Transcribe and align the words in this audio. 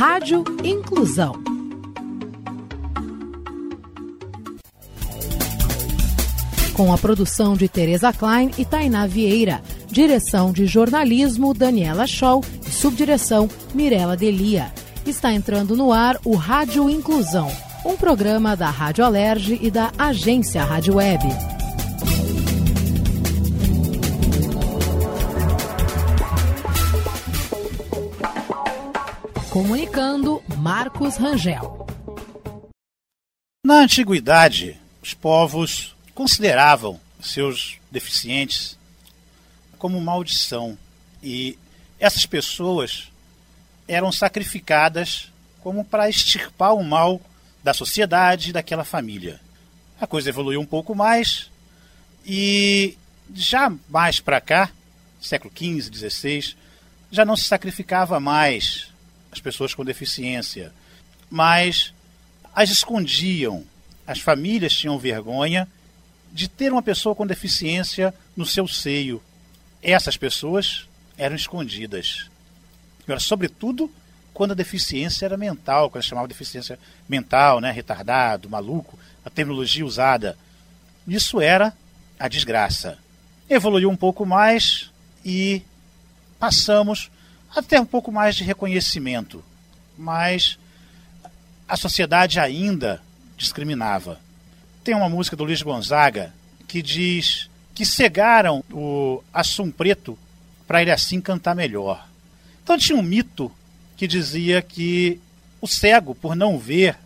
Rádio 0.00 0.44
Inclusão. 0.62 1.32
Com 6.72 6.92
a 6.92 6.98
produção 6.98 7.56
de 7.56 7.68
Tereza 7.68 8.12
Klein 8.12 8.52
e 8.56 8.64
Tainá 8.64 9.08
Vieira, 9.08 9.60
direção 9.90 10.52
de 10.52 10.66
jornalismo 10.66 11.52
Daniela 11.52 12.06
Scholl 12.06 12.44
e 12.64 12.70
subdireção 12.70 13.50
Mirela 13.74 14.16
Delia. 14.16 14.72
Está 15.04 15.32
entrando 15.32 15.74
no 15.76 15.92
ar 15.92 16.16
o 16.24 16.36
Rádio 16.36 16.88
Inclusão, 16.88 17.50
um 17.84 17.96
programa 17.96 18.54
da 18.54 18.70
Rádio 18.70 19.04
Alerge 19.04 19.58
e 19.60 19.68
da 19.68 19.90
agência 19.98 20.62
Rádio 20.62 20.94
Web. 20.94 21.57
Comunicando 29.98 30.40
Marcos 30.58 31.16
Rangel. 31.16 31.84
Na 33.66 33.80
antiguidade, 33.80 34.80
os 35.02 35.12
povos 35.12 35.96
consideravam 36.14 37.00
seus 37.20 37.78
deficientes 37.90 38.78
como 39.76 40.00
maldição 40.00 40.78
e 41.20 41.58
essas 41.98 42.24
pessoas 42.24 43.10
eram 43.88 44.12
sacrificadas 44.12 45.32
como 45.64 45.84
para 45.84 46.08
extirpar 46.08 46.76
o 46.76 46.84
mal 46.84 47.20
da 47.64 47.74
sociedade 47.74 48.50
e 48.50 48.52
daquela 48.52 48.84
família. 48.84 49.40
A 50.00 50.06
coisa 50.06 50.28
evoluiu 50.28 50.60
um 50.60 50.66
pouco 50.66 50.94
mais 50.94 51.50
e 52.24 52.96
já 53.34 53.72
mais 53.88 54.20
para 54.20 54.40
cá, 54.40 54.70
século 55.20 55.52
XV, 55.52 55.92
XVI, 55.92 56.56
já 57.10 57.24
não 57.24 57.36
se 57.36 57.48
sacrificava 57.48 58.20
mais 58.20 58.96
as 59.30 59.40
pessoas 59.40 59.74
com 59.74 59.84
deficiência, 59.84 60.72
mas 61.30 61.92
as 62.54 62.70
escondiam. 62.70 63.64
As 64.06 64.20
famílias 64.20 64.74
tinham 64.74 64.98
vergonha 64.98 65.68
de 66.32 66.48
ter 66.48 66.72
uma 66.72 66.82
pessoa 66.82 67.14
com 67.14 67.26
deficiência 67.26 68.14
no 68.36 68.46
seu 68.46 68.66
seio. 68.66 69.22
Essas 69.82 70.16
pessoas 70.16 70.88
eram 71.16 71.36
escondidas. 71.36 72.28
Agora, 73.04 73.20
sobretudo 73.20 73.90
quando 74.38 74.52
a 74.52 74.54
deficiência 74.54 75.26
era 75.26 75.36
mental, 75.36 75.90
quando 75.90 76.04
chamava 76.04 76.28
de 76.28 76.32
deficiência 76.32 76.78
mental, 77.08 77.60
né, 77.60 77.72
retardado, 77.72 78.48
maluco, 78.48 78.96
a 79.24 79.28
terminologia 79.28 79.84
usada. 79.84 80.38
Isso 81.06 81.40
era 81.40 81.72
a 82.18 82.28
desgraça. 82.28 82.98
Evoluiu 83.50 83.90
um 83.90 83.96
pouco 83.96 84.24
mais 84.24 84.92
e 85.24 85.62
passamos 86.38 87.10
até 87.54 87.80
um 87.80 87.86
pouco 87.86 88.12
mais 88.12 88.36
de 88.36 88.44
reconhecimento, 88.44 89.44
mas 89.96 90.58
a 91.68 91.76
sociedade 91.76 92.38
ainda 92.40 93.02
discriminava. 93.36 94.20
Tem 94.82 94.94
uma 94.94 95.08
música 95.08 95.36
do 95.36 95.44
Luiz 95.44 95.62
Gonzaga 95.62 96.32
que 96.66 96.82
diz 96.82 97.48
que 97.74 97.84
cegaram 97.84 98.64
o 98.72 99.22
Assum 99.32 99.70
Preto 99.70 100.18
para 100.66 100.82
ele 100.82 100.90
assim 100.90 101.20
cantar 101.20 101.54
melhor. 101.54 102.06
Então 102.62 102.76
tinha 102.76 102.98
um 102.98 103.02
mito 103.02 103.50
que 103.96 104.06
dizia 104.06 104.60
que 104.60 105.20
o 105.60 105.66
cego, 105.66 106.14
por 106.14 106.36
não 106.36 106.58
ver, 106.58 106.96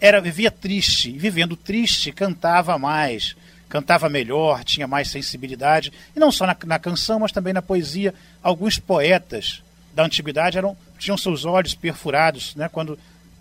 era 0.00 0.20
vivia 0.20 0.50
triste, 0.50 1.10
e 1.10 1.18
vivendo 1.18 1.56
triste 1.56 2.10
cantava 2.10 2.78
mais, 2.78 3.36
cantava 3.68 4.08
melhor, 4.08 4.64
tinha 4.64 4.86
mais 4.86 5.10
sensibilidade, 5.10 5.92
e 6.14 6.18
não 6.18 6.32
só 6.32 6.46
na, 6.46 6.56
na 6.66 6.78
canção, 6.78 7.20
mas 7.20 7.32
também 7.32 7.52
na 7.52 7.62
poesia. 7.62 8.14
Alguns 8.42 8.78
poetas 8.78 9.62
da 9.94 10.04
antiguidade 10.04 10.58
eram, 10.58 10.76
tinham 10.98 11.16
seus 11.16 11.44
olhos 11.44 11.74
perfurados, 11.74 12.54
né? 12.54 12.68
quando 12.68 12.98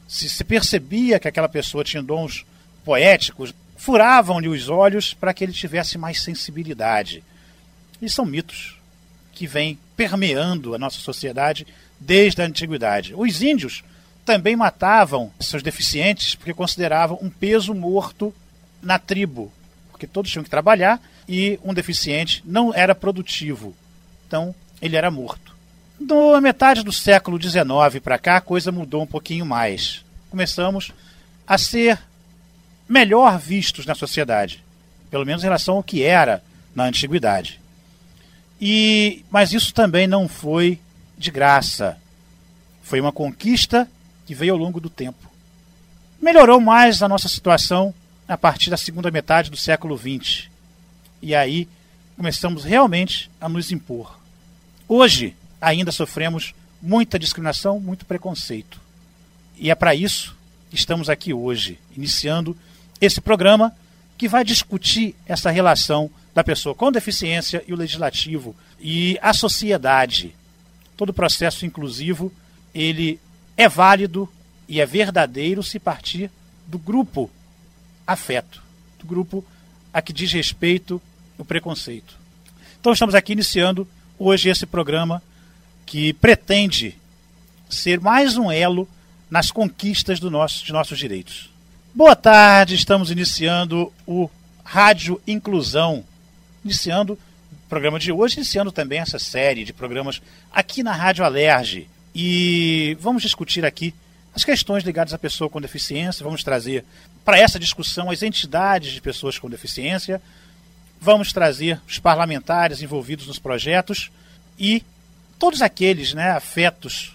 se, 0.07 0.29
se 0.29 0.43
percebia 0.43 1.19
que 1.19 1.27
aquela 1.27 1.49
pessoa 1.49 1.83
tinha 1.83 2.03
dons 2.03 2.45
poéticos, 2.83 3.53
furavam-lhe 3.77 4.47
os 4.47 4.69
olhos 4.69 5.13
para 5.13 5.33
que 5.33 5.43
ele 5.43 5.53
tivesse 5.53 5.97
mais 5.97 6.21
sensibilidade. 6.21 7.23
E 8.01 8.09
são 8.09 8.25
mitos 8.25 8.77
que 9.31 9.47
vêm 9.47 9.79
permeando 9.95 10.75
a 10.75 10.77
nossa 10.77 10.99
sociedade 10.99 11.65
desde 11.99 12.41
a 12.41 12.45
antiguidade. 12.45 13.13
Os 13.15 13.41
índios 13.41 13.83
também 14.25 14.55
matavam 14.55 15.31
seus 15.39 15.63
deficientes 15.63 16.35
porque 16.35 16.53
consideravam 16.53 17.17
um 17.21 17.29
peso 17.29 17.73
morto 17.73 18.33
na 18.81 18.99
tribo, 18.99 19.51
porque 19.91 20.07
todos 20.07 20.31
tinham 20.31 20.43
que 20.43 20.49
trabalhar 20.49 21.01
e 21.27 21.59
um 21.63 21.73
deficiente 21.73 22.43
não 22.45 22.73
era 22.73 22.93
produtivo. 22.93 23.75
Então, 24.27 24.53
ele 24.81 24.95
era 24.95 25.09
morto. 25.11 25.50
Da 26.03 26.41
metade 26.41 26.83
do 26.83 26.91
século 26.91 27.39
XIX 27.39 28.01
para 28.03 28.17
cá, 28.17 28.37
a 28.37 28.41
coisa 28.41 28.71
mudou 28.71 29.03
um 29.03 29.07
pouquinho 29.07 29.45
mais. 29.45 30.03
Começamos 30.31 30.91
a 31.45 31.59
ser 31.59 31.99
melhor 32.89 33.37
vistos 33.37 33.85
na 33.85 33.93
sociedade, 33.93 34.63
pelo 35.11 35.25
menos 35.25 35.43
em 35.43 35.45
relação 35.45 35.75
ao 35.75 35.83
que 35.83 36.01
era 36.01 36.43
na 36.73 36.85
antiguidade. 36.85 37.61
E, 38.59 39.23
mas 39.29 39.53
isso 39.53 39.75
também 39.75 40.07
não 40.07 40.27
foi 40.27 40.79
de 41.19 41.29
graça. 41.29 41.97
Foi 42.81 42.99
uma 42.99 43.11
conquista 43.11 43.87
que 44.25 44.33
veio 44.33 44.53
ao 44.53 44.59
longo 44.59 44.81
do 44.81 44.89
tempo. 44.89 45.29
Melhorou 46.19 46.59
mais 46.59 47.03
a 47.03 47.07
nossa 47.07 47.29
situação 47.29 47.93
a 48.27 48.35
partir 48.35 48.71
da 48.71 48.77
segunda 48.77 49.11
metade 49.11 49.51
do 49.51 49.57
século 49.57 49.95
XX. 49.95 50.49
E 51.21 51.35
aí 51.35 51.67
começamos 52.17 52.63
realmente 52.63 53.29
a 53.39 53.47
nos 53.47 53.71
impor. 53.71 54.19
Hoje, 54.87 55.35
ainda 55.61 55.91
sofremos 55.91 56.53
muita 56.81 57.19
discriminação, 57.19 57.79
muito 57.79 58.05
preconceito. 58.05 58.81
E 59.57 59.69
é 59.69 59.75
para 59.75 59.93
isso 59.93 60.35
que 60.69 60.75
estamos 60.75 61.09
aqui 61.09 61.33
hoje, 61.33 61.77
iniciando 61.95 62.57
esse 62.99 63.21
programa 63.21 63.73
que 64.17 64.27
vai 64.27 64.43
discutir 64.43 65.15
essa 65.25 65.51
relação 65.51 66.09
da 66.33 66.43
pessoa 66.43 66.73
com 66.73 66.91
deficiência 66.91 67.63
e 67.67 67.73
o 67.73 67.77
legislativo 67.77 68.55
e 68.79 69.19
a 69.21 69.33
sociedade. 69.33 70.33
Todo 70.97 71.13
processo 71.13 71.65
inclusivo, 71.65 72.31
ele 72.73 73.19
é 73.55 73.67
válido 73.69 74.27
e 74.67 74.79
é 74.79 74.85
verdadeiro 74.85 75.61
se 75.61 75.79
partir 75.79 76.31
do 76.65 76.79
grupo 76.79 77.29
afeto, 78.07 78.61
do 78.99 79.05
grupo 79.05 79.45
a 79.93 80.01
que 80.01 80.13
diz 80.13 80.31
respeito 80.31 81.01
o 81.37 81.43
preconceito. 81.43 82.15
Então 82.79 82.93
estamos 82.93 83.13
aqui 83.13 83.33
iniciando 83.33 83.87
hoje 84.17 84.49
esse 84.49 84.65
programa 84.65 85.21
que 85.91 86.13
pretende 86.13 86.95
ser 87.69 87.99
mais 87.99 88.37
um 88.37 88.49
elo 88.49 88.87
nas 89.29 89.51
conquistas 89.51 90.21
do 90.21 90.31
nosso, 90.31 90.63
de 90.63 90.71
nossos 90.71 90.97
direitos. 90.97 91.49
Boa 91.93 92.15
tarde, 92.15 92.75
estamos 92.75 93.11
iniciando 93.11 93.91
o 94.07 94.29
Rádio 94.63 95.21
Inclusão, 95.27 96.05
iniciando 96.63 97.15
o 97.15 97.19
programa 97.67 97.99
de 97.99 98.09
hoje, 98.09 98.37
iniciando 98.37 98.71
também 98.71 98.99
essa 98.99 99.19
série 99.19 99.65
de 99.65 99.73
programas 99.73 100.21
aqui 100.49 100.81
na 100.81 100.93
Rádio 100.93 101.25
Alerge. 101.25 101.89
E 102.15 102.97
vamos 103.01 103.21
discutir 103.21 103.65
aqui 103.65 103.93
as 104.33 104.45
questões 104.45 104.85
ligadas 104.85 105.13
à 105.13 105.17
pessoa 105.17 105.49
com 105.49 105.59
deficiência, 105.59 106.23
vamos 106.23 106.41
trazer 106.41 106.85
para 107.25 107.37
essa 107.37 107.59
discussão 107.59 108.09
as 108.09 108.23
entidades 108.23 108.93
de 108.93 109.01
pessoas 109.01 109.37
com 109.37 109.49
deficiência, 109.49 110.21
vamos 111.01 111.33
trazer 111.33 111.81
os 111.85 111.99
parlamentares 111.99 112.81
envolvidos 112.81 113.27
nos 113.27 113.39
projetos 113.39 114.09
e 114.57 114.81
todos 115.41 115.63
aqueles 115.63 116.13
né, 116.13 116.29
afetos 116.29 117.13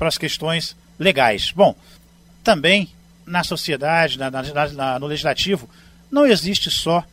as 0.00 0.18
questões 0.18 0.74
legais. 0.98 1.52
Bom, 1.52 1.76
também 2.42 2.90
na 3.24 3.44
sociedade, 3.44 4.18
na, 4.18 4.28
na, 4.28 4.98
no 4.98 5.06
legislativo, 5.06 5.70
não 6.10 6.26
existe 6.26 6.72
só 6.72 7.04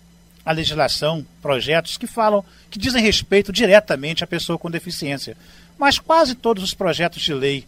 a 0.44 0.52
legislação, 0.52 1.24
projetos 1.40 1.98
que 1.98 2.08
falam, 2.08 2.44
que 2.72 2.80
dizem 2.80 3.04
respeito 3.04 3.54
diretamente 3.54 4.24
à 4.24 4.28
pessoa 4.28 4.58
com 4.58 4.72
deficiência, 4.72 5.38
mas 5.78 6.00
quase 6.00 6.34
todos 6.34 6.64
os 6.64 6.74
projetos 6.74 7.22
de 7.22 7.34
lei 7.34 7.64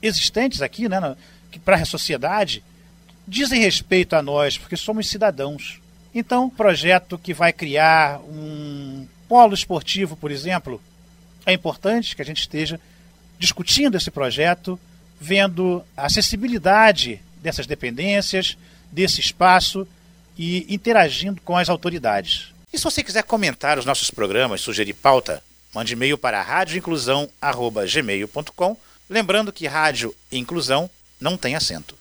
existentes 0.00 0.62
aqui, 0.62 0.88
né, 0.88 1.16
para 1.64 1.78
a 1.78 1.84
sociedade, 1.84 2.62
dizem 3.26 3.60
respeito 3.60 4.14
a 4.14 4.22
nós, 4.22 4.56
porque 4.56 4.76
somos 4.76 5.08
cidadãos. 5.08 5.80
Então, 6.14 6.48
projeto 6.48 7.18
que 7.18 7.34
vai 7.34 7.52
criar 7.52 8.20
um 8.20 9.04
polo 9.28 9.52
esportivo, 9.52 10.16
por 10.16 10.30
exemplo, 10.30 10.80
é 11.46 11.52
importante 11.52 12.14
que 12.14 12.22
a 12.22 12.24
gente 12.24 12.40
esteja 12.40 12.78
discutindo 13.38 13.96
esse 13.96 14.10
projeto, 14.10 14.78
vendo 15.20 15.82
a 15.96 16.06
acessibilidade 16.06 17.20
dessas 17.42 17.66
dependências, 17.66 18.56
desse 18.92 19.20
espaço 19.20 19.88
e 20.36 20.66
interagindo 20.72 21.40
com 21.42 21.56
as 21.56 21.68
autoridades. 21.68 22.52
E 22.72 22.78
se 22.78 22.84
você 22.84 23.02
quiser 23.02 23.24
comentar 23.24 23.76
os 23.78 23.84
nossos 23.84 24.10
programas, 24.10 24.60
sugerir 24.60 24.94
pauta, 24.94 25.42
mande 25.74 25.94
e-mail 25.94 26.16
para 26.16 26.40
radioinclusão@gmail.com, 26.42 28.76
lembrando 29.08 29.52
que 29.52 29.66
rádio 29.66 30.14
inclusão 30.30 30.88
não 31.20 31.36
tem 31.36 31.56
acento. 31.56 31.98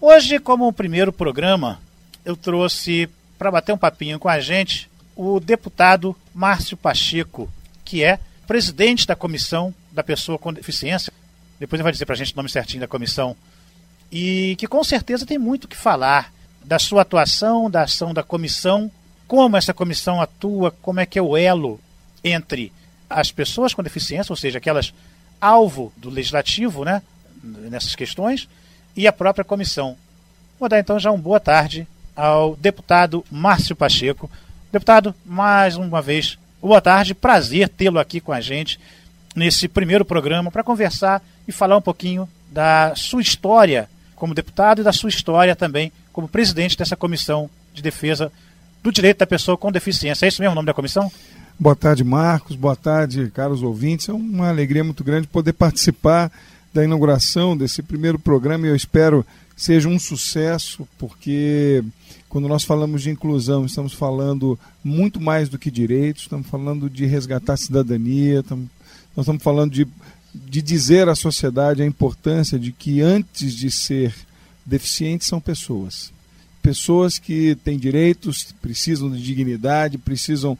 Hoje, 0.00 0.38
como 0.38 0.72
primeiro 0.72 1.12
programa, 1.12 1.80
eu 2.24 2.36
trouxe 2.36 3.10
para 3.36 3.50
bater 3.50 3.72
um 3.72 3.78
papinho 3.78 4.16
com 4.18 4.28
a 4.28 4.38
gente 4.38 4.88
o 5.16 5.40
deputado 5.40 6.14
Márcio 6.32 6.76
Pacheco, 6.76 7.52
que 7.84 8.04
é 8.04 8.20
presidente 8.48 9.06
da 9.06 9.14
Comissão 9.14 9.72
da 9.92 10.02
Pessoa 10.02 10.38
com 10.38 10.52
Deficiência 10.52 11.12
depois 11.58 11.78
ele 11.78 11.82
vai 11.84 11.92
dizer 11.92 12.06
para 12.06 12.14
a 12.14 12.18
gente 12.18 12.32
o 12.32 12.36
nome 12.36 12.48
certinho 12.48 12.80
da 12.80 12.88
comissão, 12.88 13.36
e 14.12 14.54
que 14.58 14.66
com 14.66 14.82
certeza 14.84 15.26
tem 15.26 15.38
muito 15.38 15.64
o 15.64 15.68
que 15.68 15.76
falar 15.76 16.32
da 16.64 16.78
sua 16.78 17.02
atuação, 17.02 17.70
da 17.70 17.82
ação 17.82 18.14
da 18.14 18.22
comissão, 18.22 18.90
como 19.26 19.56
essa 19.56 19.74
comissão 19.74 20.20
atua, 20.20 20.70
como 20.82 21.00
é 21.00 21.06
que 21.06 21.18
é 21.18 21.22
o 21.22 21.36
elo 21.36 21.80
entre 22.22 22.72
as 23.10 23.32
pessoas 23.32 23.74
com 23.74 23.82
deficiência, 23.82 24.32
ou 24.32 24.36
seja, 24.36 24.58
aquelas 24.58 24.94
alvo 25.40 25.92
do 25.96 26.10
legislativo, 26.10 26.84
né, 26.84 27.02
nessas 27.42 27.94
questões, 27.94 28.48
e 28.96 29.06
a 29.06 29.12
própria 29.12 29.44
comissão. 29.44 29.96
Vou 30.58 30.68
dar 30.68 30.78
então 30.78 30.98
já 30.98 31.10
uma 31.10 31.18
boa 31.18 31.40
tarde 31.40 31.86
ao 32.14 32.56
deputado 32.56 33.24
Márcio 33.30 33.76
Pacheco. 33.76 34.30
Deputado, 34.72 35.14
mais 35.24 35.76
uma 35.76 36.02
vez, 36.02 36.38
boa 36.60 36.80
tarde, 36.80 37.14
prazer 37.14 37.68
tê-lo 37.68 37.98
aqui 37.98 38.20
com 38.20 38.32
a 38.32 38.40
gente 38.40 38.78
nesse 39.34 39.68
primeiro 39.68 40.04
programa 40.04 40.50
para 40.50 40.64
conversar 40.64 41.22
e 41.46 41.52
falar 41.52 41.76
um 41.76 41.82
pouquinho 41.82 42.28
da 42.50 42.92
sua 42.96 43.22
história 43.22 43.88
como 44.16 44.34
deputado 44.34 44.80
e 44.80 44.84
da 44.84 44.92
sua 44.92 45.08
história 45.08 45.54
também 45.54 45.92
como 46.12 46.28
presidente 46.28 46.76
dessa 46.76 46.96
comissão 46.96 47.48
de 47.72 47.82
defesa 47.82 48.32
do 48.82 48.90
direito 48.90 49.18
da 49.18 49.26
pessoa 49.26 49.56
com 49.56 49.70
deficiência. 49.70 50.26
É 50.26 50.28
isso 50.28 50.42
mesmo 50.42 50.52
o 50.52 50.54
nome 50.56 50.66
da 50.66 50.74
comissão? 50.74 51.10
Boa 51.58 51.76
tarde, 51.76 52.02
Marcos. 52.04 52.56
Boa 52.56 52.76
tarde, 52.76 53.30
caros 53.30 53.62
ouvintes. 53.62 54.08
É 54.08 54.12
uma 54.12 54.48
alegria 54.48 54.82
muito 54.82 55.04
grande 55.04 55.26
poder 55.26 55.52
participar 55.52 56.30
da 56.72 56.84
inauguração 56.84 57.56
desse 57.56 57.82
primeiro 57.82 58.18
programa 58.18 58.66
e 58.66 58.70
eu 58.70 58.76
espero 58.76 59.24
seja 59.58 59.88
um 59.88 59.98
sucesso, 59.98 60.88
porque 60.96 61.82
quando 62.28 62.46
nós 62.46 62.62
falamos 62.62 63.02
de 63.02 63.10
inclusão, 63.10 63.66
estamos 63.66 63.92
falando 63.92 64.56
muito 64.84 65.20
mais 65.20 65.48
do 65.48 65.58
que 65.58 65.68
direitos, 65.68 66.22
estamos 66.22 66.46
falando 66.46 66.88
de 66.88 67.04
resgatar 67.06 67.54
a 67.54 67.56
cidadania, 67.56 68.38
estamos, 68.38 68.68
nós 69.16 69.24
estamos 69.24 69.42
falando 69.42 69.72
de, 69.72 69.84
de 70.32 70.62
dizer 70.62 71.08
à 71.08 71.16
sociedade 71.16 71.82
a 71.82 71.86
importância 71.86 72.56
de 72.56 72.70
que 72.70 73.00
antes 73.00 73.52
de 73.52 73.68
ser 73.68 74.14
deficientes 74.64 75.26
são 75.26 75.40
pessoas. 75.40 76.12
Pessoas 76.62 77.18
que 77.18 77.56
têm 77.64 77.76
direitos, 77.76 78.54
precisam 78.62 79.10
de 79.10 79.20
dignidade, 79.20 79.98
precisam, 79.98 80.56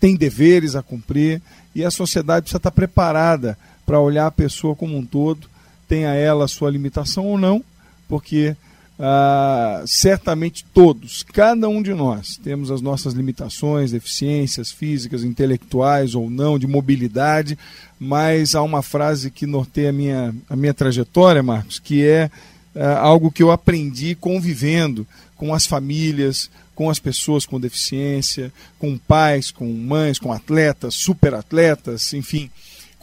têm 0.00 0.16
deveres 0.16 0.74
a 0.74 0.82
cumprir 0.82 1.42
e 1.74 1.84
a 1.84 1.90
sociedade 1.90 2.44
precisa 2.44 2.56
estar 2.56 2.70
preparada 2.70 3.58
para 3.84 4.00
olhar 4.00 4.28
a 4.28 4.30
pessoa 4.30 4.74
como 4.74 4.96
um 4.96 5.04
todo, 5.04 5.46
tenha 5.86 6.14
ela 6.14 6.48
sua 6.48 6.70
limitação 6.70 7.26
ou 7.26 7.36
não, 7.36 7.62
porque 8.08 8.56
ah, 8.98 9.82
certamente 9.86 10.64
todos, 10.72 11.24
cada 11.24 11.68
um 11.68 11.82
de 11.82 11.92
nós, 11.92 12.36
temos 12.36 12.70
as 12.70 12.80
nossas 12.80 13.12
limitações, 13.12 13.90
deficiências 13.90 14.70
físicas, 14.70 15.24
intelectuais 15.24 16.14
ou 16.14 16.30
não, 16.30 16.58
de 16.58 16.66
mobilidade, 16.66 17.58
mas 17.98 18.54
há 18.54 18.62
uma 18.62 18.82
frase 18.82 19.30
que 19.30 19.46
norteia 19.46 19.90
a 19.90 19.92
minha, 19.92 20.34
a 20.48 20.54
minha 20.54 20.74
trajetória, 20.74 21.42
Marcos, 21.42 21.78
que 21.78 22.04
é 22.04 22.30
ah, 22.74 22.98
algo 22.98 23.32
que 23.32 23.42
eu 23.42 23.50
aprendi 23.50 24.14
convivendo 24.14 25.06
com 25.36 25.52
as 25.52 25.66
famílias, 25.66 26.48
com 26.74 26.88
as 26.88 26.98
pessoas 26.98 27.46
com 27.46 27.60
deficiência, 27.60 28.52
com 28.78 28.96
pais, 28.96 29.50
com 29.50 29.66
mães, 29.72 30.18
com 30.18 30.32
atletas, 30.32 30.94
superatletas, 30.94 32.12
enfim 32.12 32.50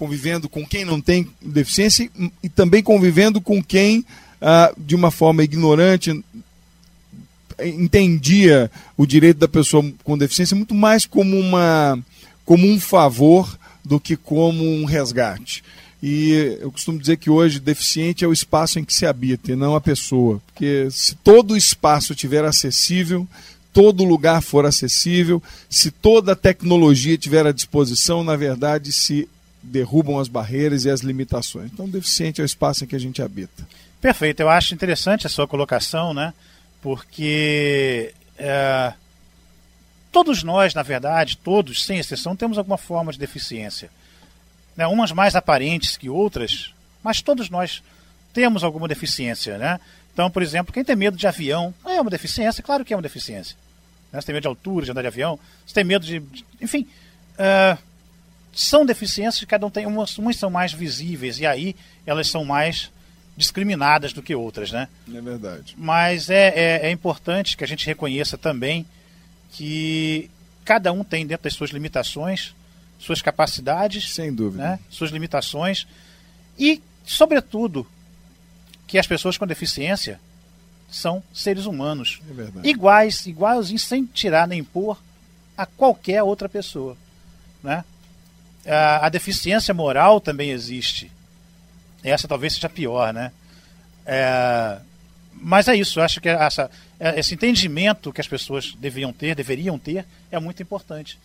convivendo 0.02 0.50
com 0.50 0.66
quem 0.66 0.84
não 0.84 1.00
tem 1.00 1.28
deficiência 1.40 2.10
e 2.42 2.50
também 2.50 2.82
convivendo 2.82 3.40
com 3.40 3.62
quem, 3.62 4.04
ah, 4.42 4.74
de 4.78 4.96
uma 4.96 5.12
forma 5.12 5.44
ignorante, 5.44 6.24
entendia 7.64 8.72
o 8.98 9.06
direito 9.06 9.38
da 9.38 9.48
pessoa 9.48 9.92
com 10.04 10.18
deficiência 10.18 10.56
muito 10.56 10.74
mais 10.74 11.06
como, 11.06 11.38
uma, 11.38 12.00
como 12.46 12.68
um 12.68 12.80
favor 12.80 13.58
do 13.84 14.00
que 14.00 14.16
como 14.16 14.64
um 14.64 14.86
resgate. 14.86 15.64
E 16.02 16.58
eu 16.60 16.72
costumo 16.72 16.98
dizer 16.98 17.18
que 17.18 17.30
hoje 17.30 17.60
deficiente 17.60 18.26
é 18.26 18.28
o 18.28 18.34
espaço 18.34 18.80
em 18.80 18.84
que 18.84 18.94
se 18.94 19.06
habita 19.06 19.52
e 19.52 19.56
não 19.56 19.76
a 19.76 19.82
pessoa. 19.82 20.42
Porque 20.48 20.88
se 20.90 21.14
todo 21.16 21.52
o 21.52 21.58
espaço 21.58 22.14
estiver 22.14 22.44
acessível, 22.44 23.28
todo 23.72 24.04
lugar 24.04 24.42
for 24.42 24.66
acessível, 24.66 25.42
se 25.70 25.92
toda 25.92 26.32
a 26.32 26.36
tecnologia 26.36 27.14
estiver 27.14 27.46
à 27.46 27.52
disposição, 27.52 28.24
na 28.24 28.36
verdade 28.36 28.92
se 28.92 29.30
derrubam 29.62 30.18
as 30.18 30.28
barreiras 30.28 30.86
e 30.86 30.90
as 30.90 31.02
limitações. 31.02 31.70
Então, 31.72 31.88
deficiente 31.88 32.42
é 32.42 32.44
o 32.44 32.46
espaço 32.46 32.84
em 32.84 32.88
que 32.88 32.96
a 32.96 33.00
gente 33.00 33.22
habita. 33.22 33.68
Perfeito, 34.02 34.40
eu 34.40 34.50
acho 34.50 34.74
interessante 34.74 35.28
a 35.28 35.30
sua 35.30 35.48
colocação, 35.48 36.12
né? 36.12 36.34
Porque 36.82 38.14
é, 38.36 38.94
todos 40.12 40.42
nós, 40.42 40.74
na 40.74 40.82
verdade, 40.82 41.38
todos, 41.38 41.86
sem 41.86 42.00
exceção, 42.00 42.36
temos 42.36 42.58
alguma 42.58 42.80
forma 42.80 43.12
de 43.12 43.20
deficiência. 43.20 43.92
Né? 44.76 44.88
Umas 44.88 45.12
mais 45.12 45.36
aparentes 45.36 45.98
que 45.98 46.10
outras, 46.10 46.74
mas 47.04 47.22
todos 47.22 47.48
nós 47.50 47.84
temos 48.34 48.64
alguma 48.64 48.88
deficiência, 48.88 49.60
né? 49.60 49.80
Então, 50.12 50.32
por 50.32 50.42
exemplo, 50.42 50.74
quem 50.74 50.84
tem 50.84 50.96
medo 50.96 51.16
de 51.16 51.28
avião, 51.28 51.72
é 51.86 52.02
uma 52.02 52.10
deficiência, 52.10 52.64
claro 52.64 52.84
que 52.84 52.94
é 52.94 52.96
uma 52.96 53.04
deficiência. 53.04 53.56
Né? 54.12 54.20
Você 54.20 54.26
tem 54.26 54.34
medo 54.34 54.44
de 54.44 54.48
altura, 54.48 54.86
de 54.86 54.92
andar 54.92 55.02
de 55.02 55.08
avião, 55.08 55.40
você 55.66 55.76
tem 55.76 55.84
medo 55.84 56.06
de. 56.06 56.20
de 56.20 56.44
enfim, 56.60 56.88
uh, 57.36 57.78
são 58.52 58.84
deficiências, 58.84 59.46
cada 59.46 59.66
um 59.66 59.70
tem 59.70 59.86
umas, 59.86 60.18
umas 60.18 60.38
são 60.38 60.50
mais 60.50 60.74
visíveis 60.74 61.40
e 61.40 61.46
aí 61.46 61.76
elas 62.06 62.28
são 62.28 62.44
mais 62.44 62.92
discriminadas 63.42 64.14
do 64.14 64.22
que 64.22 64.34
outras, 64.34 64.72
né? 64.72 64.88
É 65.14 65.22
verdade. 65.22 65.76
Mas 65.78 66.30
é, 66.30 66.48
é, 66.56 66.88
é 66.88 66.92
importante 66.92 67.58
que 67.58 67.64
a 67.64 67.68
gente 67.68 67.86
reconheça 67.86 68.38
também 68.38 68.86
que 69.52 70.30
cada 70.64 70.94
um 70.94 71.04
tem 71.04 71.26
dentro 71.26 71.44
das 71.44 71.54
suas 71.54 71.72
limitações, 71.72 72.56
suas 73.00 73.22
capacidades, 73.22 74.14
sem 74.14 74.34
dúvida, 74.34 74.64
né? 74.64 74.80
suas 74.90 75.12
limitações 75.12 75.88
e, 76.58 76.82
sobretudo, 77.04 77.86
que 78.88 78.98
as 78.98 79.08
pessoas 79.08 79.38
com 79.38 79.48
deficiência 79.48 80.20
são 80.90 81.24
seres 81.34 81.66
humanos, 81.66 82.22
é 82.64 82.68
iguais, 82.68 83.26
iguais 83.26 83.82
sem 83.82 84.06
tirar 84.06 84.48
nem 84.48 84.64
pôr 84.64 85.02
a 85.58 85.66
qualquer 85.66 86.22
outra 86.22 86.48
pessoa, 86.48 86.96
né? 87.64 87.84
a, 88.66 89.06
a 89.06 89.10
deficiência 89.10 89.74
moral 89.74 90.20
também 90.22 90.52
existe. 90.52 91.12
Essa 92.04 92.28
talvez 92.28 92.54
seja 92.54 92.70
pior, 92.70 93.14
né? 93.14 93.32
É, 94.06 94.80
mas 95.34 95.68
é 95.68 95.76
isso, 95.76 96.00
eu 96.00 96.04
acho 96.04 96.20
que 96.20 96.30
essa, 96.30 96.70
é, 97.00 97.20
esse 97.20 97.34
entendimento 97.34 98.12
que 98.12 98.22
as 98.22 98.28
pessoas 98.28 98.76
deviam 98.80 99.14
ter, 99.14 99.36
deveriam 99.36 99.78
ter, 99.78 100.06
é 100.32 100.40
muito 100.40 100.62
importante. 100.62 101.20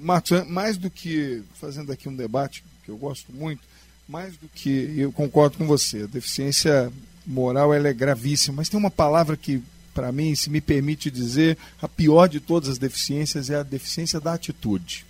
Marcos, 0.00 0.32
é 0.32 0.44
mais 0.44 0.76
do 0.76 0.88
que 0.88 1.42
fazendo 1.54 1.90
aqui 1.92 2.08
um 2.08 2.14
debate 2.14 2.64
que 2.84 2.90
eu 2.90 2.96
gosto 2.96 3.32
muito, 3.32 3.62
mais 4.08 4.36
do 4.36 4.48
que 4.48 4.94
eu 4.96 5.12
concordo 5.12 5.58
com 5.58 5.66
você, 5.66 6.04
a 6.04 6.06
deficiência 6.06 6.92
moral 7.26 7.74
ela 7.74 7.88
é 7.88 7.92
gravíssima, 7.92 8.56
mas 8.56 8.68
tem 8.68 8.78
uma 8.78 8.90
palavra 8.90 9.36
que 9.36 9.62
para 9.92 10.12
mim, 10.12 10.34
se 10.36 10.48
me 10.48 10.60
permite 10.60 11.10
dizer, 11.10 11.58
a 11.82 11.88
pior 11.88 12.28
de 12.28 12.38
todas 12.38 12.68
as 12.68 12.78
deficiências 12.78 13.50
é 13.50 13.56
a 13.56 13.62
deficiência 13.62 14.20
da 14.20 14.32
atitude 14.34 15.04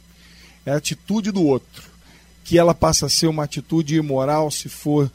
é 0.64 0.73
a 0.73 0.76
atitude 0.76 1.30
do 1.30 1.45
outro. 1.45 1.89
Que 2.50 2.59
ela 2.59 2.75
passa 2.75 3.07
a 3.07 3.09
ser 3.09 3.28
uma 3.28 3.45
atitude 3.45 3.95
imoral 3.95 4.50
se 4.50 4.69
for, 4.69 5.09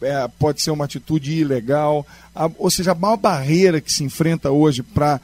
é, 0.00 0.26
pode 0.38 0.62
ser 0.62 0.70
uma 0.70 0.86
atitude 0.86 1.30
ilegal. 1.30 2.06
A, 2.34 2.50
ou 2.56 2.70
seja, 2.70 2.92
a 2.92 2.94
maior 2.94 3.18
barreira 3.18 3.82
que 3.82 3.92
se 3.92 4.02
enfrenta 4.02 4.50
hoje 4.50 4.82
para 4.82 5.20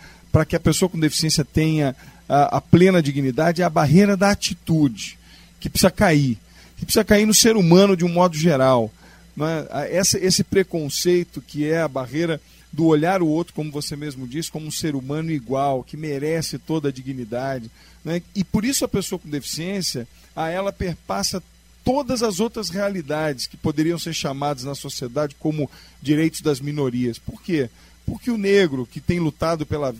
que 0.46 0.54
a 0.54 0.60
pessoa 0.60 0.86
com 0.86 1.00
deficiência 1.00 1.46
tenha 1.46 1.96
a, 2.28 2.58
a 2.58 2.60
plena 2.60 3.02
dignidade 3.02 3.62
é 3.62 3.64
a 3.64 3.70
barreira 3.70 4.18
da 4.18 4.32
atitude, 4.32 5.18
que 5.58 5.70
precisa 5.70 5.90
cair. 5.90 6.36
Que 6.76 6.84
precisa 6.84 7.02
cair 7.02 7.24
no 7.24 7.32
ser 7.32 7.56
humano 7.56 7.96
de 7.96 8.04
um 8.04 8.10
modo 8.10 8.36
geral. 8.36 8.92
Né? 9.34 9.66
Essa, 9.88 10.18
esse 10.18 10.44
preconceito 10.44 11.40
que 11.40 11.66
é 11.66 11.80
a 11.80 11.88
barreira 11.88 12.38
do 12.76 12.84
olhar 12.84 13.22
o 13.22 13.26
outro, 13.26 13.54
como 13.54 13.72
você 13.72 13.96
mesmo 13.96 14.28
disse, 14.28 14.50
como 14.50 14.66
um 14.66 14.70
ser 14.70 14.94
humano 14.94 15.30
igual, 15.30 15.82
que 15.82 15.96
merece 15.96 16.58
toda 16.58 16.90
a 16.90 16.92
dignidade. 16.92 17.70
Né? 18.04 18.20
E 18.34 18.44
por 18.44 18.66
isso 18.66 18.84
a 18.84 18.88
pessoa 18.88 19.18
com 19.18 19.30
deficiência, 19.30 20.06
a 20.36 20.50
ela 20.50 20.70
perpassa 20.70 21.42
todas 21.82 22.22
as 22.22 22.38
outras 22.38 22.68
realidades 22.68 23.46
que 23.46 23.56
poderiam 23.56 23.98
ser 23.98 24.12
chamadas 24.12 24.64
na 24.64 24.74
sociedade 24.74 25.34
como 25.38 25.70
direitos 26.02 26.42
das 26.42 26.60
minorias. 26.60 27.18
Por 27.18 27.40
quê? 27.40 27.70
Porque 28.04 28.30
o 28.30 28.36
negro, 28.36 28.84
que 28.84 29.00
tem 29.00 29.20
lutado 29.20 29.64
pela, 29.64 29.94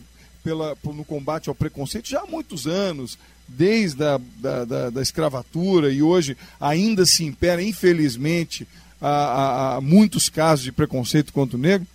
pela, 0.44 0.76
no 0.84 1.04
combate 1.04 1.48
ao 1.48 1.54
preconceito 1.54 2.10
já 2.10 2.20
há 2.20 2.26
muitos 2.26 2.66
anos, 2.66 3.18
desde 3.48 4.04
a 4.04 4.20
da, 4.36 4.64
da, 4.66 4.90
da 4.90 5.00
escravatura, 5.00 5.90
e 5.90 6.02
hoje 6.02 6.36
ainda 6.60 7.06
se 7.06 7.24
impera, 7.24 7.62
infelizmente, 7.62 8.68
há, 9.00 9.76
há 9.76 9.80
muitos 9.80 10.28
casos 10.28 10.64
de 10.66 10.72
preconceito 10.72 11.32
contra 11.32 11.56
o 11.56 11.60
negro, 11.60 11.86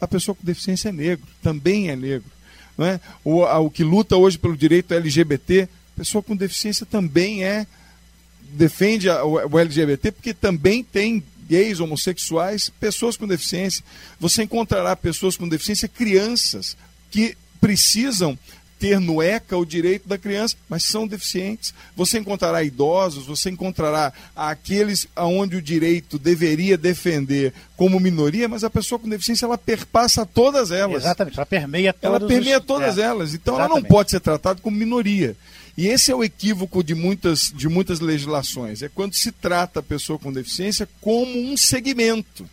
a 0.00 0.06
pessoa 0.08 0.34
com 0.34 0.44
deficiência 0.44 0.88
é 0.88 0.92
negro, 0.92 1.26
também 1.42 1.90
é 1.90 1.96
negro 1.96 2.38
não 2.78 2.86
é? 2.86 3.00
o, 3.24 3.44
a, 3.44 3.58
o 3.58 3.68
que 3.68 3.82
luta 3.82 4.16
hoje 4.16 4.38
pelo 4.38 4.56
direito 4.56 4.94
LGBT, 4.94 5.68
pessoa 5.96 6.22
com 6.22 6.36
deficiência 6.36 6.86
também 6.86 7.42
é 7.42 7.66
defende 8.52 9.10
a, 9.10 9.24
o, 9.24 9.34
o 9.34 9.58
LGBT 9.58 10.12
porque 10.12 10.32
também 10.32 10.84
tem 10.84 11.22
gays, 11.48 11.80
homossexuais, 11.80 12.70
pessoas 12.78 13.16
com 13.16 13.26
deficiência. 13.26 13.82
Você 14.20 14.44
encontrará 14.44 14.94
pessoas 14.94 15.36
com 15.36 15.48
deficiência, 15.48 15.88
crianças 15.88 16.76
que 17.10 17.36
precisam 17.60 18.38
ter 18.78 19.00
no 19.00 19.22
ECA 19.22 19.56
o 19.56 19.64
direito 19.64 20.08
da 20.08 20.16
criança, 20.16 20.56
mas 20.68 20.84
são 20.84 21.06
deficientes. 21.06 21.74
Você 21.96 22.18
encontrará 22.18 22.62
idosos, 22.62 23.26
você 23.26 23.50
encontrará 23.50 24.12
aqueles 24.34 25.06
aonde 25.16 25.56
o 25.56 25.62
direito 25.62 26.18
deveria 26.18 26.78
defender 26.78 27.52
como 27.76 27.98
minoria, 27.98 28.48
mas 28.48 28.64
a 28.64 28.70
pessoa 28.70 28.98
com 28.98 29.08
deficiência 29.08 29.46
ela 29.46 29.58
perpassa 29.58 30.24
todas 30.24 30.70
elas. 30.70 31.02
Exatamente, 31.02 31.36
ela 31.36 31.46
permeia 31.46 31.92
todas 31.92 32.20
Ela 32.20 32.28
permeia 32.28 32.58
os... 32.58 32.64
todas 32.64 32.98
é. 32.98 33.02
elas. 33.02 33.34
Então 33.34 33.54
Exatamente. 33.54 33.78
ela 33.78 33.80
não 33.80 33.88
pode 33.88 34.10
ser 34.10 34.20
tratada 34.20 34.60
como 34.60 34.76
minoria. 34.76 35.36
E 35.76 35.86
esse 35.86 36.10
é 36.10 36.14
o 36.14 36.24
equívoco 36.24 36.82
de 36.82 36.94
muitas, 36.94 37.52
de 37.54 37.68
muitas 37.68 38.00
legislações. 38.00 38.82
É 38.82 38.88
quando 38.88 39.14
se 39.14 39.30
trata 39.30 39.78
a 39.78 39.82
pessoa 39.82 40.18
com 40.18 40.32
deficiência 40.32 40.88
como 41.00 41.38
um 41.38 41.56
segmento 41.56 42.48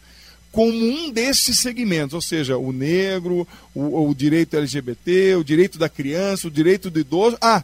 como 0.56 0.72
um 0.72 1.12
desses 1.12 1.60
segmentos, 1.60 2.14
ou 2.14 2.22
seja, 2.22 2.58
o 2.58 2.72
negro, 2.72 3.46
o, 3.74 4.08
o, 4.08 4.16
direito 4.16 4.56
LGBT, 4.56 5.36
o 5.36 5.44
direito 5.44 5.78
da 5.78 5.90
criança, 5.90 6.48
o 6.48 6.52
direito 6.52 6.90
do 6.90 6.98
idoso. 6.98 7.38
Ah, 7.42 7.62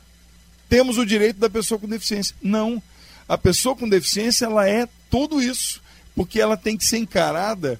temos 0.67 0.97
o 0.97 1.05
direito 1.05 1.39
da 1.39 1.49
pessoa 1.49 1.79
com 1.79 1.87
deficiência. 1.87 2.35
Não. 2.43 2.83
A 3.29 3.37
pessoa 3.37 3.77
com 3.77 3.87
deficiência 3.87 4.43
ela 4.43 4.67
é 4.67 4.89
tudo 5.09 5.41
isso, 5.41 5.81
porque 6.13 6.41
ela 6.41 6.57
tem 6.57 6.75
que 6.75 6.83
ser 6.83 6.97
encarada 6.97 7.79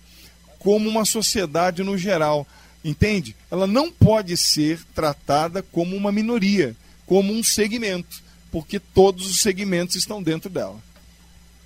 como 0.60 0.88
uma 0.88 1.03
sociedade 1.03 1.84
no 1.84 1.98
geral. 1.98 2.48
Entende? 2.82 3.36
Ela 3.51 3.68
não 3.68 3.91
pode 3.91 4.38
ser 4.38 4.80
tratada 4.96 5.62
como 5.62 5.94
uma 5.94 6.13
minoria, 6.13 6.74
como 7.06 7.34
um 7.34 7.44
segmento, 7.44 8.24
porque 8.50 8.80
todos 8.80 9.30
os 9.30 9.41
segmentos 9.41 9.98
estão 9.98 10.24
dentro 10.24 10.50
dela. 10.50 10.82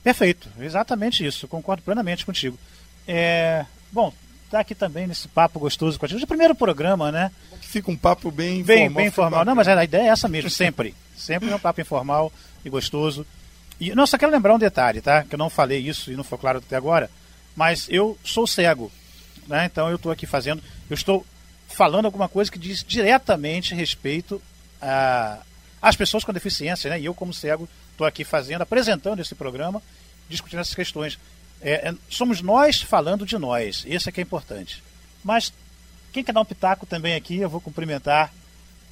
Perfeito, 0.03 0.49
exatamente 0.59 1.23
isso. 1.23 1.47
Concordo 1.47 1.83
plenamente 1.83 2.25
contigo. 2.25 2.57
É, 3.07 3.65
bom, 3.91 4.13
tá 4.49 4.59
aqui 4.59 4.73
também 4.73 5.07
nesse 5.07 5.27
papo 5.27 5.59
gostoso 5.59 5.99
com 5.99 6.05
a 6.05 6.09
gente. 6.09 6.23
O 6.23 6.27
primeiro 6.27 6.55
programa, 6.55 7.11
né? 7.11 7.31
Fica 7.61 7.91
um 7.91 7.97
papo 7.97 8.31
bem 8.31 8.59
informal. 8.59 8.77
Bem, 8.77 8.93
bem 8.93 9.07
informal. 9.07 9.45
Não, 9.45 9.55
mas 9.55 9.67
a 9.67 9.83
ideia 9.83 10.03
é 10.03 10.07
essa 10.07 10.27
mesmo, 10.27 10.49
sempre. 10.49 10.95
sempre 11.15 11.49
é 11.49 11.55
um 11.55 11.59
papo 11.59 11.81
informal 11.81 12.31
e 12.63 12.69
gostoso. 12.69 13.25
E, 13.79 13.93
não, 13.93 14.07
só 14.07 14.17
quero 14.17 14.31
lembrar 14.31 14.55
um 14.55 14.59
detalhe, 14.59 15.01
tá? 15.01 15.23
Que 15.23 15.35
eu 15.35 15.39
não 15.39 15.49
falei 15.49 15.79
isso 15.79 16.11
e 16.11 16.15
não 16.15 16.23
foi 16.23 16.37
claro 16.37 16.59
até 16.59 16.75
agora. 16.75 17.09
Mas 17.55 17.87
eu 17.89 18.17
sou 18.23 18.47
cego, 18.47 18.91
né? 19.47 19.65
Então 19.65 19.89
eu 19.89 19.95
estou 19.95 20.11
aqui 20.11 20.25
fazendo, 20.25 20.61
eu 20.89 20.93
estou 20.93 21.25
falando 21.67 22.05
alguma 22.05 22.29
coisa 22.29 22.51
que 22.51 22.59
diz 22.59 22.83
diretamente 22.87 23.75
respeito 23.75 24.41
a, 24.81 25.39
às 25.81 25.95
pessoas 25.95 26.23
com 26.23 26.33
deficiência, 26.33 26.89
né? 26.89 26.99
E 26.99 27.05
eu, 27.05 27.13
como 27.13 27.33
cego, 27.33 27.67
estou 27.91 28.05
aqui 28.07 28.23
fazendo, 28.23 28.61
apresentando 28.61 29.21
esse 29.21 29.35
programa, 29.35 29.81
discutindo 30.29 30.59
essas 30.59 30.75
questões. 30.75 31.17
É, 31.61 31.89
é, 31.89 31.95
somos 32.09 32.41
nós 32.41 32.81
falando 32.81 33.25
de 33.25 33.37
nós, 33.37 33.83
isso 33.87 34.09
é 34.09 34.11
que 34.11 34.21
é 34.21 34.23
importante. 34.23 34.83
Mas 35.23 35.51
quem 36.13 36.23
quer 36.23 36.31
dar 36.31 36.41
um 36.41 36.45
pitaco 36.45 36.85
também 36.85 37.15
aqui, 37.15 37.37
eu 37.37 37.49
vou 37.49 37.59
cumprimentar 37.59 38.31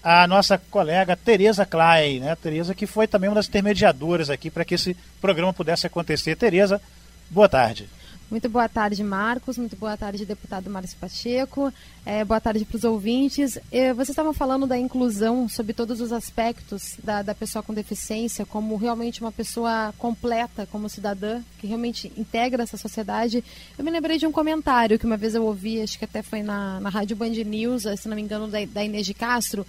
a 0.04 0.28
nossa 0.28 0.58
colega 0.58 1.16
Tereza 1.16 1.66
Klein, 1.66 2.20
né? 2.20 2.36
Tereza 2.36 2.76
que 2.76 2.86
foi 2.86 3.08
também 3.08 3.30
uma 3.30 3.36
das 3.36 3.48
intermediadoras 3.48 4.30
aqui 4.30 4.50
para 4.50 4.66
que 4.66 4.76
esse 4.76 4.98
programa 5.22 5.54
pudesse 5.54 5.88
acontecer. 5.88 6.36
Tereza, 6.36 6.82
boa 7.30 7.48
tarde. 7.48 7.88
Muito 8.34 8.50
boa 8.50 8.68
tarde, 8.68 9.04
Marcos. 9.04 9.60
Muito 9.60 9.76
boa 9.76 9.96
tarde, 9.96 10.26
deputado 10.26 10.68
Márcio 10.68 10.98
Pacheco. 10.98 11.72
É, 12.04 12.26
boa 12.26 12.42
tarde 12.42 12.66
para 12.66 12.78
os 12.78 12.84
ouvintes. 12.84 13.60
É, 13.72 13.94
vocês 13.94 14.10
estavam 14.10 14.34
falando 14.34 14.66
da 14.66 14.76
inclusão 14.76 15.48
sobre 15.48 15.72
todos 15.72 16.02
os 16.02 16.12
aspectos 16.12 16.96
da, 17.04 17.22
da 17.22 17.36
pessoa 17.36 17.62
com 17.62 17.76
deficiência, 17.76 18.44
como 18.44 18.76
realmente 18.76 19.22
uma 19.22 19.32
pessoa 19.32 19.94
completa, 20.00 20.68
como 20.72 20.90
cidadã, 20.90 21.44
que 21.60 21.68
realmente 21.68 22.12
integra 22.18 22.64
essa 22.64 22.76
sociedade. 22.76 23.44
Eu 23.78 23.86
me 23.86 23.92
lembrei 23.92 24.18
de 24.18 24.26
um 24.26 24.32
comentário 24.32 24.98
que 24.98 25.06
uma 25.06 25.16
vez 25.16 25.36
eu 25.36 25.46
ouvi, 25.46 25.80
acho 25.80 26.00
que 26.00 26.06
até 26.06 26.24
foi 26.24 26.42
na, 26.42 26.80
na 26.80 26.90
Rádio 26.90 27.16
Band 27.16 27.30
News, 27.30 27.84
se 28.00 28.10
não 28.10 28.16
me 28.16 28.24
engano, 28.24 28.48
da, 28.48 28.66
da 28.66 28.84
Inês 28.84 29.06
de 29.06 29.14
Castro, 29.14 29.64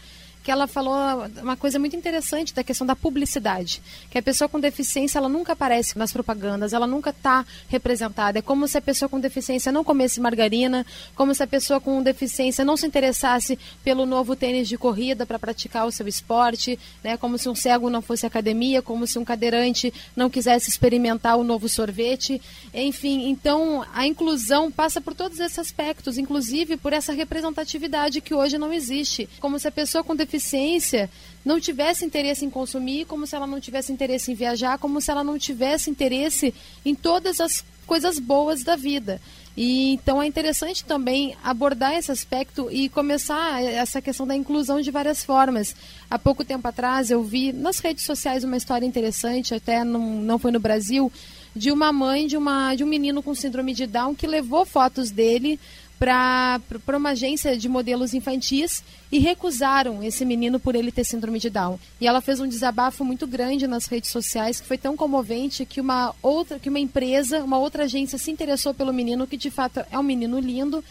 que 0.44 0.50
ela 0.50 0.66
falou 0.66 0.94
uma 1.40 1.56
coisa 1.56 1.78
muito 1.78 1.96
interessante 1.96 2.52
da 2.52 2.62
questão 2.62 2.86
da 2.86 2.94
publicidade, 2.94 3.80
que 4.10 4.18
a 4.18 4.22
pessoa 4.22 4.46
com 4.46 4.60
deficiência 4.60 5.16
ela 5.16 5.28
nunca 5.28 5.54
aparece 5.54 5.96
nas 5.96 6.12
propagandas, 6.12 6.74
ela 6.74 6.86
nunca 6.86 7.08
está 7.08 7.46
representada. 7.66 8.40
É 8.40 8.42
como 8.42 8.68
se 8.68 8.76
a 8.76 8.80
pessoa 8.82 9.08
com 9.08 9.18
deficiência 9.18 9.72
não 9.72 9.82
comesse 9.82 10.20
margarina, 10.20 10.84
como 11.14 11.34
se 11.34 11.42
a 11.42 11.46
pessoa 11.46 11.80
com 11.80 12.02
deficiência 12.02 12.62
não 12.62 12.76
se 12.76 12.86
interessasse 12.86 13.58
pelo 13.82 14.04
novo 14.04 14.36
tênis 14.36 14.68
de 14.68 14.76
corrida 14.76 15.24
para 15.24 15.38
praticar 15.38 15.86
o 15.86 15.90
seu 15.90 16.06
esporte, 16.06 16.78
né? 17.02 17.16
Como 17.16 17.38
se 17.38 17.48
um 17.48 17.54
cego 17.54 17.88
não 17.88 18.02
fosse 18.02 18.26
academia, 18.26 18.82
como 18.82 19.06
se 19.06 19.18
um 19.18 19.24
cadeirante 19.24 19.94
não 20.14 20.28
quisesse 20.28 20.68
experimentar 20.68 21.38
o 21.38 21.42
novo 21.42 21.70
sorvete, 21.70 22.40
enfim. 22.74 23.30
Então 23.30 23.82
a 23.94 24.06
inclusão 24.06 24.70
passa 24.70 25.00
por 25.00 25.14
todos 25.14 25.40
esses 25.40 25.58
aspectos, 25.58 26.18
inclusive 26.18 26.76
por 26.76 26.92
essa 26.92 27.14
representatividade 27.14 28.20
que 28.20 28.34
hoje 28.34 28.58
não 28.58 28.70
existe, 28.70 29.26
como 29.40 29.58
se 29.58 29.66
a 29.66 29.72
pessoa 29.72 30.04
com 30.04 30.14
deficiência 30.14 30.33
deficiência 30.34 31.08
não 31.44 31.60
tivesse 31.60 32.04
interesse 32.04 32.44
em 32.44 32.50
consumir, 32.50 33.04
como 33.04 33.26
se 33.26 33.36
ela 33.36 33.46
não 33.46 33.60
tivesse 33.60 33.92
interesse 33.92 34.32
em 34.32 34.34
viajar, 34.34 34.78
como 34.78 35.00
se 35.00 35.10
ela 35.10 35.22
não 35.22 35.38
tivesse 35.38 35.90
interesse 35.90 36.54
em 36.84 36.94
todas 36.94 37.40
as 37.40 37.64
coisas 37.86 38.18
boas 38.18 38.64
da 38.64 38.76
vida. 38.76 39.20
E 39.56 39.92
então 39.92 40.20
é 40.20 40.26
interessante 40.26 40.84
também 40.84 41.36
abordar 41.44 41.94
esse 41.94 42.10
aspecto 42.10 42.68
e 42.72 42.88
começar 42.88 43.62
essa 43.62 44.02
questão 44.02 44.26
da 44.26 44.34
inclusão 44.34 44.80
de 44.80 44.90
várias 44.90 45.22
formas. 45.22 45.76
Há 46.10 46.18
pouco 46.18 46.44
tempo 46.44 46.66
atrás 46.66 47.10
eu 47.10 47.22
vi 47.22 47.52
nas 47.52 47.78
redes 47.78 48.04
sociais 48.04 48.42
uma 48.42 48.56
história 48.56 48.86
interessante, 48.86 49.54
até 49.54 49.84
não, 49.84 50.16
não 50.20 50.38
foi 50.38 50.50
no 50.50 50.58
Brasil, 50.58 51.12
de 51.54 51.70
uma 51.70 51.92
mãe 51.92 52.26
de, 52.26 52.36
uma, 52.36 52.74
de 52.74 52.82
um 52.82 52.86
menino 52.86 53.22
com 53.22 53.34
síndrome 53.34 53.74
de 53.74 53.86
Down 53.86 54.14
que 54.14 54.26
levou 54.26 54.64
fotos 54.64 55.10
dele 55.10 55.60
para 55.98 56.60
uma 56.96 57.10
agência 57.10 57.56
de 57.56 57.68
modelos 57.68 58.14
infantis 58.14 58.82
e 59.10 59.18
recusaram 59.18 60.02
esse 60.02 60.24
menino 60.24 60.58
por 60.58 60.74
ele 60.74 60.90
ter 60.90 61.04
síndrome 61.04 61.38
de 61.38 61.48
Down. 61.48 61.78
E 62.00 62.06
ela 62.06 62.20
fez 62.20 62.40
um 62.40 62.48
desabafo 62.48 63.04
muito 63.04 63.26
grande 63.26 63.66
nas 63.66 63.86
redes 63.86 64.10
sociais 64.10 64.60
que 64.60 64.66
foi 64.66 64.76
tão 64.76 64.96
comovente 64.96 65.64
que 65.64 65.80
uma 65.80 66.14
outra 66.22 66.58
que 66.58 66.68
uma 66.68 66.80
empresa, 66.80 67.44
uma 67.44 67.58
outra 67.58 67.84
agência 67.84 68.18
se 68.18 68.30
interessou 68.30 68.74
pelo 68.74 68.92
menino 68.92 69.26
que 69.26 69.36
de 69.36 69.50
fato 69.50 69.84
é 69.90 69.98
um 69.98 70.02
menino 70.02 70.38
lindo 70.38 70.82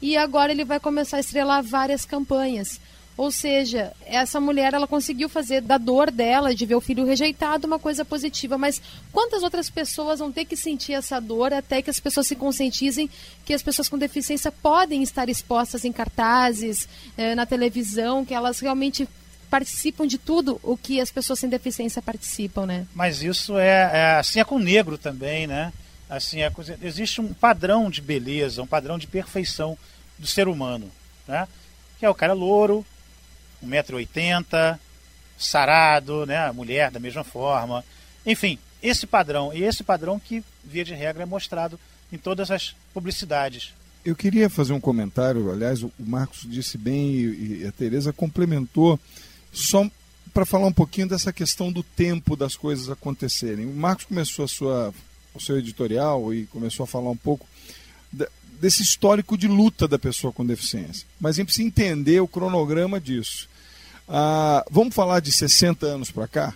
e 0.00 0.16
agora 0.16 0.52
ele 0.52 0.64
vai 0.64 0.78
começar 0.78 1.16
a 1.16 1.20
estrelar 1.20 1.62
várias 1.62 2.04
campanhas. 2.04 2.80
Ou 3.18 3.32
seja, 3.32 3.92
essa 4.06 4.40
mulher 4.40 4.72
ela 4.72 4.86
conseguiu 4.86 5.28
fazer 5.28 5.60
da 5.60 5.76
dor 5.76 6.08
dela 6.08 6.54
de 6.54 6.64
ver 6.64 6.76
o 6.76 6.80
filho 6.80 7.04
rejeitado 7.04 7.66
uma 7.66 7.76
coisa 7.76 8.04
positiva, 8.04 8.56
mas 8.56 8.80
quantas 9.10 9.42
outras 9.42 9.68
pessoas 9.68 10.20
vão 10.20 10.30
ter 10.30 10.44
que 10.44 10.56
sentir 10.56 10.92
essa 10.92 11.20
dor 11.20 11.52
até 11.52 11.82
que 11.82 11.90
as 11.90 11.98
pessoas 11.98 12.28
se 12.28 12.36
conscientizem 12.36 13.10
que 13.44 13.52
as 13.52 13.60
pessoas 13.60 13.88
com 13.88 13.98
deficiência 13.98 14.52
podem 14.52 15.02
estar 15.02 15.28
expostas 15.28 15.84
em 15.84 15.90
cartazes, 15.90 16.88
eh, 17.16 17.34
na 17.34 17.44
televisão, 17.44 18.24
que 18.24 18.32
elas 18.32 18.60
realmente 18.60 19.08
participam 19.50 20.06
de 20.06 20.16
tudo 20.16 20.60
o 20.62 20.76
que 20.76 21.00
as 21.00 21.10
pessoas 21.10 21.40
sem 21.40 21.48
deficiência 21.48 22.00
participam, 22.00 22.66
né? 22.66 22.86
Mas 22.94 23.20
isso 23.20 23.58
é, 23.58 23.90
é 23.92 24.18
assim 24.20 24.38
é 24.38 24.44
com 24.44 24.54
o 24.54 24.60
negro 24.60 24.96
também, 24.96 25.44
né? 25.44 25.72
Assim 26.08 26.42
é, 26.42 26.52
existe 26.82 27.20
um 27.20 27.34
padrão 27.34 27.90
de 27.90 28.00
beleza, 28.00 28.62
um 28.62 28.66
padrão 28.66 28.96
de 28.96 29.08
perfeição 29.08 29.76
do 30.16 30.26
ser 30.28 30.46
humano, 30.46 30.88
né? 31.26 31.48
Que 31.98 32.06
é 32.06 32.08
o 32.08 32.14
cara 32.14 32.32
louro, 32.32 32.86
1,80m, 33.64 34.78
sarado, 35.38 36.26
né? 36.26 36.50
Mulher 36.52 36.90
da 36.90 37.00
mesma 37.00 37.24
forma. 37.24 37.84
Enfim, 38.26 38.58
esse 38.82 39.06
padrão. 39.06 39.52
E 39.52 39.62
esse 39.62 39.82
padrão 39.82 40.18
que, 40.18 40.42
via 40.64 40.84
de 40.84 40.94
regra, 40.94 41.22
é 41.22 41.26
mostrado 41.26 41.78
em 42.12 42.18
todas 42.18 42.50
as 42.50 42.74
publicidades. 42.92 43.72
Eu 44.04 44.16
queria 44.16 44.48
fazer 44.48 44.72
um 44.72 44.80
comentário, 44.80 45.50
aliás, 45.50 45.82
o 45.82 45.92
Marcos 45.98 46.46
disse 46.48 46.78
bem 46.78 47.10
e 47.10 47.66
a 47.66 47.72
Tereza 47.72 48.12
complementou, 48.12 48.98
só 49.52 49.88
para 50.32 50.46
falar 50.46 50.66
um 50.66 50.72
pouquinho 50.72 51.08
dessa 51.08 51.32
questão 51.32 51.72
do 51.72 51.82
tempo 51.82 52.36
das 52.36 52.56
coisas 52.56 52.88
acontecerem. 52.88 53.66
O 53.66 53.74
Marcos 53.74 54.04
começou 54.06 54.44
a 54.44 54.48
sua, 54.48 54.94
o 55.34 55.40
seu 55.40 55.58
editorial 55.58 56.32
e 56.32 56.46
começou 56.46 56.84
a 56.84 56.86
falar 56.86 57.10
um 57.10 57.16
pouco 57.16 57.46
desse 58.60 58.82
histórico 58.82 59.36
de 59.36 59.48
luta 59.48 59.86
da 59.86 59.98
pessoa 59.98 60.32
com 60.32 60.44
deficiência. 60.44 61.06
Mas 61.20 61.36
a 61.36 61.36
gente 61.36 61.46
precisa 61.46 61.66
entender 61.66 62.20
o 62.20 62.28
cronograma 62.28 63.00
disso. 63.00 63.48
Ah, 64.08 64.64
vamos 64.70 64.94
falar 64.94 65.20
de 65.20 65.32
60 65.32 65.86
anos 65.86 66.10
para 66.10 66.26
cá? 66.26 66.54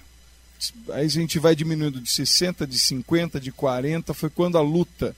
Aí 0.91 1.07
a 1.07 1.09
gente 1.09 1.39
vai 1.39 1.55
diminuindo 1.55 2.01
de 2.01 2.11
60, 2.11 2.67
de 2.67 2.79
50, 2.79 3.41
de 3.41 3.53
40. 3.53 4.15
Foi 4.15 4.31
quando 4.31 4.57
a 4.57 4.63
luta 4.63 5.15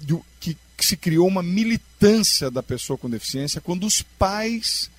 de, 0.00 0.18
que, 0.38 0.56
que 0.76 0.86
se 0.86 0.96
criou 0.96 1.26
uma 1.26 1.42
militância 1.42 2.50
da 2.50 2.62
pessoa 2.62 2.96
com 2.96 3.10
deficiência, 3.10 3.60
quando 3.60 3.86
os 3.86 4.02
pais 4.02 4.90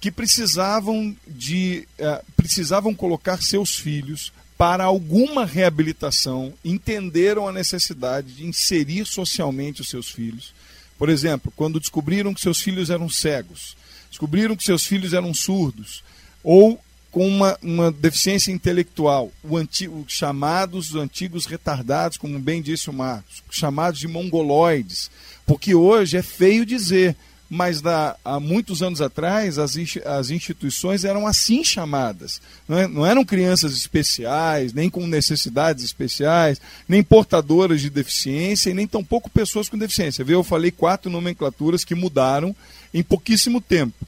que 0.00 0.10
precisavam 0.10 1.16
de 1.26 1.88
uh, 1.98 2.24
precisavam 2.36 2.94
colocar 2.94 3.40
seus 3.42 3.74
filhos 3.74 4.32
para 4.56 4.84
alguma 4.84 5.46
reabilitação 5.46 6.52
entenderam 6.64 7.48
a 7.48 7.52
necessidade 7.52 8.34
de 8.34 8.44
inserir 8.44 9.06
socialmente 9.06 9.80
os 9.80 9.88
seus 9.88 10.10
filhos 10.10 10.52
por 10.98 11.08
exemplo, 11.08 11.52
quando 11.56 11.80
descobriram 11.80 12.32
que 12.32 12.40
seus 12.40 12.60
filhos 12.60 12.90
eram 12.90 13.08
cegos, 13.08 13.76
descobriram 14.08 14.56
que 14.56 14.64
seus 14.64 14.84
filhos 14.84 15.12
eram 15.12 15.34
surdos, 15.34 16.02
ou 16.42 16.80
com 17.10 17.28
uma, 17.28 17.56
uma 17.62 17.92
deficiência 17.92 18.50
intelectual, 18.50 19.30
o 19.42 19.56
antigo, 19.56 20.04
chamados 20.08 20.96
antigos 20.96 21.46
retardados, 21.46 22.18
como 22.18 22.38
bem 22.40 22.60
disse 22.60 22.90
o 22.90 22.92
Marcos, 22.92 23.42
chamados 23.50 24.00
de 24.00 24.08
mongoloides, 24.08 25.10
porque 25.46 25.74
hoje 25.74 26.16
é 26.16 26.22
feio 26.22 26.66
dizer, 26.66 27.16
mas 27.48 27.80
da, 27.80 28.16
há 28.24 28.40
muitos 28.40 28.82
anos 28.82 29.00
atrás 29.00 29.58
as, 29.58 29.76
as 30.04 30.30
instituições 30.30 31.04
eram 31.04 31.26
assim 31.26 31.62
chamadas. 31.62 32.40
Não, 32.66 32.78
é, 32.78 32.88
não, 32.88 33.06
eram 33.06 33.24
crianças 33.24 33.76
especiais, 33.76 34.72
nem 34.72 34.88
com 34.88 35.06
necessidades 35.06 35.84
especiais, 35.84 36.60
nem 36.88 37.02
portadoras 37.02 37.80
de 37.80 37.90
deficiência 37.90 38.70
e 38.70 38.74
nem 38.74 38.86
tampouco 38.86 39.30
pessoas 39.30 39.68
com 39.68 39.78
deficiência. 39.78 40.24
Eu 40.26 40.42
falei 40.42 40.70
quatro 40.70 41.10
nomenclaturas 41.10 41.84
que 41.84 41.94
mudaram 41.94 42.54
em 42.92 43.02
pouquíssimo 43.02 43.60
tempo. 43.60 44.06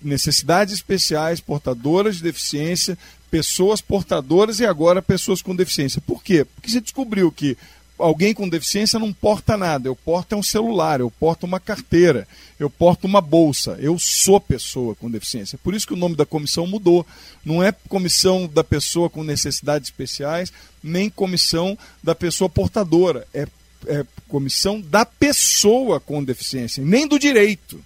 Necessidades 0.00 0.74
especiais, 0.74 1.40
portadoras 1.40 2.16
de 2.16 2.22
deficiência, 2.22 2.96
pessoas 3.30 3.80
portadoras 3.80 4.60
e 4.60 4.66
agora 4.66 5.02
pessoas 5.02 5.42
com 5.42 5.54
deficiência. 5.54 6.00
Por 6.00 6.22
quê? 6.22 6.44
Porque 6.44 6.70
você 6.70 6.80
descobriu 6.80 7.32
que 7.32 7.56
alguém 7.98 8.34
com 8.34 8.48
deficiência 8.48 8.98
não 8.98 9.12
porta 9.12 9.56
nada. 9.56 9.88
Eu 9.88 9.96
porto 9.96 10.32
é 10.32 10.36
um 10.36 10.42
celular, 10.42 11.00
eu 11.00 11.10
porto 11.10 11.44
uma 11.44 11.60
carteira, 11.60 12.26
eu 12.58 12.68
porto 12.68 13.04
uma 13.04 13.20
bolsa. 13.20 13.76
Eu 13.80 13.98
sou 13.98 14.40
pessoa 14.40 14.94
com 14.94 15.10
deficiência. 15.10 15.58
Por 15.62 15.74
isso 15.74 15.86
que 15.86 15.94
o 15.94 15.96
nome 15.96 16.16
da 16.16 16.26
comissão 16.26 16.66
mudou. 16.66 17.06
Não 17.44 17.62
é 17.62 17.72
comissão 17.88 18.46
da 18.46 18.64
pessoa 18.64 19.08
com 19.08 19.22
necessidades 19.22 19.88
especiais, 19.88 20.52
nem 20.82 21.10
comissão 21.10 21.78
da 22.02 22.14
pessoa 22.14 22.48
portadora. 22.48 23.26
É, 23.32 23.46
é 23.86 24.04
comissão 24.28 24.80
da 24.80 25.04
pessoa 25.04 26.00
com 26.00 26.22
deficiência, 26.22 26.84
nem 26.84 27.06
do 27.06 27.18
direito 27.18 27.80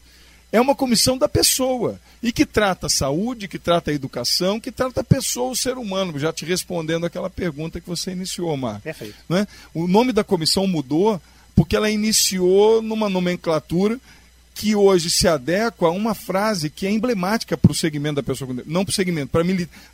é 0.52 0.60
uma 0.60 0.74
comissão 0.74 1.16
da 1.16 1.28
pessoa 1.28 2.00
e 2.22 2.32
que 2.32 2.44
trata 2.44 2.86
a 2.86 2.90
saúde, 2.90 3.48
que 3.48 3.58
trata 3.58 3.90
a 3.90 3.94
educação, 3.94 4.58
que 4.58 4.72
trata 4.72 5.00
a 5.00 5.04
pessoa, 5.04 5.52
o 5.52 5.56
ser 5.56 5.78
humano, 5.78 6.18
já 6.18 6.32
te 6.32 6.44
respondendo 6.44 7.06
aquela 7.06 7.30
pergunta 7.30 7.80
que 7.80 7.88
você 7.88 8.12
iniciou, 8.12 8.56
Marco. 8.56 8.82
Perfeito. 8.82 9.14
Né? 9.28 9.46
O 9.72 9.86
nome 9.86 10.12
da 10.12 10.24
comissão 10.24 10.66
mudou 10.66 11.20
porque 11.54 11.76
ela 11.76 11.90
iniciou 11.90 12.82
numa 12.82 13.08
nomenclatura 13.08 13.98
que 14.54 14.74
hoje 14.74 15.08
se 15.08 15.26
adequa 15.26 15.86
a 15.86 15.90
uma 15.90 16.14
frase 16.14 16.68
que 16.68 16.86
é 16.86 16.90
emblemática 16.90 17.56
para 17.56 17.72
o 17.72 17.74
segmento 17.74 18.16
da 18.16 18.22
pessoa, 18.22 18.54
não 18.66 18.84
para 18.84 18.92
o 18.92 18.94
segmento, 18.94 19.30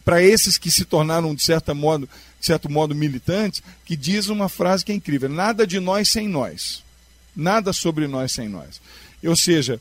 para 0.04 0.22
esses 0.22 0.58
que 0.58 0.70
se 0.70 0.84
tornaram 0.84 1.34
de, 1.34 1.42
certa 1.42 1.72
modo, 1.72 2.08
de 2.40 2.46
certo 2.46 2.70
modo 2.70 2.94
militantes, 2.94 3.62
que 3.84 3.96
diz 3.96 4.28
uma 4.28 4.48
frase 4.48 4.84
que 4.84 4.90
é 4.90 4.94
incrível: 4.94 5.28
nada 5.28 5.66
de 5.66 5.78
nós 5.78 6.08
sem 6.08 6.26
nós, 6.26 6.82
nada 7.34 7.72
sobre 7.72 8.08
nós 8.08 8.32
sem 8.32 8.48
nós. 8.48 8.80
Ou 9.24 9.36
seja, 9.36 9.80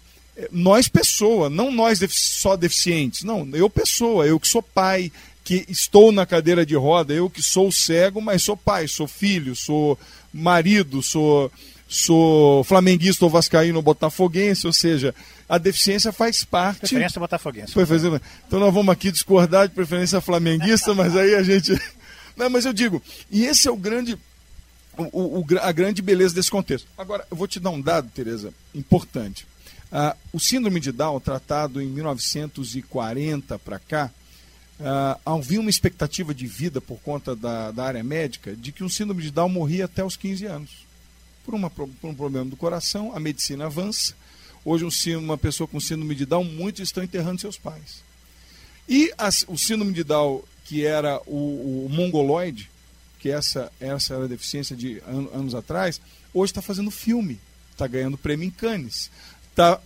nós 0.52 0.88
pessoa, 0.88 1.50
não 1.50 1.72
nós 1.72 2.00
só 2.10 2.56
deficientes, 2.56 3.24
não, 3.24 3.48
eu 3.54 3.70
pessoa, 3.70 4.26
eu 4.26 4.40
que 4.40 4.48
sou 4.48 4.62
pai, 4.62 5.12
que 5.44 5.66
estou 5.70 6.12
na 6.12 6.26
cadeira 6.26 6.66
de 6.66 6.76
roda, 6.76 7.14
eu 7.14 7.30
que 7.30 7.42
sou 7.42 7.72
cego, 7.72 8.20
mas 8.20 8.44
sou 8.44 8.58
pai, 8.58 8.88
sou 8.88 9.08
filho, 9.08 9.56
sou 9.56 9.98
marido, 10.34 11.02
sou 11.02 11.52
sou 11.88 12.64
flamenguista 12.64 13.26
ou 13.26 13.32
vascaíno 13.32 13.78
ou 13.78 13.84
botafoguense, 13.84 14.66
ou 14.66 14.74
seja, 14.74 15.14
a 15.48 15.58
deficiência 15.58 16.12
faz 16.12 16.44
parte. 16.44 16.80
Preferência 17.72 18.04
botafoguense. 18.06 18.22
Então 18.48 18.60
nós 18.60 18.74
vamos 18.74 18.92
aqui 18.92 19.12
discordar 19.12 19.68
de 19.68 19.76
preferência 19.76 20.20
flamenguista, 20.20 20.94
mas 20.94 21.16
aí 21.16 21.36
a 21.36 21.44
gente. 21.44 21.80
Não, 22.36 22.50
mas 22.50 22.66
eu 22.66 22.74
digo, 22.74 23.02
e 23.32 23.46
esse 23.46 23.68
é 23.68 23.72
o 23.72 23.78
grande. 23.78 24.18
O, 24.98 25.40
o, 25.40 25.46
a 25.62 25.72
grande 25.72 26.02
beleza 26.02 26.34
desse 26.34 26.50
contexto. 26.50 26.88
Agora, 26.98 27.26
eu 27.30 27.36
vou 27.36 27.48
te 27.48 27.60
dar 27.60 27.70
um 27.70 27.82
dado, 27.82 28.10
Tereza, 28.10 28.54
importante. 28.74 29.46
Ah, 29.98 30.14
o 30.34 30.42
síndrome 30.42 30.82
de 30.82 30.92
Down, 30.92 31.22
tratado 31.22 31.82
em 31.82 31.86
1940 31.86 33.58
para 33.60 33.80
cá, 33.80 34.12
ah, 34.78 35.18
havia 35.26 35.62
uma 35.62 35.70
expectativa 35.70 36.36
de 36.36 36.46
vida 36.46 36.82
por 36.82 37.00
conta 37.00 37.34
da, 37.34 37.72
da 37.72 37.86
área 37.86 38.04
médica 38.04 38.54
de 38.58 38.74
que 38.74 38.84
o 38.84 38.90
síndrome 38.90 39.24
de 39.24 39.32
Down 39.32 39.48
morria 39.48 39.86
até 39.86 40.04
os 40.04 40.18
15 40.18 40.48
anos. 40.48 40.86
Por, 41.46 41.54
uma, 41.56 41.70
por 41.70 41.88
um 42.04 42.14
problema 42.14 42.50
do 42.50 42.58
coração, 42.58 43.16
a 43.16 43.22
medicina 43.22 43.68
avança. 43.68 44.14
Hoje, 44.66 44.84
um, 44.84 45.18
uma 45.18 45.38
pessoa 45.38 45.66
com 45.66 45.80
síndrome 45.80 46.14
de 46.14 46.26
Down, 46.26 46.44
muitos 46.44 46.82
estão 46.82 47.02
enterrando 47.02 47.40
seus 47.40 47.58
pais. 47.58 48.04
E 48.90 49.14
o 49.48 49.58
síndrome 49.58 49.94
de 49.94 50.04
Down, 50.04 50.44
que 50.66 50.86
era 50.86 51.22
o, 51.26 51.86
o 51.86 51.90
mongoloide, 51.90 52.70
que 53.18 53.30
essa, 53.30 53.72
essa 53.80 54.16
era 54.16 54.26
a 54.26 54.28
deficiência 54.28 54.76
de 54.76 55.02
an, 55.08 55.30
anos 55.34 55.56
atrás, 55.56 56.02
hoje 56.34 56.52
está 56.52 56.62
fazendo 56.62 56.92
filme, 56.92 57.40
está 57.72 57.88
ganhando 57.88 58.18
prêmio 58.18 58.46
em 58.46 58.52
Cannes 58.52 59.10
está 59.56 59.80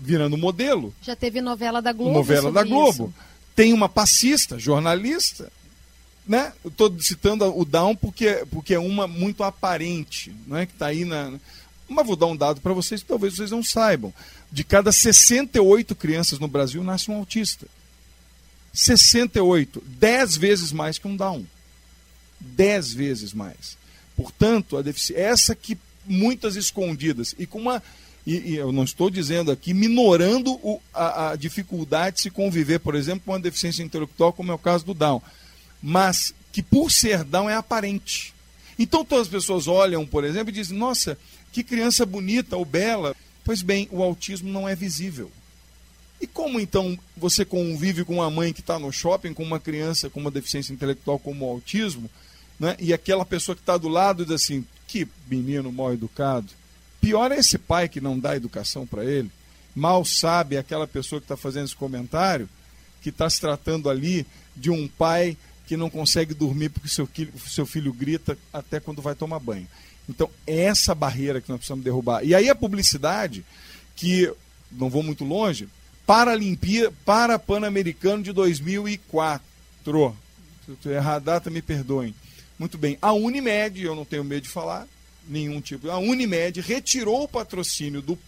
virando 0.00 0.38
modelo. 0.38 0.94
Já 1.02 1.16
teve 1.16 1.40
novela 1.40 1.82
da 1.82 1.92
Globo. 1.92 2.12
Novela 2.12 2.52
da 2.52 2.62
Globo. 2.62 3.06
Isso. 3.06 3.14
Tem 3.56 3.72
uma 3.72 3.88
passista, 3.88 4.58
jornalista, 4.58 5.50
né? 6.26 6.52
Estou 6.64 6.94
citando 7.00 7.44
o 7.56 7.64
Down 7.64 7.96
porque, 7.96 8.46
porque 8.50 8.74
é 8.74 8.78
uma 8.78 9.06
muito 9.06 9.42
aparente, 9.42 10.34
né? 10.46 10.66
que 10.66 10.72
está 10.72 10.86
aí 10.86 11.04
na. 11.04 11.32
Mas 11.88 12.06
vou 12.06 12.16
dar 12.16 12.26
um 12.26 12.36
dado 12.36 12.60
para 12.60 12.72
vocês 12.72 13.02
que 13.02 13.08
talvez 13.08 13.34
vocês 13.34 13.50
não 13.50 13.62
saibam. 13.62 14.12
De 14.50 14.64
cada 14.64 14.90
68 14.90 15.94
crianças 15.94 16.38
no 16.38 16.48
Brasil 16.48 16.82
nasce 16.82 17.10
um 17.10 17.16
autista. 17.16 17.66
68, 18.72 19.82
10 19.86 20.36
vezes 20.36 20.72
mais 20.72 20.98
que 20.98 21.06
um 21.06 21.16
Down. 21.16 21.44
10 22.40 22.94
vezes 22.94 23.32
mais. 23.32 23.76
Portanto, 24.16 24.76
a 24.76 24.82
deficiência, 24.82 25.22
essa 25.22 25.54
que 25.54 25.76
muitas 26.06 26.56
escondidas 26.56 27.34
e 27.38 27.46
com 27.46 27.58
uma 27.58 27.82
e, 28.26 28.52
e, 28.52 28.56
eu 28.56 28.72
não 28.72 28.84
estou 28.84 29.10
dizendo 29.10 29.50
aqui 29.50 29.74
minorando 29.74 30.54
o, 30.62 30.80
a, 30.94 31.30
a, 31.30 31.36
dificuldade 31.36 32.16
de 32.16 32.22
se 32.22 32.30
conviver, 32.30 32.78
por 32.78 32.94
exemplo, 32.94 33.22
com 33.26 33.32
uma 33.32 33.40
deficiência 33.40 33.82
intelectual, 33.82 34.32
como 34.32 34.50
é 34.50 34.54
o 34.54 34.58
caso 34.58 34.84
do 34.84 34.94
Down, 34.94 35.20
mas 35.82 36.34
que 36.50 36.62
por 36.62 36.90
ser 36.90 37.22
Down 37.22 37.50
é 37.50 37.54
aparente. 37.54 38.32
Então 38.78 39.04
todas 39.04 39.26
as 39.26 39.32
pessoas 39.32 39.68
olham, 39.68 40.06
por 40.06 40.24
exemplo, 40.24 40.48
e 40.48 40.52
dizem: 40.52 40.76
nossa, 40.76 41.18
que 41.52 41.62
criança 41.62 42.06
bonita 42.06 42.56
ou 42.56 42.64
bela. 42.64 43.14
Pois 43.44 43.60
bem, 43.60 43.86
o 43.92 44.02
autismo 44.02 44.50
não 44.50 44.66
é 44.66 44.74
visível. 44.74 45.30
E 46.18 46.26
como 46.26 46.58
então 46.58 46.98
você 47.14 47.44
convive 47.44 48.04
com 48.04 48.14
uma 48.14 48.30
mãe 48.30 48.54
que 48.54 48.60
está 48.60 48.78
no 48.78 48.90
shopping 48.90 49.34
com 49.34 49.42
uma 49.42 49.60
criança 49.60 50.08
com 50.08 50.18
uma 50.18 50.30
deficiência 50.30 50.72
intelectual 50.72 51.18
como 51.18 51.44
o 51.44 51.50
autismo, 51.50 52.08
né? 52.58 52.74
e 52.78 52.94
aquela 52.94 53.26
pessoa 53.26 53.54
que 53.54 53.60
está 53.60 53.76
do 53.76 53.88
lado 53.88 54.24
diz 54.24 54.34
assim: 54.34 54.64
que 54.86 55.06
menino 55.28 55.70
mal 55.70 55.92
educado 55.92 56.48
Pior 57.04 57.30
é 57.30 57.36
esse 57.36 57.58
pai 57.58 57.86
que 57.86 58.00
não 58.00 58.18
dá 58.18 58.34
educação 58.34 58.86
para 58.86 59.04
ele. 59.04 59.30
Mal 59.76 60.06
sabe 60.06 60.56
aquela 60.56 60.86
pessoa 60.86 61.20
que 61.20 61.26
está 61.26 61.36
fazendo 61.36 61.66
esse 61.66 61.76
comentário, 61.76 62.48
que 63.02 63.10
está 63.10 63.28
se 63.28 63.38
tratando 63.38 63.90
ali 63.90 64.26
de 64.56 64.70
um 64.70 64.88
pai 64.88 65.36
que 65.66 65.76
não 65.76 65.90
consegue 65.90 66.32
dormir 66.32 66.70
porque 66.70 66.88
seu, 66.88 67.06
seu 67.46 67.66
filho 67.66 67.92
grita 67.92 68.38
até 68.50 68.80
quando 68.80 69.02
vai 69.02 69.14
tomar 69.14 69.38
banho. 69.38 69.68
Então, 70.08 70.30
é 70.46 70.62
essa 70.62 70.94
barreira 70.94 71.42
que 71.42 71.50
nós 71.50 71.58
precisamos 71.58 71.84
derrubar. 71.84 72.24
E 72.24 72.34
aí 72.34 72.48
a 72.48 72.54
publicidade, 72.54 73.44
que 73.94 74.32
não 74.72 74.88
vou 74.88 75.02
muito 75.02 75.26
longe, 75.26 75.68
para 76.06 76.30
a 76.30 76.34
Olimpíada, 76.34 76.90
para 77.04 77.38
Pan-Americano 77.38 78.22
de 78.22 78.32
2004. 78.32 79.46
Se 79.84 80.88
eu 80.88 80.92
errar 80.92 81.16
a 81.16 81.18
data, 81.18 81.50
me 81.50 81.60
perdoem. 81.60 82.14
Muito 82.58 82.78
bem. 82.78 82.96
A 83.02 83.12
Unimed, 83.12 83.82
eu 83.82 83.94
não 83.94 84.06
tenho 84.06 84.24
medo 84.24 84.44
de 84.44 84.48
falar, 84.48 84.88
nenhum 85.28 85.60
tipo. 85.60 85.90
A 85.90 85.98
Unimed 85.98 86.60
retirou 86.60 87.24
o 87.24 87.28
patrocínio 87.28 88.00
do 88.00 88.18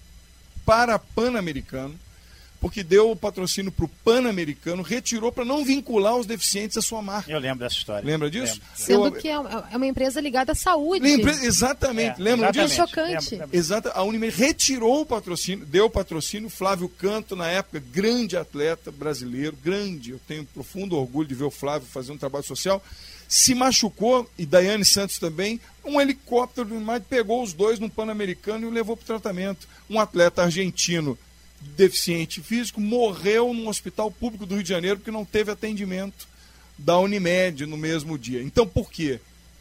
para 0.65 0.99
Pan-Americano, 0.99 1.95
porque 2.61 2.83
deu 2.83 3.13
o 3.13 3.17
patrocínio 3.17 3.71
para 3.71 3.85
o 3.85 3.89
Pan-Americano, 3.89 4.83
retirou 4.83 5.31
para 5.31 5.45
não 5.45 5.65
vincular 5.65 6.17
os 6.17 6.27
deficientes 6.27 6.77
à 6.77 6.83
sua 6.83 7.01
marca. 7.01 7.31
Eu 7.31 7.39
lembro 7.39 7.61
dessa 7.61 7.77
história. 7.77 8.05
Lembra 8.05 8.29
disso? 8.29 8.55
Lembro. 8.55 8.69
Sendo 8.75 9.07
Eu... 9.07 9.13
que 9.13 9.29
é, 9.29 9.35
é 9.35 9.77
uma 9.77 9.87
empresa 9.87 10.21
ligada 10.21 10.51
à 10.51 10.55
saúde. 10.55 11.05
Lembra... 11.05 11.31
Exatamente. 11.45 12.21
É, 12.21 12.25
Lembra 12.25 12.51
disso? 12.51 12.83
É 12.83 12.87
chocante. 12.87 13.41
Exato. 13.53 13.91
A 13.95 14.03
Unimed 14.03 14.35
retirou 14.35 15.03
o 15.03 15.07
patrocínio, 15.07 15.65
deu 15.65 15.85
o 15.85 15.91
patrocínio. 15.91 16.51
Flávio 16.51 16.89
Canto, 16.89 17.37
na 17.37 17.49
época, 17.49 17.81
grande 17.93 18.37
atleta 18.37 18.91
brasileiro, 18.91 19.57
grande. 19.63 20.11
Eu 20.13 20.21
tenho 20.27 20.45
profundo 20.47 20.97
orgulho 20.97 21.29
de 21.29 21.35
ver 21.35 21.45
o 21.45 21.51
Flávio 21.51 21.87
fazer 21.87 22.11
um 22.11 22.19
trabalho 22.19 22.45
social 22.45 22.83
se 23.29 23.55
machucou, 23.55 24.29
e 24.39 24.47
Daiane 24.47 24.85
Santos 24.85 25.19
também, 25.19 25.61
um 25.85 26.01
helicóptero 26.01 26.69
pegou 27.09 27.43
os 27.43 27.53
dois 27.53 27.79
no 27.79 27.91
Pan-Americano 27.91 28.67
e 28.67 28.69
o 28.69 28.73
levou 28.73 28.97
para 28.97 29.05
o 29.05 29.07
tratamento. 29.07 29.69
Um 29.89 30.01
atleta 30.01 30.43
argentino 30.43 31.19
deficiente 31.61 32.41
físico 32.43 32.81
morreu 32.81 33.53
num 33.53 33.69
hospital 33.69 34.11
público 34.11 34.47
do 34.47 34.55
Rio 34.55 34.62
de 34.62 34.69
Janeiro 34.69 34.99
porque 34.99 35.11
não 35.11 35.25
teve 35.25 35.51
atendimento 35.51 36.29
da 36.79 36.99
Unimed 36.99 37.67
no 37.67 37.77
mesmo 37.77 38.19
dia. 38.19 38.43
Então, 38.43 38.67
por 38.67 38.91
quê? 38.91 39.21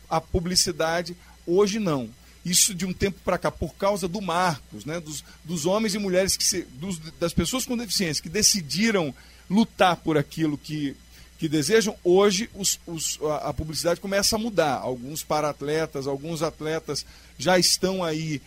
A 0.10 0.20
publicidade, 0.20 1.16
hoje 1.46 1.80
não. 1.80 2.10
Isso 2.44 2.76
de 2.76 2.86
um 2.86 2.94
tempo 2.94 3.20
para 3.26 3.40
cá, 3.40 3.50
por 3.50 3.74
causa 3.74 4.08
do 4.08 4.22
Marcos, 4.22 4.86
né? 4.86 5.00
dos, 5.00 5.24
dos 5.44 5.66
homens 5.66 5.96
e 5.96 6.00
mulheres, 6.00 6.38
que 6.38 6.44
se, 6.44 6.62
dos, 6.74 7.00
das 7.20 7.34
pessoas 7.34 7.66
com 7.66 7.76
deficiência 7.76 8.22
que 8.22 8.30
decidiram 8.30 9.14
lutar 9.50 9.96
por 9.98 10.18
aquilo 10.18 10.58
que 10.58 10.96
que 11.38 11.50
desejam, 11.50 11.96
hoje 12.04 12.50
os, 12.56 12.80
os, 12.88 13.20
a, 13.42 13.54
publicidade 13.54 14.00
começa 14.00 14.36
a 14.36 14.40
mudar. 14.40 14.76
Alguns 14.76 15.24
para-atletas, 15.24 16.08
alguns 16.08 16.42
atletas 16.42 17.06
já 17.38 17.60
estão 17.60 18.04
aí 18.04 18.42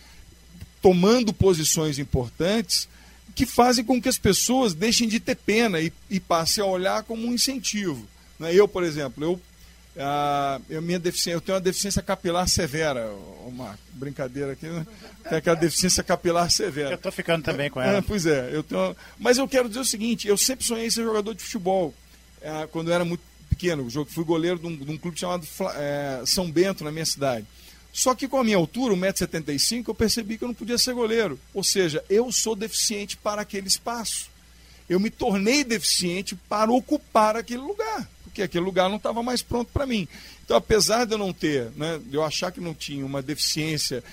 tomando 0.81 1.33
posições 1.33 1.99
importantes 1.99 2.87
que 3.35 3.45
fazem 3.45 3.85
com 3.85 4.01
que 4.01 4.09
as 4.09 4.17
pessoas 4.17 4.73
deixem 4.73 5.07
de 5.07 5.19
ter 5.19 5.35
pena 5.35 5.79
e, 5.79 5.93
e 6.09 6.19
passem 6.19 6.63
a 6.63 6.67
olhar 6.67 7.03
como 7.03 7.27
um 7.27 7.33
incentivo. 7.33 8.07
Né? 8.39 8.53
Eu, 8.53 8.67
por 8.67 8.83
exemplo, 8.83 9.23
eu 9.23 9.39
Ah, 9.97 10.61
eu, 10.69 10.81
minha 10.81 10.99
deficiência, 10.99 11.35
eu 11.37 11.41
tenho 11.41 11.57
uma 11.57 11.61
deficiência 11.61 12.01
capilar 12.01 12.47
severa, 12.47 13.11
uma 13.45 13.77
brincadeira 13.93 14.53
aqui, 14.53 14.67
né? 14.67 14.85
Tem 15.27 15.37
aquela 15.39 15.55
deficiência 15.57 16.03
capilar 16.03 16.49
severa. 16.49 16.91
Eu 16.91 16.95
estou 16.95 17.11
ficando 17.11 17.43
também 17.43 17.69
com 17.69 17.81
ela. 17.81 17.97
É, 17.97 18.01
pois 18.01 18.25
é, 18.25 18.49
eu 18.53 18.63
tenho, 18.63 18.95
mas 19.19 19.37
eu 19.37 19.47
quero 19.47 19.67
dizer 19.67 19.81
o 19.81 19.85
seguinte, 19.85 20.27
eu 20.27 20.37
sempre 20.37 20.65
sonhei 20.65 20.89
ser 20.89 21.03
jogador 21.03 21.33
de 21.33 21.43
futebol, 21.43 21.93
é, 22.41 22.67
quando 22.67 22.89
eu 22.89 22.93
era 22.93 23.05
muito 23.05 23.21
pequeno, 23.49 23.89
fui 24.05 24.23
goleiro 24.23 24.59
de 24.59 24.67
um, 24.67 24.75
de 24.75 24.91
um 24.91 24.97
clube 24.97 25.19
chamado 25.19 25.45
é, 25.75 26.23
São 26.25 26.49
Bento, 26.49 26.83
na 26.83 26.91
minha 26.91 27.05
cidade. 27.05 27.45
Só 27.91 28.13
que 28.13 28.27
com 28.27 28.37
a 28.37 28.43
minha 28.43 28.57
altura, 28.57 28.93
1,75m, 28.95 29.87
eu 29.87 29.95
percebi 29.95 30.37
que 30.37 30.43
eu 30.43 30.47
não 30.47 30.55
podia 30.55 30.77
ser 30.77 30.93
goleiro. 30.93 31.39
Ou 31.53 31.63
seja, 31.63 32.03
eu 32.09 32.31
sou 32.31 32.55
deficiente 32.55 33.17
para 33.17 33.41
aquele 33.41 33.67
espaço. 33.67 34.29
Eu 34.87 34.99
me 34.99 35.09
tornei 35.09 35.63
deficiente 35.63 36.35
para 36.35 36.71
ocupar 36.71 37.35
aquele 37.35 37.61
lugar 37.61 38.07
porque 38.29 38.43
aquele 38.43 38.63
lugar 38.63 38.89
não 38.89 38.97
estava 38.97 39.21
mais 39.21 39.41
pronto 39.41 39.69
para 39.73 39.85
mim. 39.85 40.07
Então, 40.45 40.55
apesar 40.55 41.05
de 41.05 41.13
eu 41.13 41.17
não 41.17 41.33
ter, 41.33 41.71
né, 41.75 41.99
de 42.05 42.15
eu 42.15 42.23
achar 42.23 42.51
que 42.51 42.61
não 42.61 42.73
tinha 42.73 43.05
uma 43.05 43.21
deficiência, 43.21 44.03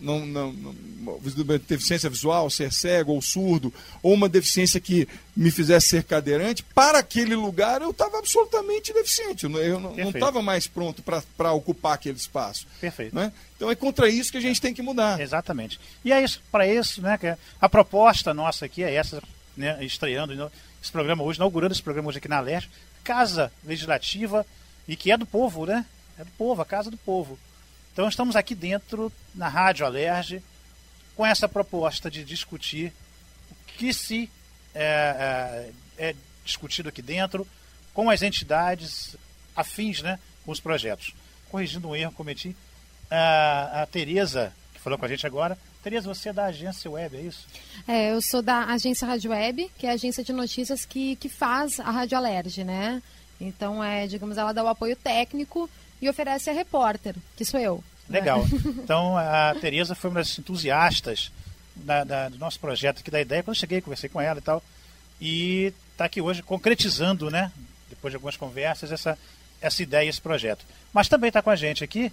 não, 0.00 0.26
não, 0.26 0.52
não, 0.52 1.18
deficiência 1.66 2.10
visual, 2.10 2.50
ser 2.50 2.72
cego 2.72 3.12
ou 3.12 3.22
surdo, 3.22 3.72
ou 4.02 4.12
uma 4.12 4.28
deficiência 4.28 4.80
que 4.80 5.08
me 5.36 5.50
fizesse 5.50 5.88
ser 5.88 6.04
cadeirante, 6.04 6.62
para 6.62 6.98
aquele 6.98 7.34
lugar 7.34 7.82
eu 7.82 7.90
estava 7.90 8.18
absolutamente 8.18 8.92
deficiente. 8.92 9.44
Eu 9.44 9.80
não 9.80 10.10
estava 10.10 10.42
mais 10.42 10.66
pronto 10.66 11.02
para 11.02 11.52
ocupar 11.52 11.94
aquele 11.94 12.16
espaço. 12.16 12.66
Perfeito. 12.80 13.14
Né? 13.14 13.32
Então 13.56 13.70
é 13.70 13.74
contra 13.74 14.08
isso 14.08 14.30
que 14.30 14.38
a 14.38 14.42
gente 14.42 14.60
tem 14.60 14.74
que 14.74 14.82
mudar. 14.82 15.20
Exatamente. 15.20 15.80
E 16.04 16.12
é 16.12 16.22
isso, 16.22 16.42
para 16.50 16.66
isso, 16.66 17.00
né, 17.00 17.16
que 17.18 17.34
a 17.60 17.68
proposta 17.68 18.34
nossa 18.34 18.66
aqui 18.66 18.82
é 18.82 18.94
essa, 18.94 19.22
né, 19.56 19.82
estreando 19.84 20.50
esse 20.82 20.92
programa 20.92 21.22
hoje, 21.22 21.38
inaugurando 21.38 21.72
esse 21.72 21.82
programa 21.82 22.08
hoje 22.08 22.18
aqui 22.18 22.28
na 22.28 22.40
Leste, 22.40 22.70
casa 23.02 23.52
legislativa 23.64 24.46
e 24.86 24.96
que 24.96 25.10
é 25.10 25.16
do 25.16 25.26
povo, 25.26 25.66
né? 25.66 25.84
É 26.18 26.24
do 26.24 26.30
povo, 26.32 26.62
a 26.62 26.64
casa 26.64 26.90
do 26.90 26.96
povo. 26.96 27.38
Então 27.96 28.10
estamos 28.10 28.36
aqui 28.36 28.54
dentro, 28.54 29.10
na 29.34 29.48
Rádio 29.48 29.86
Alerge, 29.86 30.42
com 31.16 31.24
essa 31.24 31.48
proposta 31.48 32.10
de 32.10 32.22
discutir 32.24 32.92
o 33.50 33.54
que 33.66 33.90
se 33.90 34.30
é, 34.74 35.72
é, 35.98 36.08
é 36.10 36.16
discutido 36.44 36.90
aqui 36.90 37.00
dentro, 37.00 37.48
com 37.94 38.10
as 38.10 38.20
entidades 38.20 39.16
afins 39.56 40.02
né, 40.02 40.18
com 40.44 40.52
os 40.52 40.60
projetos. 40.60 41.14
Corrigindo 41.50 41.88
um 41.88 41.96
erro 41.96 42.10
que 42.10 42.18
cometi, 42.18 42.54
a, 43.10 43.80
a 43.80 43.86
Tereza, 43.86 44.52
que 44.74 44.80
falou 44.82 44.98
com 44.98 45.06
a 45.06 45.08
gente 45.08 45.26
agora, 45.26 45.56
Tereza, 45.82 46.06
você 46.06 46.28
é 46.28 46.32
da 46.34 46.44
agência 46.44 46.90
web, 46.90 47.16
é 47.16 47.22
isso? 47.22 47.46
É, 47.88 48.12
eu 48.12 48.20
sou 48.20 48.42
da 48.42 48.66
agência 48.66 49.08
Rádio 49.08 49.30
Web, 49.30 49.70
que 49.78 49.86
é 49.86 49.90
a 49.92 49.94
agência 49.94 50.22
de 50.22 50.34
notícias 50.34 50.84
que, 50.84 51.16
que 51.16 51.30
faz 51.30 51.80
a 51.80 51.90
Rádio 51.90 52.18
Alerge, 52.18 52.62
né? 52.62 53.02
Então, 53.40 53.82
é, 53.82 54.06
digamos, 54.06 54.36
ela 54.36 54.52
dá 54.52 54.62
o 54.62 54.68
apoio 54.68 54.96
técnico 54.96 55.70
e 56.00 56.08
oferece 56.08 56.50
a 56.50 56.52
repórter, 56.52 57.14
que 57.36 57.44
sou 57.44 57.60
eu. 57.60 57.82
Né? 58.08 58.20
Legal. 58.20 58.44
Né? 58.44 58.74
Então, 58.86 59.16
a 59.16 59.54
Tereza 59.60 59.94
foi 59.94 60.10
uma 60.10 60.20
das 60.20 60.38
entusiastas 60.38 61.32
da, 61.74 62.04
da, 62.04 62.28
do 62.28 62.38
nosso 62.38 62.58
projeto 62.60 63.00
aqui 63.00 63.10
da 63.10 63.20
ideia. 63.20 63.42
Quando 63.42 63.56
eu 63.56 63.60
cheguei, 63.60 63.80
conversei 63.80 64.08
com 64.08 64.20
ela 64.20 64.38
e 64.38 64.42
tal. 64.42 64.62
E 65.20 65.72
está 65.92 66.04
aqui 66.04 66.20
hoje 66.20 66.42
concretizando, 66.42 67.30
né? 67.30 67.50
Depois 67.88 68.12
de 68.12 68.16
algumas 68.16 68.36
conversas, 68.36 68.92
essa, 68.92 69.18
essa 69.60 69.82
ideia, 69.82 70.08
esse 70.08 70.20
projeto. 70.20 70.64
Mas 70.92 71.08
também 71.08 71.28
está 71.28 71.42
com 71.42 71.50
a 71.50 71.56
gente 71.56 71.82
aqui 71.82 72.12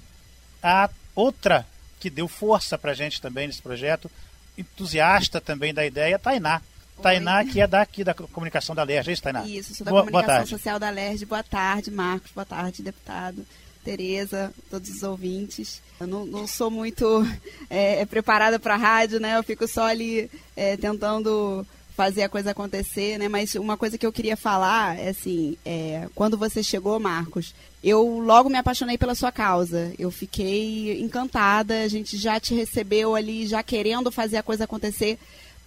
a 0.63 0.89
outra 1.13 1.65
que 1.99 2.09
deu 2.09 2.27
força 2.27 2.77
para 2.77 2.91
a 2.91 2.93
gente 2.93 3.21
também 3.21 3.47
nesse 3.47 3.61
projeto, 3.61 4.09
entusiasta 4.57 5.41
também 5.41 5.73
da 5.73 5.85
ideia, 5.85 6.17
Tainá. 6.17 6.61
Oi. 6.97 7.03
Tainá, 7.03 7.43
que 7.43 7.59
é 7.59 7.67
daqui 7.67 8.03
da 8.03 8.13
comunicação 8.13 8.73
da 8.73 8.83
LERJ, 8.83 9.09
é 9.09 9.13
isso, 9.13 9.21
Tainá? 9.21 9.45
Isso, 9.45 9.75
sou 9.75 9.85
da 9.85 9.91
boa, 9.91 10.05
comunicação 10.05 10.35
boa 10.35 10.47
social 10.47 10.79
da 10.79 10.89
LERJ. 10.89 11.25
Boa 11.25 11.43
tarde, 11.43 11.91
Marcos. 11.91 12.31
Boa 12.31 12.45
tarde, 12.45 12.81
deputado. 12.81 13.45
Tereza, 13.83 14.53
todos 14.69 14.89
os 14.89 15.03
ouvintes. 15.03 15.81
Eu 15.99 16.07
não, 16.07 16.25
não 16.25 16.47
sou 16.47 16.71
muito 16.71 17.05
é, 17.69 18.05
preparada 18.05 18.59
para 18.59 18.75
rádio, 18.75 19.19
né? 19.19 19.37
Eu 19.37 19.43
fico 19.43 19.67
só 19.67 19.83
ali 19.85 20.29
é, 20.55 20.77
tentando 20.77 21.65
fazer 21.95 22.23
a 22.23 22.29
coisa 22.29 22.51
acontecer, 22.51 23.17
né? 23.17 23.27
Mas 23.27 23.55
uma 23.55 23.77
coisa 23.77 23.97
que 23.97 24.05
eu 24.05 24.11
queria 24.11 24.35
falar 24.35 24.97
é 24.97 25.09
assim, 25.09 25.57
é, 25.63 26.07
quando 26.15 26.37
você 26.37 26.63
chegou, 26.63 26.99
Marcos, 26.99 27.53
eu 27.83 28.19
logo 28.19 28.49
me 28.49 28.57
apaixonei 28.57 28.97
pela 28.97 29.15
sua 29.15 29.31
causa. 29.31 29.93
Eu 29.99 30.09
fiquei 30.09 30.99
encantada. 31.01 31.81
A 31.81 31.87
gente 31.87 32.17
já 32.17 32.39
te 32.39 32.53
recebeu 32.53 33.15
ali, 33.15 33.45
já 33.45 33.61
querendo 33.61 34.11
fazer 34.11 34.37
a 34.37 34.43
coisa 34.43 34.63
acontecer 34.63 35.19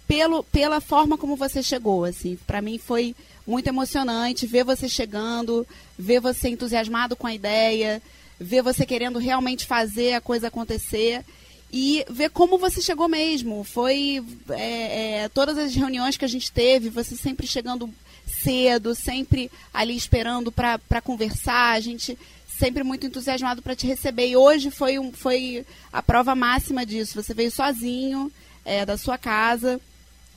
pelo, 0.07 0.43
pela 0.43 0.81
forma 0.81 1.17
como 1.17 1.35
você 1.35 1.61
chegou. 1.63 2.03
Assim, 2.03 2.37
para 2.47 2.61
mim 2.61 2.77
foi 2.77 3.15
muito 3.47 3.67
emocionante 3.67 4.45
ver 4.45 4.65
você 4.65 4.89
chegando, 4.89 5.65
ver 5.97 6.19
você 6.19 6.49
entusiasmado 6.49 7.15
com 7.15 7.25
a 7.25 7.33
ideia, 7.33 8.01
ver 8.37 8.61
você 8.61 8.85
querendo 8.85 9.17
realmente 9.17 9.65
fazer 9.65 10.13
a 10.13 10.21
coisa 10.21 10.49
acontecer 10.49 11.23
e 11.71 12.05
ver 12.09 12.29
como 12.29 12.57
você 12.57 12.81
chegou 12.81 13.07
mesmo. 13.07 13.63
Foi 13.63 14.23
é, 14.49 15.21
é, 15.23 15.29
todas 15.29 15.57
as 15.57 15.73
reuniões 15.73 16.17
que 16.17 16.25
a 16.25 16.29
gente 16.29 16.51
teve, 16.51 16.89
você 16.89 17.15
sempre 17.15 17.47
chegando 17.47 17.89
cedo, 18.27 18.93
sempre 18.93 19.49
ali 19.73 19.95
esperando 19.95 20.51
para 20.51 21.01
conversar, 21.01 21.71
a 21.71 21.79
gente 21.79 22.17
sempre 22.47 22.83
muito 22.83 23.05
entusiasmado 23.05 23.61
para 23.61 23.75
te 23.75 23.87
receber. 23.87 24.27
E 24.27 24.35
hoje 24.35 24.69
foi, 24.69 24.99
um, 24.99 25.13
foi 25.13 25.65
a 25.93 26.03
prova 26.03 26.35
máxima 26.35 26.85
disso. 26.85 27.21
Você 27.21 27.33
veio 27.33 27.51
sozinho 27.51 28.31
é, 28.65 28.85
da 28.85 28.97
sua 28.97 29.17
casa. 29.17 29.79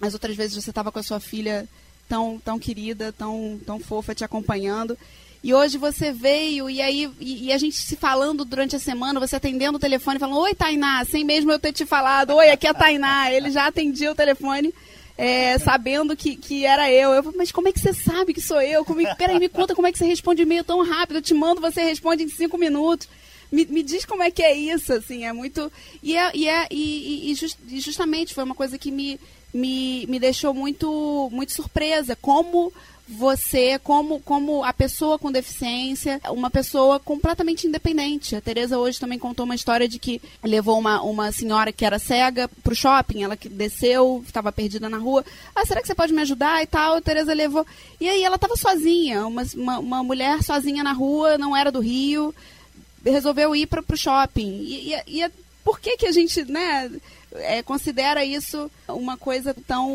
As 0.01 0.15
outras 0.15 0.37
vezes 0.37 0.63
você 0.63 0.71
estava 0.71 0.93
com 0.93 0.99
a 0.99 1.03
sua 1.03 1.19
filha 1.19 1.69
tão, 2.11 2.43
tão 2.45 2.59
querida, 2.59 3.13
tão, 3.13 3.61
tão 3.65 3.79
fofa 3.79 4.13
te 4.13 4.25
acompanhando. 4.25 4.99
E 5.43 5.55
hoje 5.55 5.79
você 5.79 6.13
veio 6.13 6.69
e 6.69 6.83
aí 6.83 7.09
e, 7.21 7.47
e, 7.47 7.53
a 7.53 7.57
gente 7.57 7.77
se 7.77 7.97
falando 7.97 8.45
durante 8.45 8.77
a 8.77 8.81
semana, 8.81 9.21
você 9.21 9.37
atendendo 9.37 9.77
o 9.77 9.81
telefone, 9.81 10.19
falando: 10.19 10.41
Oi, 10.41 10.55
Tainá, 10.55 11.03
sem 11.05 11.25
mesmo 11.25 11.53
eu 11.53 11.59
ter 11.59 11.73
te 11.73 11.87
falado, 11.87 12.35
oi, 12.35 12.51
aqui 12.51 12.67
é 12.67 12.71
a 12.71 12.75
Tainá. 12.75 13.33
Ele 13.33 13.51
já 13.51 13.69
atendia 13.69 14.11
o 14.11 14.15
telefone. 14.15 14.75
É, 15.17 15.59
sabendo 15.59 16.17
que, 16.17 16.35
que 16.35 16.65
era 16.65 16.91
eu. 16.91 17.11
Eu 17.11 17.23
falei, 17.23 17.39
mas 17.39 17.53
como 17.53 17.69
é 17.69 17.73
que 17.73 17.79
você 17.79 17.93
sabe 17.93 18.33
que 18.33 18.41
sou 18.41 18.61
eu? 18.61 18.87
Como, 18.87 19.03
peraí, 19.17 19.39
me 19.39 19.51
conta 19.51 19.75
como 19.75 19.87
é 19.87 19.93
que 19.93 19.99
você 19.99 20.07
responde 20.07 20.41
e-mail 20.41 20.65
tão 20.65 20.83
rápido. 20.83 21.17
Eu 21.17 21.23
te 21.23 21.35
mando, 21.35 21.61
você 21.61 21.83
responde 21.83 22.25
em 22.25 22.29
cinco 22.29 22.57
minutos. 22.57 23.07
Me, 23.53 23.67
me 23.67 23.83
diz 23.83 24.07
como 24.07 24.23
é 24.23 24.31
que 24.31 24.43
é 24.43 24.55
isso, 24.57 24.95
assim, 24.95 25.27
é 25.27 25.33
muito. 25.33 25.71
E, 26.03 26.17
é, 26.17 26.31
e, 26.35 26.49
é, 26.49 26.67
e, 26.71 27.31
e, 27.31 27.35
just, 27.35 27.59
e 27.69 27.81
justamente 27.81 28.33
foi 28.33 28.45
uma 28.45 28.55
coisa 28.55 28.79
que 28.79 28.91
me, 28.91 29.21
me, 29.53 30.07
me 30.07 30.19
deixou 30.19 30.55
muito, 30.55 31.29
muito 31.33 31.53
surpresa. 31.53 32.17
Como 32.17 32.73
você 33.11 33.79
como, 33.83 34.21
como 34.21 34.63
a 34.63 34.73
pessoa 34.73 35.19
com 35.19 35.33
deficiência, 35.33 36.21
uma 36.29 36.49
pessoa 36.49 37.01
completamente 37.01 37.67
independente. 37.67 38.37
A 38.37 38.41
Tereza 38.41 38.79
hoje 38.79 39.01
também 39.01 39.19
contou 39.19 39.45
uma 39.45 39.55
história 39.55 39.89
de 39.89 39.99
que 39.99 40.23
levou 40.45 40.79
uma, 40.79 41.03
uma 41.03 41.33
senhora 41.33 41.73
que 41.73 41.85
era 41.85 41.99
cega 41.99 42.49
pro 42.63 42.75
shopping, 42.75 43.25
ela 43.25 43.37
que 43.37 43.49
desceu, 43.49 44.23
estava 44.25 44.53
perdida 44.53 44.89
na 44.89 44.99
rua. 44.99 45.25
Ah, 45.55 45.67
será 45.67 45.81
que 45.81 45.89
você 45.89 45.95
pode 45.95 46.13
me 46.13 46.23
ajudar 46.23 46.63
e 46.63 46.67
tal? 46.67 46.97
A 46.97 47.01
Tereza 47.01 47.35
levou. 47.35 47.67
E 48.01 48.09
aí 48.09 48.23
ela 48.23 48.37
estava 48.37 48.57
sozinha, 48.57 49.27
uma, 49.27 49.43
uma, 49.57 49.79
uma, 49.81 50.03
mulher 50.05 50.43
sozinha 50.43 50.85
na 50.85 50.93
rua, 50.93 51.37
não 51.37 51.57
era 51.57 51.73
do 51.73 51.81
Rio, 51.81 52.33
resolveu 53.05 53.57
ir 53.57 53.67
para 53.67 53.83
pro 53.83 53.97
shopping. 53.97 54.63
E, 54.63 54.95
e, 54.95 55.25
e 55.25 55.31
por 55.65 55.81
que 55.81 55.97
que 55.97 56.07
a 56.07 56.13
gente, 56.13 56.45
né 56.45 56.91
é, 57.35 57.63
considera 57.63 58.25
isso 58.25 58.71
uma 58.89 59.17
coisa 59.17 59.55
tão 59.67 59.91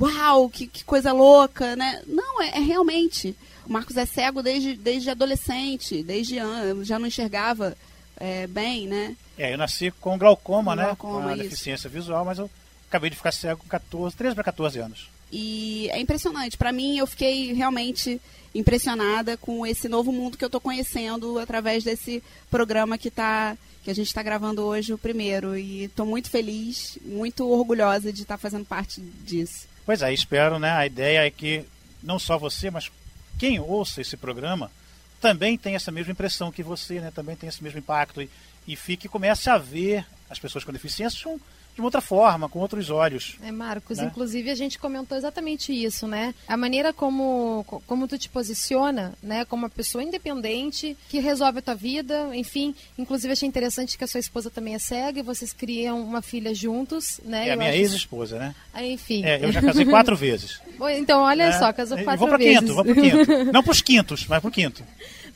uau, 0.00 0.48
que, 0.48 0.66
que 0.66 0.84
coisa 0.84 1.12
louca, 1.12 1.76
né? 1.76 2.02
Não, 2.06 2.42
é, 2.42 2.50
é, 2.50 2.60
realmente. 2.60 3.36
O 3.66 3.72
Marcos 3.72 3.96
é 3.96 4.06
cego 4.06 4.42
desde, 4.42 4.74
desde 4.76 5.10
adolescente, 5.10 6.02
desde 6.02 6.36
já 6.82 6.98
não 6.98 7.06
enxergava 7.06 7.76
é, 8.18 8.46
bem, 8.46 8.86
né? 8.86 9.16
É, 9.36 9.52
eu 9.52 9.58
nasci 9.58 9.90
com 10.00 10.16
glaucoma, 10.16 10.72
com 10.72 10.76
né? 10.76 10.84
Glaucoma, 10.84 11.22
com 11.22 11.28
a 11.28 11.36
deficiência 11.36 11.90
visual, 11.90 12.24
mas 12.24 12.38
eu 12.38 12.50
acabei 12.88 13.10
de 13.10 13.16
ficar 13.16 13.32
cego 13.32 13.60
com 13.60 13.68
14, 13.68 14.16
13 14.16 14.34
para 14.34 14.44
14 14.44 14.78
anos. 14.78 15.08
E 15.30 15.88
é 15.90 16.00
impressionante. 16.00 16.56
Para 16.56 16.72
mim, 16.72 16.98
eu 16.98 17.06
fiquei 17.06 17.52
realmente 17.52 18.20
impressionada 18.54 19.36
com 19.36 19.66
esse 19.66 19.88
novo 19.88 20.12
mundo 20.12 20.38
que 20.38 20.44
eu 20.44 20.48
estou 20.48 20.60
conhecendo 20.60 21.38
através 21.38 21.84
desse 21.84 22.22
programa 22.50 22.96
que 22.96 23.08
está 23.08 23.56
que 23.86 23.90
a 23.92 23.94
gente 23.94 24.08
está 24.08 24.20
gravando 24.20 24.64
hoje 24.64 24.92
o 24.92 24.98
primeiro. 24.98 25.56
E 25.56 25.84
estou 25.84 26.04
muito 26.04 26.28
feliz, 26.28 26.98
muito 27.02 27.48
orgulhosa 27.48 28.12
de 28.12 28.22
estar 28.22 28.34
tá 28.34 28.38
fazendo 28.38 28.64
parte 28.64 29.00
disso. 29.00 29.68
Pois 29.84 30.02
é, 30.02 30.12
espero, 30.12 30.58
né? 30.58 30.72
A 30.72 30.84
ideia 30.84 31.24
é 31.24 31.30
que 31.30 31.64
não 32.02 32.18
só 32.18 32.36
você, 32.36 32.68
mas 32.68 32.90
quem 33.38 33.60
ouça 33.60 34.00
esse 34.00 34.16
programa 34.16 34.72
também 35.20 35.56
tem 35.56 35.76
essa 35.76 35.92
mesma 35.92 36.10
impressão 36.10 36.50
que 36.50 36.64
você, 36.64 36.98
né? 36.98 37.12
Também 37.14 37.36
tem 37.36 37.48
esse 37.48 37.62
mesmo 37.62 37.78
impacto 37.78 38.20
e, 38.20 38.28
e 38.66 38.74
fique 38.74 39.08
comece 39.08 39.48
a 39.48 39.56
ver 39.56 40.04
as 40.28 40.40
pessoas 40.40 40.64
com 40.64 40.72
deficiência 40.72 41.38
de 41.76 41.82
uma 41.82 41.88
outra 41.88 42.00
forma, 42.00 42.48
com 42.48 42.58
outros 42.58 42.88
olhos. 42.88 43.36
É, 43.42 43.52
Marcos, 43.52 43.98
né? 43.98 44.04
inclusive 44.04 44.50
a 44.50 44.54
gente 44.54 44.78
comentou 44.78 45.16
exatamente 45.16 45.74
isso, 45.74 46.06
né? 46.08 46.34
A 46.48 46.56
maneira 46.56 46.90
como, 46.90 47.66
como 47.86 48.08
tu 48.08 48.16
te 48.16 48.30
posiciona, 48.30 49.12
né? 49.22 49.44
Como 49.44 49.64
uma 49.64 49.68
pessoa 49.68 50.02
independente, 50.02 50.96
que 51.10 51.18
resolve 51.18 51.58
a 51.58 51.62
tua 51.62 51.74
vida, 51.74 52.34
enfim. 52.34 52.74
Inclusive 52.96 53.34
achei 53.34 53.46
interessante 53.46 53.98
que 53.98 54.04
a 54.04 54.06
sua 54.06 54.20
esposa 54.20 54.48
também 54.48 54.74
é 54.74 54.78
cega 54.78 55.20
e 55.20 55.22
vocês 55.22 55.52
criam 55.52 56.00
uma 56.02 56.22
filha 56.22 56.54
juntos, 56.54 57.20
né? 57.22 57.48
É 57.48 57.52
a 57.52 57.56
minha 57.56 57.76
ex-esposa, 57.76 58.38
né? 58.38 58.54
Ah, 58.72 58.82
enfim. 58.82 59.22
É, 59.22 59.44
eu 59.44 59.52
já 59.52 59.60
casei 59.60 59.84
quatro 59.84 60.16
vezes. 60.16 60.60
Então, 60.96 61.22
olha 61.22 61.46
né? 61.46 61.58
só, 61.58 61.72
casou 61.72 61.98
quatro 62.04 62.26
vou 62.26 62.38
vezes. 62.38 62.60
Quinto, 62.60 62.74
vou 62.74 62.84
pro 62.84 62.94
quinto. 62.94 63.44
Não 63.52 63.62
pros 63.62 63.80
quintos, 63.80 64.26
mas 64.26 64.40
pro 64.40 64.50
quinto. 64.50 64.84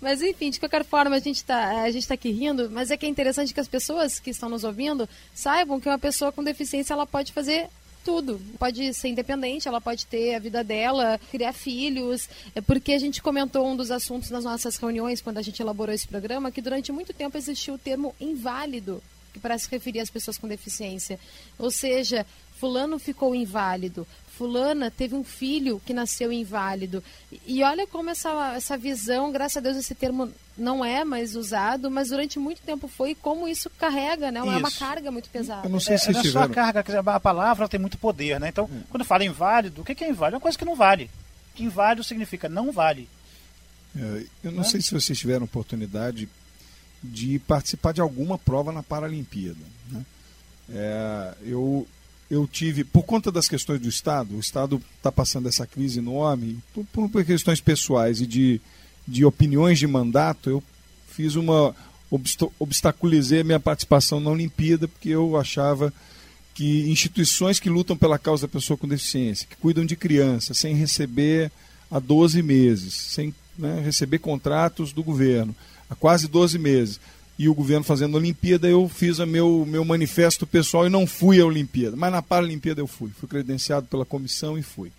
Mas 0.00 0.22
enfim, 0.22 0.50
de 0.50 0.58
qualquer 0.58 0.84
forma, 0.84 1.16
a 1.16 1.18
gente 1.20 1.36
está 1.36 1.82
a 1.82 1.90
gente 1.90 2.08
tá 2.08 2.14
aqui 2.14 2.30
rindo, 2.30 2.70
mas 2.70 2.90
é 2.90 2.96
que 2.96 3.04
é 3.04 3.08
interessante 3.08 3.52
que 3.52 3.60
as 3.60 3.68
pessoas 3.68 4.18
que 4.18 4.30
estão 4.30 4.48
nos 4.48 4.64
ouvindo 4.64 5.08
saibam 5.34 5.78
que 5.78 5.88
uma 5.88 5.98
pessoa 5.98 6.32
com 6.32 6.42
deficiência 6.42 6.94
ela 6.94 7.06
pode 7.06 7.32
fazer 7.32 7.68
tudo. 8.04 8.40
Pode 8.58 8.94
ser 8.94 9.08
independente, 9.08 9.68
ela 9.68 9.80
pode 9.80 10.06
ter 10.06 10.34
a 10.34 10.38
vida 10.38 10.64
dela, 10.64 11.20
criar 11.30 11.52
filhos. 11.52 12.28
É 12.54 12.60
porque 12.60 12.92
a 12.92 12.98
gente 12.98 13.22
comentou 13.22 13.66
um 13.66 13.76
dos 13.76 13.90
assuntos 13.90 14.30
nas 14.30 14.44
nossas 14.44 14.76
reuniões, 14.76 15.20
quando 15.20 15.38
a 15.38 15.42
gente 15.42 15.60
elaborou 15.60 15.94
esse 15.94 16.08
programa, 16.08 16.50
que 16.50 16.62
durante 16.62 16.92
muito 16.92 17.12
tempo 17.12 17.36
existiu 17.36 17.74
o 17.74 17.78
termo 17.78 18.14
inválido, 18.20 19.02
para 19.40 19.56
se 19.58 19.68
referir 19.70 20.00
às 20.00 20.10
pessoas 20.10 20.38
com 20.38 20.48
deficiência. 20.48 21.18
Ou 21.58 21.70
seja, 21.70 22.26
fulano 22.58 22.98
ficou 22.98 23.34
inválido, 23.34 24.06
fulana 24.40 24.90
teve 24.90 25.14
um 25.14 25.22
filho 25.22 25.82
que 25.84 25.92
nasceu 25.92 26.32
inválido. 26.32 27.04
E 27.46 27.62
olha 27.62 27.86
como 27.86 28.08
essa, 28.08 28.54
essa 28.54 28.78
visão, 28.78 29.30
graças 29.30 29.58
a 29.58 29.60
Deus 29.60 29.76
esse 29.76 29.94
termo 29.94 30.32
não 30.56 30.82
é 30.82 31.04
mais 31.04 31.36
usado, 31.36 31.90
mas 31.90 32.08
durante 32.08 32.38
muito 32.38 32.62
tempo 32.62 32.88
foi, 32.88 33.14
como 33.14 33.46
isso 33.46 33.68
carrega, 33.68 34.32
né? 34.32 34.40
É 34.40 34.42
uma 34.42 34.70
carga 34.70 35.10
muito 35.10 35.28
pesada. 35.28 35.66
Eu 35.66 35.70
não 35.70 35.78
sei 35.78 35.98
se 35.98 36.08
é, 36.08 36.18
é 36.18 36.24
só 36.24 36.44
a 36.44 36.48
carga, 36.48 36.82
a 37.04 37.20
palavra 37.20 37.68
tem 37.68 37.78
muito 37.78 37.98
poder, 37.98 38.40
né? 38.40 38.48
Então, 38.48 38.64
hum. 38.64 38.80
quando 38.88 39.04
fala 39.04 39.26
inválido, 39.26 39.82
o 39.82 39.84
que 39.84 40.02
é 40.02 40.08
inválido? 40.08 40.36
É 40.36 40.38
uma 40.38 40.40
coisa 40.40 40.56
que 40.56 40.64
não 40.64 40.74
vale. 40.74 41.10
Inválido 41.58 42.02
significa 42.02 42.48
não 42.48 42.72
vale. 42.72 43.06
É, 43.94 44.24
eu 44.44 44.52
não 44.52 44.64
sei 44.64 44.80
se 44.80 44.94
vocês 44.94 45.18
tiveram 45.18 45.44
oportunidade 45.44 46.30
de 47.02 47.38
participar 47.40 47.92
de 47.92 48.00
alguma 48.00 48.38
prova 48.38 48.72
na 48.72 48.82
Paralimpíada. 48.82 49.60
Né? 49.90 50.02
É, 50.70 51.34
eu 51.42 51.86
eu 52.30 52.46
tive, 52.46 52.84
por 52.84 53.02
conta 53.02 53.32
das 53.32 53.48
questões 53.48 53.80
do 53.80 53.88
Estado, 53.88 54.36
o 54.36 54.40
Estado 54.40 54.80
está 54.96 55.10
passando 55.10 55.48
essa 55.48 55.66
crise 55.66 55.98
enorme, 55.98 56.58
por, 56.92 57.08
por, 57.08 57.24
questões 57.24 57.60
pessoais 57.60 58.20
e 58.20 58.26
de, 58.26 58.60
de 59.06 59.24
opiniões 59.24 59.78
de 59.78 59.86
mandato, 59.86 60.48
eu 60.48 60.62
fiz 61.08 61.34
uma. 61.34 61.74
obstaculizei 62.58 63.40
a 63.40 63.44
minha 63.44 63.58
participação 63.58 64.20
na 64.20 64.30
Olimpíada, 64.30 64.86
porque 64.86 65.08
eu 65.08 65.36
achava 65.36 65.92
que 66.54 66.88
instituições 66.88 67.58
que 67.58 67.68
lutam 67.68 67.96
pela 67.96 68.18
causa 68.18 68.46
da 68.46 68.52
pessoa 68.52 68.76
com 68.76 68.86
deficiência, 68.86 69.48
que 69.48 69.56
cuidam 69.56 69.84
de 69.84 69.96
criança, 69.96 70.54
sem 70.54 70.74
receber 70.74 71.50
há 71.90 71.98
12 71.98 72.42
meses, 72.42 72.94
sem 72.94 73.34
né, 73.58 73.80
receber 73.84 74.18
contratos 74.18 74.92
do 74.92 75.02
governo, 75.02 75.54
há 75.88 75.96
quase 75.96 76.28
12 76.28 76.58
meses, 76.58 77.00
e 77.40 77.48
o 77.48 77.54
governo 77.54 77.82
fazendo 77.82 78.18
a 78.18 78.20
Olimpíada, 78.20 78.68
eu 78.68 78.86
fiz 78.86 79.18
o 79.18 79.26
meu, 79.26 79.64
meu 79.66 79.82
manifesto 79.82 80.46
pessoal 80.46 80.86
e 80.86 80.90
não 80.90 81.06
fui 81.06 81.40
à 81.40 81.46
Olimpíada. 81.46 81.96
Mas 81.96 82.12
na 82.12 82.20
Paralimpíada 82.20 82.82
eu 82.82 82.86
fui. 82.86 83.08
Fui 83.18 83.26
credenciado 83.26 83.86
pela 83.86 84.04
comissão 84.04 84.58
e 84.58 84.62
fui. 84.62 84.92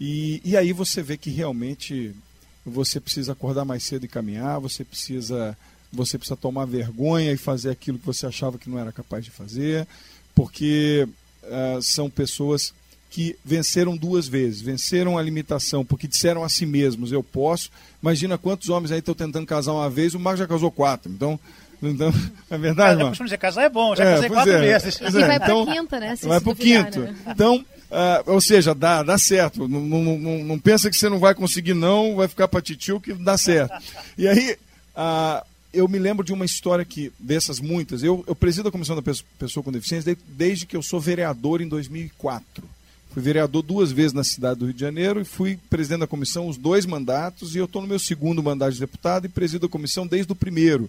E, 0.00 0.40
e 0.42 0.56
aí 0.56 0.72
você 0.72 1.02
vê 1.02 1.18
que 1.18 1.28
realmente 1.28 2.16
você 2.64 2.98
precisa 2.98 3.32
acordar 3.32 3.66
mais 3.66 3.82
cedo 3.82 4.06
e 4.06 4.08
caminhar, 4.08 4.58
você 4.58 4.82
precisa, 4.82 5.54
você 5.92 6.16
precisa 6.16 6.34
tomar 6.34 6.64
vergonha 6.64 7.30
e 7.30 7.36
fazer 7.36 7.68
aquilo 7.68 7.98
que 7.98 8.06
você 8.06 8.24
achava 8.24 8.56
que 8.56 8.70
não 8.70 8.78
era 8.78 8.90
capaz 8.90 9.22
de 9.22 9.30
fazer, 9.30 9.86
porque 10.34 11.06
uh, 11.42 11.82
são 11.82 12.08
pessoas 12.08 12.72
que 13.10 13.36
venceram 13.44 13.96
duas 13.96 14.28
vezes, 14.28 14.62
venceram 14.62 15.18
a 15.18 15.22
limitação, 15.22 15.84
porque 15.84 16.06
disseram 16.06 16.44
a 16.44 16.48
si 16.48 16.64
mesmos, 16.64 17.10
eu 17.10 17.24
posso. 17.24 17.70
Imagina 18.00 18.38
quantos 18.38 18.68
homens 18.68 18.92
aí 18.92 19.00
estão 19.00 19.14
tentando 19.14 19.44
casar 19.46 19.72
uma 19.72 19.90
vez, 19.90 20.14
o 20.14 20.20
Marco 20.20 20.38
já 20.38 20.46
casou 20.46 20.70
quatro. 20.70 21.10
Então, 21.10 21.38
então 21.82 22.12
é 22.48 22.56
verdade, 22.56 23.02
mano? 23.02 23.16
dizer, 23.16 23.36
casar 23.36 23.64
é 23.64 23.68
bom, 23.68 23.96
já 23.96 24.04
é, 24.04 24.14
casei 24.14 24.28
quatro 24.28 24.52
é, 24.52 24.60
vezes. 24.60 25.00
E 25.00 25.04
é, 25.04 25.10
vai 25.10 25.36
então, 25.36 25.64
para 25.64 25.74
quinta, 25.74 26.00
né? 26.00 26.14
vai 26.22 26.40
para 26.40 26.52
o 26.52 26.56
quinto. 26.56 27.00
Né? 27.00 27.14
Então, 27.26 27.56
uh, 27.56 28.32
ou 28.32 28.40
seja, 28.40 28.72
dá, 28.74 29.02
dá 29.02 29.18
certo. 29.18 29.66
Não, 29.66 29.80
não, 29.80 30.16
não, 30.16 30.44
não, 30.44 30.58
pensa 30.58 30.88
que 30.88 30.96
você 30.96 31.08
não 31.08 31.18
vai 31.18 31.34
conseguir, 31.34 31.74
não, 31.74 32.14
vai 32.14 32.28
ficar 32.28 32.46
para 32.46 32.62
titio 32.62 33.00
que 33.00 33.12
dá 33.12 33.36
certo. 33.36 33.74
E 34.16 34.28
aí, 34.28 34.56
uh, 34.96 35.44
eu 35.74 35.88
me 35.88 35.98
lembro 35.98 36.24
de 36.24 36.32
uma 36.32 36.44
história 36.44 36.84
que, 36.84 37.12
dessas 37.18 37.58
muitas, 37.58 38.04
eu, 38.04 38.24
eu 38.26 38.36
presido 38.36 38.68
a 38.68 38.72
Comissão 38.72 38.94
da 38.94 39.02
Pessoa 39.02 39.64
com 39.64 39.72
Deficiência 39.72 40.14
desde, 40.14 40.22
desde 40.28 40.66
que 40.66 40.76
eu 40.76 40.82
sou 40.82 41.00
vereador 41.00 41.60
em 41.60 41.68
2004. 41.68 42.79
Fui 43.10 43.22
vereador 43.22 43.62
duas 43.62 43.90
vezes 43.90 44.12
na 44.12 44.22
cidade 44.22 44.60
do 44.60 44.66
Rio 44.66 44.74
de 44.74 44.80
Janeiro 44.80 45.20
e 45.20 45.24
fui 45.24 45.58
presidente 45.68 46.00
da 46.00 46.06
comissão 46.06 46.48
os 46.48 46.56
dois 46.56 46.86
mandatos 46.86 47.54
e 47.54 47.58
eu 47.58 47.64
estou 47.64 47.82
no 47.82 47.88
meu 47.88 47.98
segundo 47.98 48.42
mandato 48.42 48.72
de 48.72 48.80
deputado 48.80 49.26
e 49.26 49.28
presido 49.28 49.66
a 49.66 49.68
comissão 49.68 50.06
desde 50.06 50.32
o 50.32 50.36
primeiro. 50.36 50.88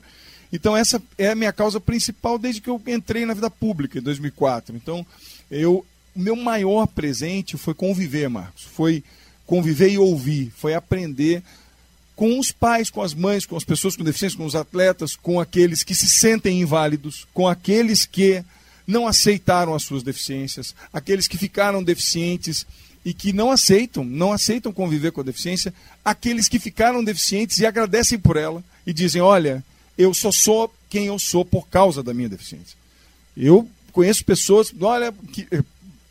Então 0.54 0.78
essa 0.78 1.02
é 1.18 1.30
a 1.30 1.36
minha 1.36 1.52
causa 1.52 1.80
principal 1.80 2.38
desde 2.38 2.62
que 2.62 2.70
eu 2.70 2.80
entrei 2.88 3.26
na 3.26 3.34
vida 3.34 3.50
pública 3.50 3.98
em 3.98 4.02
2004. 4.02 4.76
Então 4.76 5.06
eu 5.50 5.86
o 6.16 6.20
meu 6.20 6.36
maior 6.36 6.88
presente 6.88 7.58
foi 7.58 7.74
conviver, 7.74 8.30
Marcos. 8.30 8.64
Foi 8.64 9.04
conviver 9.46 9.92
e 9.92 9.98
ouvir, 9.98 10.52
foi 10.56 10.74
aprender 10.74 11.42
com 12.16 12.38
os 12.38 12.52
pais, 12.52 12.90
com 12.90 13.02
as 13.02 13.14
mães, 13.14 13.46
com 13.46 13.56
as 13.56 13.64
pessoas 13.64 13.96
com 13.96 14.04
deficiência, 14.04 14.38
com 14.38 14.46
os 14.46 14.56
atletas, 14.56 15.16
com 15.16 15.40
aqueles 15.40 15.84
que 15.84 15.96
se 15.96 16.08
sentem 16.08 16.62
inválidos, 16.62 17.26
com 17.34 17.48
aqueles 17.48 18.06
que 18.06 18.44
não 18.92 19.08
aceitaram 19.08 19.74
as 19.74 19.84
suas 19.84 20.04
deficiências, 20.04 20.76
aqueles 20.94 21.28
que 21.28 21.38
ficaram 21.38 21.82
deficientes 21.82 22.66
e 23.04 23.14
que 23.14 23.34
não 23.34 23.50
aceitam, 23.50 24.04
não 24.04 24.32
aceitam 24.32 24.72
conviver 24.72 25.12
com 25.12 25.22
a 25.22 25.24
deficiência, 25.24 25.74
aqueles 26.06 26.48
que 26.48 26.60
ficaram 26.60 27.04
deficientes 27.04 27.58
e 27.60 27.66
agradecem 27.66 28.20
por 28.20 28.38
ela 28.38 28.64
e 28.86 28.94
dizem: 28.94 29.22
"Olha, 29.22 29.64
eu 29.98 30.14
só 30.14 30.32
sou 30.32 30.72
quem 30.90 31.08
eu 31.08 31.18
sou 31.18 31.44
por 31.44 31.68
causa 31.68 32.04
da 32.04 32.14
minha 32.14 32.30
deficiência". 32.30 32.78
Eu 33.36 33.68
conheço 33.92 34.26
pessoas, 34.26 34.74
olha, 34.80 35.14
que, 35.32 35.48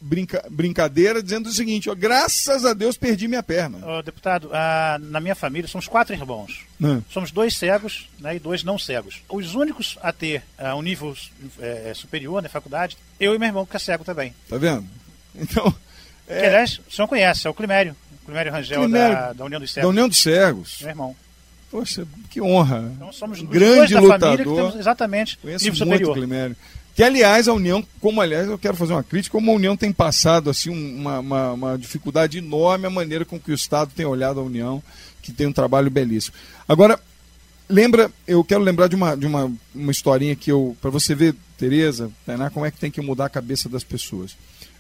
brinca, 0.01 0.45
brincadeira 0.51 1.23
dizendo 1.23 1.49
o 1.49 1.53
seguinte: 1.53 1.91
ó, 1.91 1.95
graças 1.95 2.65
a 2.65 2.73
Deus 2.73 2.97
perdi 2.97 3.29
minha 3.29 3.43
perna. 3.43 3.79
Oh, 3.87 4.03
deputado, 4.03 4.51
ah, 4.53 4.99
na 5.01 5.21
minha 5.21 5.35
família 5.35 5.69
somos 5.69 5.87
quatro 5.87 6.15
irmãos. 6.15 6.65
Hum. 6.81 7.03
Somos 7.11 7.31
dois 7.31 7.57
cegos 7.57 8.09
né, 8.19 8.37
e 8.37 8.39
dois 8.39 8.65
não 8.65 8.79
cegos. 8.79 9.23
Os 9.29 9.55
únicos 9.55 9.99
a 10.03 10.13
ter 10.13 10.43
ah, 10.57 10.75
um 10.75 10.83
nível 10.83 11.15
é, 11.61 11.93
superior 11.95 12.37
na 12.37 12.43
né, 12.43 12.49
faculdade, 12.49 12.97
eu 13.19 13.35
e 13.35 13.39
meu 13.39 13.49
irmão, 13.49 13.67
que 13.67 13.77
é 13.77 13.79
cego 13.79 14.05
também. 14.05 14.35
Tá 14.49 14.57
vendo? 14.57 14.87
Então. 15.33 15.73
É... 16.27 16.41
Que, 16.41 16.47
aliás, 16.47 16.81
o 16.89 16.93
senhor 16.93 17.07
conhece, 17.07 17.47
é 17.47 17.51
o 17.51 17.55
Climério. 17.55 17.95
Climério 18.25 18.51
Rangel 18.51 18.81
Climério, 18.83 19.15
da, 19.15 19.33
da, 19.33 19.45
União 19.45 19.61
dos 19.61 19.71
Cegos. 19.71 19.83
Da 19.85 19.89
União 19.89 20.09
dos 20.09 20.23
Cegos. 20.23 20.79
Meu 20.81 20.91
irmão. 20.91 21.17
Poxa, 21.71 22.07
que 22.29 22.41
honra. 22.41 22.91
Então 22.97 23.13
somos 23.13 23.41
um 23.41 23.47
grande 23.47 23.95
lutador. 23.95 24.77
exatamente 24.77 25.39
Conheço 25.39 25.65
nível 25.65 25.87
muito 25.87 25.99
superior. 25.99 26.15
Climério. 26.15 26.57
Que, 27.01 27.05
aliás, 27.05 27.49
a 27.49 27.55
União, 27.55 27.83
como 27.99 28.21
aliás, 28.21 28.47
eu 28.47 28.59
quero 28.59 28.77
fazer 28.77 28.93
uma 28.93 29.03
crítica, 29.03 29.33
como 29.33 29.51
a 29.51 29.55
União 29.55 29.75
tem 29.75 29.91
passado 29.91 30.51
assim 30.51 30.69
uma, 30.69 31.19
uma, 31.21 31.53
uma, 31.55 31.79
dificuldade 31.79 32.37
enorme 32.37 32.87
a 32.87 32.91
maneira 32.91 33.25
com 33.25 33.41
que 33.41 33.51
o 33.51 33.55
Estado 33.55 33.91
tem 33.97 34.05
olhado 34.05 34.39
a 34.39 34.43
União, 34.43 34.83
que 35.23 35.33
tem 35.33 35.47
um 35.47 35.53
trabalho 35.53 35.91
belíssimo. 35.91 36.37
Agora, 36.69 37.01
lembra, 37.67 38.13
eu 38.29 38.45
quero 38.45 38.61
lembrar 38.61 38.87
de 38.87 38.97
uma, 38.97 39.17
de 39.17 39.25
uma, 39.25 39.51
uma 39.75 39.91
historinha 39.91 40.37
que 40.37 40.53
eu, 40.53 40.77
para 40.79 40.91
você 40.91 41.15
ver, 41.15 41.35
Tereza, 41.57 42.11
Tainá, 42.27 42.51
como 42.51 42.67
é 42.67 42.71
que 42.71 42.79
tem 42.79 42.91
que 42.91 43.01
mudar 43.01 43.25
a 43.25 43.31
cabeça 43.31 43.67
das 43.67 43.83
pessoas. 43.83 44.37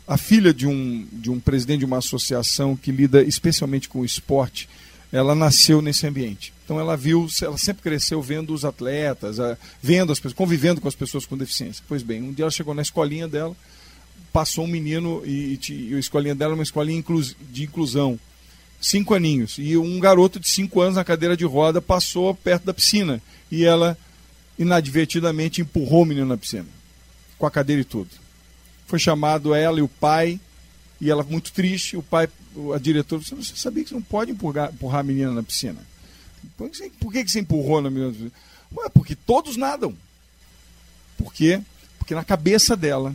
A 0.06 0.18
filha 0.18 0.52
de 0.52 0.66
um, 0.66 1.08
de 1.10 1.30
um 1.30 1.40
presidente 1.40 1.78
de 1.78 1.86
uma 1.86 2.00
associação 2.00 2.76
que 2.76 2.92
lida 2.92 3.22
especialmente 3.22 3.88
com 3.88 4.00
o 4.00 4.04
esporte, 4.04 4.68
ela 5.12 5.34
nasceu 5.34 5.82
nesse 5.82 6.06
ambiente. 6.06 6.52
Então 6.64 6.78
ela 6.78 6.96
viu, 6.96 7.26
ela 7.42 7.58
sempre 7.58 7.82
cresceu 7.82 8.22
vendo 8.22 8.54
os 8.54 8.64
atletas, 8.64 9.38
vendo 9.82 10.12
as 10.12 10.18
pessoas, 10.18 10.34
convivendo 10.34 10.80
com 10.80 10.88
as 10.88 10.94
pessoas 10.94 11.26
com 11.26 11.36
deficiência. 11.36 11.84
Pois 11.88 12.02
bem, 12.02 12.22
um 12.22 12.32
dia 12.32 12.44
ela 12.44 12.50
chegou 12.50 12.74
na 12.74 12.82
escolinha 12.82 13.26
dela, 13.26 13.56
passou 14.32 14.64
um 14.64 14.68
menino 14.68 15.22
e, 15.26 15.58
e 15.68 15.94
a 15.94 15.98
escolinha 15.98 16.34
dela 16.34 16.52
é 16.52 16.54
uma 16.54 16.62
escolinha 16.62 17.02
de 17.50 17.64
inclusão, 17.64 18.18
cinco 18.80 19.14
aninhos, 19.14 19.56
e 19.58 19.76
um 19.76 19.98
garoto 19.98 20.38
de 20.38 20.48
cinco 20.48 20.80
anos 20.80 20.96
na 20.96 21.04
cadeira 21.04 21.36
de 21.36 21.44
roda 21.44 21.82
passou 21.82 22.34
perto 22.34 22.64
da 22.64 22.72
piscina 22.72 23.20
e 23.50 23.64
ela 23.64 23.98
inadvertidamente 24.58 25.60
empurrou 25.60 26.02
o 26.02 26.06
menino 26.06 26.26
na 26.26 26.36
piscina, 26.36 26.66
com 27.36 27.46
a 27.46 27.50
cadeira 27.50 27.82
e 27.82 27.84
tudo. 27.84 28.10
Foi 28.86 28.98
chamado 28.98 29.54
ela 29.54 29.78
e 29.80 29.82
o 29.82 29.88
pai 29.88 30.38
e 31.00 31.10
ela 31.10 31.24
muito 31.24 31.52
triste, 31.52 31.96
o 31.96 32.02
pai, 32.02 32.28
a 32.74 32.78
diretora, 32.78 33.22
você 33.22 33.56
sabia 33.56 33.82
que 33.82 33.88
você 33.90 33.94
não 33.94 34.02
pode 34.02 34.30
empurrar, 34.30 34.70
empurrar 34.72 35.00
a 35.00 35.04
menina 35.04 35.32
na 35.32 35.42
piscina? 35.42 35.78
Por 36.56 36.68
que, 36.68 36.90
por 36.90 37.12
que 37.12 37.26
você 37.26 37.40
empurrou 37.40 37.80
na 37.80 37.90
menina? 37.90 38.30
Ué, 38.76 38.88
porque 38.90 39.14
todos 39.14 39.56
nadam. 39.56 39.94
Por 41.16 41.32
quê? 41.32 41.60
Porque 41.98 42.14
na 42.14 42.24
cabeça 42.24 42.76
dela, 42.76 43.14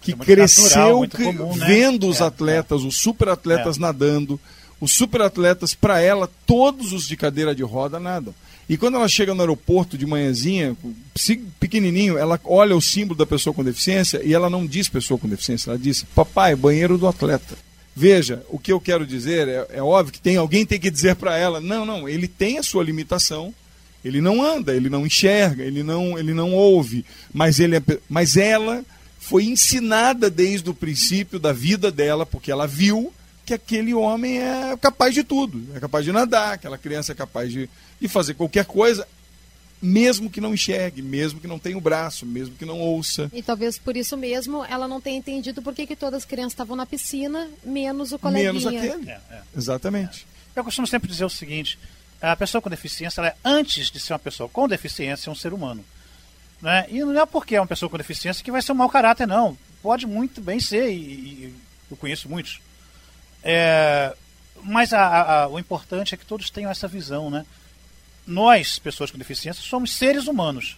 que 0.00 0.12
é 0.12 0.16
cresceu 0.16 1.00
natural, 1.00 1.34
comum, 1.34 1.56
né? 1.56 1.66
vendo 1.66 2.08
os 2.08 2.20
é, 2.20 2.24
atletas, 2.24 2.82
é. 2.82 2.86
os 2.86 2.98
superatletas 2.98 3.76
é. 3.76 3.80
nadando, 3.80 4.40
os 4.80 4.92
superatletas, 4.92 5.74
para 5.74 6.00
ela, 6.00 6.30
todos 6.46 6.92
os 6.92 7.06
de 7.06 7.16
cadeira 7.16 7.54
de 7.54 7.62
roda 7.62 7.98
nadam. 8.00 8.34
E 8.68 8.76
quando 8.76 8.96
ela 8.96 9.08
chega 9.08 9.34
no 9.34 9.40
aeroporto 9.40 9.96
de 9.96 10.04
manhãzinha, 10.04 10.76
pequenininho, 11.58 12.18
ela 12.18 12.38
olha 12.44 12.76
o 12.76 12.82
símbolo 12.82 13.16
da 13.16 13.24
pessoa 13.24 13.54
com 13.54 13.64
deficiência 13.64 14.20
e 14.22 14.34
ela 14.34 14.50
não 14.50 14.66
diz 14.66 14.88
pessoa 14.88 15.18
com 15.18 15.26
deficiência, 15.26 15.70
ela 15.70 15.78
diz 15.78 16.04
papai, 16.14 16.54
banheiro 16.54 16.98
do 16.98 17.08
atleta. 17.08 17.56
Veja, 17.96 18.44
o 18.50 18.58
que 18.58 18.70
eu 18.70 18.78
quero 18.78 19.06
dizer 19.06 19.48
é, 19.48 19.66
é 19.70 19.82
óbvio 19.82 20.12
que 20.12 20.20
tem 20.20 20.36
alguém 20.36 20.66
tem 20.66 20.78
que 20.78 20.90
dizer 20.90 21.16
para 21.16 21.36
ela, 21.36 21.60
não, 21.60 21.86
não, 21.86 22.08
ele 22.08 22.28
tem 22.28 22.58
a 22.58 22.62
sua 22.62 22.84
limitação, 22.84 23.54
ele 24.04 24.20
não 24.20 24.42
anda, 24.42 24.76
ele 24.76 24.90
não 24.90 25.06
enxerga, 25.06 25.64
ele 25.64 25.82
não, 25.82 26.18
ele 26.18 26.34
não 26.34 26.52
ouve, 26.52 27.04
mas 27.32 27.58
ele 27.58 27.76
é, 27.76 27.82
mas 28.08 28.36
ela 28.36 28.84
foi 29.18 29.46
ensinada 29.46 30.30
desde 30.30 30.68
o 30.70 30.74
princípio 30.74 31.38
da 31.38 31.52
vida 31.52 31.90
dela, 31.90 32.24
porque 32.24 32.52
ela 32.52 32.66
viu 32.66 33.12
que 33.48 33.54
aquele 33.54 33.94
homem 33.94 34.42
é 34.42 34.76
capaz 34.76 35.14
de 35.14 35.24
tudo. 35.24 35.74
É 35.74 35.80
capaz 35.80 36.04
de 36.04 36.12
nadar, 36.12 36.52
aquela 36.52 36.76
criança 36.76 37.12
é 37.12 37.14
capaz 37.14 37.50
de, 37.50 37.66
de 37.98 38.06
fazer 38.06 38.34
qualquer 38.34 38.66
coisa, 38.66 39.08
mesmo 39.80 40.28
que 40.28 40.38
não 40.38 40.52
enxergue, 40.52 41.00
mesmo 41.00 41.40
que 41.40 41.46
não 41.46 41.58
tenha 41.58 41.78
o 41.78 41.80
braço, 41.80 42.26
mesmo 42.26 42.54
que 42.56 42.66
não 42.66 42.78
ouça. 42.78 43.30
E 43.32 43.42
talvez 43.42 43.78
por 43.78 43.96
isso 43.96 44.18
mesmo 44.18 44.62
ela 44.66 44.86
não 44.86 45.00
tenha 45.00 45.16
entendido 45.16 45.62
por 45.62 45.74
que, 45.74 45.86
que 45.86 45.96
todas 45.96 46.18
as 46.18 46.24
crianças 46.26 46.52
estavam 46.52 46.76
na 46.76 46.84
piscina, 46.84 47.48
menos 47.64 48.12
o 48.12 48.18
coleguinha. 48.18 48.52
Menos 48.52 48.66
aquele. 48.66 49.10
É, 49.10 49.20
é. 49.30 49.40
Exatamente. 49.56 50.26
Eu 50.54 50.62
costumo 50.62 50.86
sempre 50.86 51.08
dizer 51.08 51.24
o 51.24 51.30
seguinte, 51.30 51.78
a 52.20 52.36
pessoa 52.36 52.60
com 52.60 52.68
deficiência, 52.68 53.22
ela 53.22 53.28
é, 53.28 53.36
antes 53.42 53.90
de 53.90 53.98
ser 53.98 54.12
uma 54.12 54.18
pessoa 54.18 54.46
com 54.46 54.68
deficiência, 54.68 55.30
é 55.30 55.32
um 55.32 55.36
ser 55.36 55.54
humano. 55.54 55.82
Né? 56.60 56.84
E 56.90 57.00
não 57.00 57.18
é 57.18 57.24
porque 57.24 57.56
é 57.56 57.60
uma 57.62 57.66
pessoa 57.66 57.88
com 57.88 57.96
deficiência 57.96 58.44
que 58.44 58.52
vai 58.52 58.60
ser 58.60 58.72
um 58.72 58.74
mau 58.74 58.90
caráter, 58.90 59.26
não. 59.26 59.56
Pode 59.82 60.06
muito 60.06 60.38
bem 60.42 60.60
ser, 60.60 60.90
e, 60.90 60.96
e 60.96 61.54
eu 61.90 61.96
conheço 61.96 62.28
muitos. 62.28 62.60
É, 63.42 64.14
mas 64.62 64.92
a, 64.92 65.42
a, 65.42 65.48
o 65.48 65.58
importante 65.58 66.14
é 66.14 66.18
que 66.18 66.26
todos 66.26 66.50
tenham 66.50 66.70
essa 66.70 66.88
visão, 66.88 67.30
né? 67.30 67.46
Nós, 68.26 68.78
pessoas 68.78 69.10
com 69.10 69.18
deficiência, 69.18 69.62
somos 69.62 69.94
seres 69.94 70.26
humanos, 70.26 70.76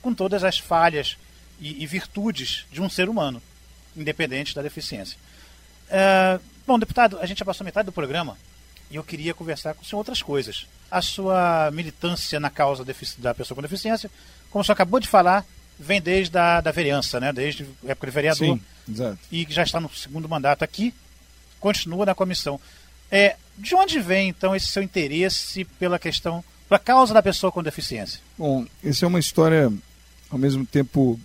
com 0.00 0.14
todas 0.14 0.44
as 0.44 0.58
falhas 0.58 1.16
e, 1.60 1.82
e 1.82 1.86
virtudes 1.86 2.66
de 2.70 2.80
um 2.80 2.88
ser 2.88 3.08
humano, 3.08 3.42
independente 3.96 4.54
da 4.54 4.62
deficiência. 4.62 5.16
É, 5.88 6.38
bom, 6.66 6.78
deputado, 6.78 7.18
a 7.20 7.26
gente 7.26 7.38
já 7.38 7.44
passou 7.44 7.64
metade 7.64 7.86
do 7.86 7.92
programa 7.92 8.36
e 8.90 8.96
eu 8.96 9.02
queria 9.02 9.32
conversar 9.32 9.74
com 9.74 9.82
o 9.82 9.84
senhor 9.84 9.98
outras 9.98 10.22
coisas. 10.22 10.66
A 10.90 11.00
sua 11.00 11.70
militância 11.72 12.38
na 12.38 12.50
causa 12.50 12.84
da 13.18 13.34
pessoa 13.34 13.56
com 13.56 13.62
deficiência, 13.62 14.10
como 14.50 14.60
o 14.60 14.64
senhor 14.64 14.74
acabou 14.74 15.00
de 15.00 15.08
falar, 15.08 15.46
vem 15.78 16.00
desde 16.00 16.36
a 16.36 16.60
da 16.60 16.70
vereança, 16.70 17.18
né? 17.18 17.32
desde 17.32 17.66
a 17.86 17.90
época 17.90 18.06
de 18.06 18.12
vereador. 18.12 18.56
Sim, 18.56 18.62
exato. 18.88 19.18
E 19.30 19.46
já 19.48 19.62
está 19.62 19.80
no 19.80 19.92
segundo 19.94 20.28
mandato 20.28 20.62
aqui, 20.62 20.94
continua 21.62 22.04
na 22.04 22.14
comissão. 22.14 22.60
É, 23.10 23.36
de 23.56 23.74
onde 23.74 24.00
vem, 24.00 24.28
então, 24.28 24.54
esse 24.54 24.66
seu 24.66 24.82
interesse 24.82 25.64
pela 25.78 25.98
questão, 25.98 26.44
pela 26.68 26.78
causa 26.78 27.14
da 27.14 27.22
pessoa 27.22 27.52
com 27.52 27.62
deficiência? 27.62 28.20
Bom, 28.36 28.66
essa 28.84 29.04
é 29.04 29.08
uma 29.08 29.20
história, 29.20 29.72
ao 30.28 30.38
mesmo 30.38 30.66
tempo, 30.66 31.18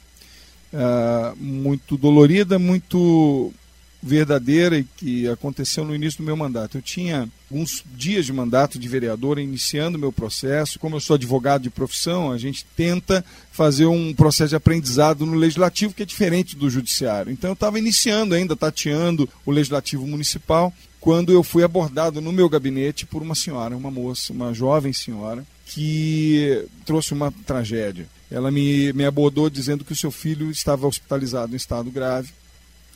uh, 0.74 1.36
muito 1.38 1.98
dolorida, 1.98 2.60
muito 2.60 3.52
verdadeira 4.02 4.78
e 4.78 4.84
que 4.84 5.28
aconteceu 5.28 5.84
no 5.84 5.96
início 5.96 6.20
do 6.20 6.26
meu 6.26 6.38
mandato. 6.38 6.78
Eu 6.78 6.82
tinha 6.82 7.28
alguns 7.50 7.84
dias 7.96 8.26
de 8.26 8.34
mandato 8.34 8.78
de 8.78 8.88
vereador 8.88 9.40
iniciando 9.40 9.98
meu 9.98 10.12
processo. 10.12 10.80
Como 10.80 10.96
eu 10.96 11.00
sou 11.00 11.16
advogado 11.16 11.64
de 11.64 11.70
profissão, 11.70 12.32
a 12.32 12.38
gente 12.38 12.66
tenta 12.76 13.24
fazer 13.52 13.86
um 13.86 14.14
processo 14.14 14.50
de 14.50 14.56
aprendizado 14.56 15.26
no 15.26 15.36
legislativo 15.36 15.94
que 15.94 16.04
é 16.04 16.06
diferente 16.06 16.56
do 16.56 16.70
judiciário. 16.70 17.32
Então 17.32 17.50
eu 17.50 17.56
estava 17.56 17.80
iniciando 17.80 18.36
ainda, 18.36 18.56
tateando 18.56 19.28
o 19.46 19.52
legislativo 19.52 20.06
municipal, 20.06 20.74
quando 21.00 21.32
eu 21.32 21.44
fui 21.44 21.64
abordado 21.64 22.22
no 22.22 22.32
meu 22.32 22.50
gabinete 22.50 23.06
por 23.06 23.22
uma 23.22 23.36
senhora, 23.36 23.78
uma 23.78 23.92
moça, 23.92 24.34
uma 24.34 24.54
jovem 24.54 24.94
senhora, 24.94 25.46
que 25.66 26.66
trouxe 26.86 27.14
uma 27.14 27.32
tragédia. 27.46 28.08
Ela 28.30 28.52
me, 28.52 28.92
me 28.94 29.06
abordou 29.06 29.50
dizendo 29.50 29.86
que 29.86 29.94
o 29.94 29.96
seu 29.96 30.12
filho 30.12 30.52
estava 30.52 30.86
hospitalizado 30.86 31.54
em 31.54 31.56
estado 31.56 31.90
grave 31.90 32.30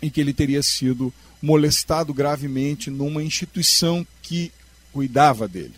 em 0.01 0.09
que 0.09 0.19
ele 0.19 0.33
teria 0.33 0.63
sido 0.63 1.13
molestado 1.41 2.13
gravemente 2.13 2.89
numa 2.89 3.23
instituição 3.23 4.05
que 4.21 4.51
cuidava 4.91 5.47
dele. 5.47 5.73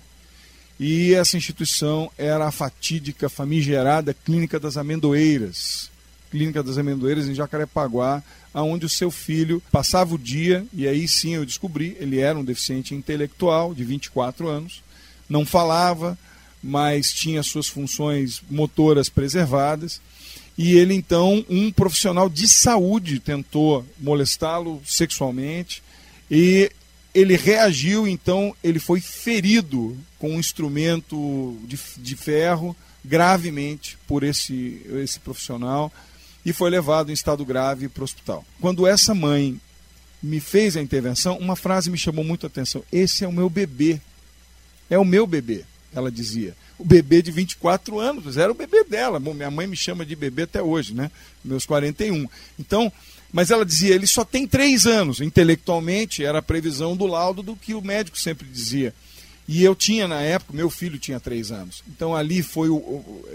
E 0.80 1.14
essa 1.14 1.38
instituição 1.38 2.12
era 2.18 2.48
a 2.48 2.52
fatídica, 2.52 3.30
famigerada 3.30 4.14
Clínica 4.14 4.60
das 4.60 4.76
Amendoeiras. 4.76 5.90
Clínica 6.32 6.64
das 6.64 6.78
Amendoeiras 6.78 7.28
em 7.28 7.36
Jacarepaguá, 7.36 8.24
aonde 8.54 8.86
o 8.86 8.90
seu 8.90 9.12
filho 9.12 9.62
passava 9.72 10.16
o 10.16 10.18
dia, 10.18 10.66
e 10.74 10.88
aí 10.88 11.08
sim 11.08 11.36
eu 11.36 11.46
descobri, 11.46 11.96
ele 12.00 12.20
era 12.20 12.38
um 12.38 12.44
deficiente 12.44 12.94
intelectual 12.94 13.74
de 13.74 13.84
24 13.84 14.48
anos, 14.48 14.84
não 15.30 15.46
falava, 15.46 16.18
mas 16.62 17.12
tinha 17.12 17.44
suas 17.44 17.68
funções 17.68 18.42
motoras 18.50 19.10
preservadas 19.10 20.02
e 20.58 20.78
ele 20.78 20.94
então, 20.94 21.44
um 21.50 21.72
profissional 21.72 22.30
de 22.30 22.48
saúde 22.48 23.20
tentou 23.20 23.86
molestá-lo 24.00 24.82
sexualmente 24.86 25.82
e 26.30 26.72
ele 27.14 27.36
reagiu, 27.36 28.08
então 28.08 28.56
ele 28.64 28.80
foi 28.80 29.00
ferido 29.00 29.98
com 30.20 30.32
um 30.36 30.40
instrumento 30.40 31.58
de, 31.66 31.80
de 31.98 32.16
ferro 32.16 32.76
gravemente 33.04 33.98
por 34.08 34.24
esse, 34.24 34.82
esse 35.02 35.20
profissional 35.20 35.92
e 36.46 36.54
foi 36.54 36.70
levado 36.70 37.10
em 37.10 37.14
estado 37.14 37.46
grave 37.46 37.88
para 37.90 38.02
o 38.02 38.04
hospital. 38.04 38.46
Quando 38.62 38.86
essa 38.86 39.14
mãe 39.14 39.60
me 40.22 40.40
fez 40.40 40.78
a 40.78 40.82
intervenção, 40.82 41.38
uma 41.38 41.56
frase 41.56 41.90
me 41.90 41.98
chamou 41.98 42.24
muito 42.24 42.46
a 42.46 42.48
atenção: 42.48 42.84
Esse 42.92 43.24
é 43.24 43.28
o 43.28 43.34
meu 43.34 43.50
bebê. 43.50 44.00
É 44.90 44.98
o 44.98 45.06
meu 45.06 45.26
bebê, 45.26 45.66
ela 45.94 46.12
dizia 46.12 46.56
o 46.84 46.86
bebê 46.86 47.22
de 47.22 47.32
24 47.32 47.98
anos, 47.98 48.36
era 48.36 48.52
o 48.52 48.56
bebê 48.56 48.84
dela. 48.84 49.18
Bom, 49.18 49.34
minha 49.34 49.50
mãe 49.50 49.66
me 49.66 49.76
chama 49.76 50.06
de 50.06 50.18
bebê 50.18 50.42
até 50.42 50.62
hoje, 50.62 50.94
né? 50.94 51.10
Meus 51.44 51.66
41. 51.66 52.28
Então, 52.60 52.92
mas 53.32 53.52
ela 53.52 53.66
dizia, 53.66 53.96
ele 53.96 54.06
só 54.06 54.26
tem 54.26 54.46
três 54.46 54.86
anos. 54.86 55.22
Intelectualmente, 55.22 56.26
era 56.26 56.40
a 56.40 56.42
previsão 56.42 56.98
do 56.98 57.08
laudo 57.08 57.42
do 57.42 57.56
que 57.56 57.74
o 57.74 57.82
médico 57.82 58.20
sempre 58.20 58.46
dizia. 58.46 58.94
E 59.48 59.64
eu 59.64 59.74
tinha, 59.74 60.10
na 60.10 60.22
época, 60.22 60.52
meu 60.54 60.70
filho 60.70 61.00
tinha 61.00 61.22
três 61.22 61.54
anos. 61.54 61.82
Então 61.88 62.14
ali 62.14 62.44
foi 62.44 62.68
o, 62.68 62.76
o 62.76 63.26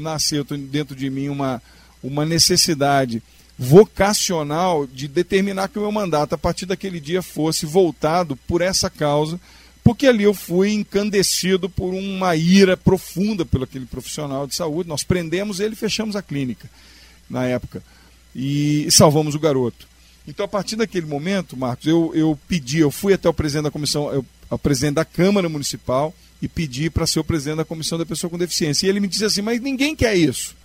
nasceu 0.00 0.42
dentro 0.44 0.96
de 0.96 1.08
mim 1.08 1.28
uma, 1.28 1.62
uma 2.02 2.26
necessidade 2.26 3.22
vocacional 3.56 4.84
de 4.84 5.06
determinar 5.06 5.68
que 5.68 5.78
o 5.78 5.82
meu 5.82 5.92
mandato, 5.92 6.34
a 6.34 6.38
partir 6.38 6.66
daquele 6.66 6.98
dia, 6.98 7.22
fosse 7.22 7.66
voltado 7.66 8.36
por 8.48 8.60
essa 8.60 8.90
causa 8.90 9.40
porque 9.84 10.06
ali 10.06 10.24
eu 10.24 10.32
fui 10.32 10.72
encandecido 10.72 11.68
por 11.68 11.92
uma 11.92 12.34
ira 12.34 12.74
profunda 12.74 13.44
pelo 13.44 13.64
aquele 13.64 13.84
profissional 13.84 14.46
de 14.46 14.54
saúde. 14.54 14.88
Nós 14.88 15.04
prendemos 15.04 15.60
ele 15.60 15.74
e 15.74 15.76
fechamos 15.76 16.16
a 16.16 16.22
clínica 16.22 16.70
na 17.28 17.44
época 17.44 17.82
e 18.34 18.88
salvamos 18.90 19.34
o 19.34 19.38
garoto. 19.38 19.86
Então, 20.26 20.46
a 20.46 20.48
partir 20.48 20.74
daquele 20.76 21.04
momento, 21.04 21.54
Marcos, 21.54 21.86
eu, 21.86 22.10
eu 22.14 22.38
pedi, 22.48 22.78
eu 22.78 22.90
fui 22.90 23.12
até 23.12 23.28
o 23.28 23.34
presidente 23.34 23.64
da 23.64 23.70
comissão, 23.70 24.10
eu, 24.10 24.24
o 24.48 24.58
presidente 24.58 24.94
da 24.94 25.04
Câmara 25.04 25.50
Municipal 25.50 26.14
e 26.40 26.48
pedi 26.48 26.88
para 26.88 27.06
ser 27.06 27.20
o 27.20 27.24
presidente 27.24 27.58
da 27.58 27.64
comissão 27.64 27.98
da 27.98 28.06
pessoa 28.06 28.30
com 28.30 28.38
deficiência. 28.38 28.86
E 28.86 28.88
ele 28.88 29.00
me 29.00 29.08
disse 29.08 29.26
assim: 29.26 29.42
Mas 29.42 29.60
ninguém 29.60 29.94
quer 29.94 30.16
isso. 30.16 30.56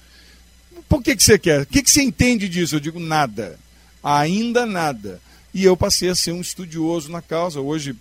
Por 0.87 1.03
que, 1.03 1.13
que 1.13 1.23
você 1.23 1.37
quer? 1.37 1.63
O 1.63 1.65
que, 1.65 1.83
que 1.83 1.91
você 1.91 2.01
entende 2.01 2.47
disso? 2.47 2.75
Eu 2.75 2.79
digo: 2.79 2.99
Nada. 3.01 3.59
Ainda 4.01 4.65
nada. 4.65 5.21
E 5.53 5.65
eu 5.65 5.75
passei 5.75 6.07
a 6.07 6.15
ser 6.15 6.31
um 6.31 6.39
estudioso 6.39 7.11
na 7.11 7.21
causa. 7.21 7.59
Hoje 7.59 7.93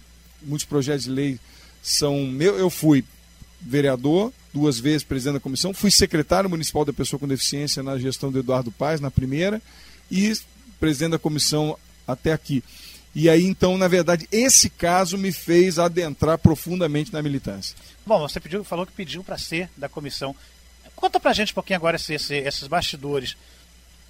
muitos 0.42 0.64
projetos 0.64 1.04
de 1.04 1.10
lei 1.10 1.38
são 1.82 2.26
meu. 2.26 2.58
Eu 2.58 2.70
fui 2.70 3.04
vereador, 3.60 4.32
duas 4.52 4.78
vezes 4.78 5.02
presidente 5.02 5.34
da 5.34 5.40
comissão, 5.40 5.74
fui 5.74 5.90
secretário 5.90 6.48
municipal 6.48 6.84
da 6.84 6.92
pessoa 6.92 7.18
com 7.18 7.26
deficiência 7.26 7.82
na 7.82 7.98
gestão 7.98 8.30
do 8.30 8.38
Eduardo 8.38 8.70
Paes, 8.70 9.00
na 9.00 9.10
primeira, 9.10 9.60
e 10.10 10.32
presidente 10.78 11.12
da 11.12 11.18
comissão 11.18 11.76
até 12.06 12.32
aqui. 12.32 12.62
E 13.14 13.28
aí, 13.28 13.44
então, 13.44 13.76
na 13.76 13.88
verdade, 13.88 14.28
esse 14.30 14.70
caso 14.70 15.18
me 15.18 15.32
fez 15.32 15.78
adentrar 15.78 16.38
profundamente 16.38 17.12
na 17.12 17.22
militância. 17.22 17.76
Bom, 18.06 18.20
você 18.20 18.38
pediu, 18.38 18.62
falou 18.62 18.86
que 18.86 18.92
pediu 18.92 19.24
para 19.24 19.36
ser 19.36 19.68
da 19.76 19.88
comissão. 19.88 20.36
Conta 20.94 21.18
para 21.18 21.30
a 21.30 21.34
gente 21.34 21.52
um 21.52 21.54
pouquinho 21.54 21.78
agora 21.78 21.96
esse, 21.96 22.14
esse, 22.14 22.34
esses 22.36 22.68
bastidores. 22.68 23.36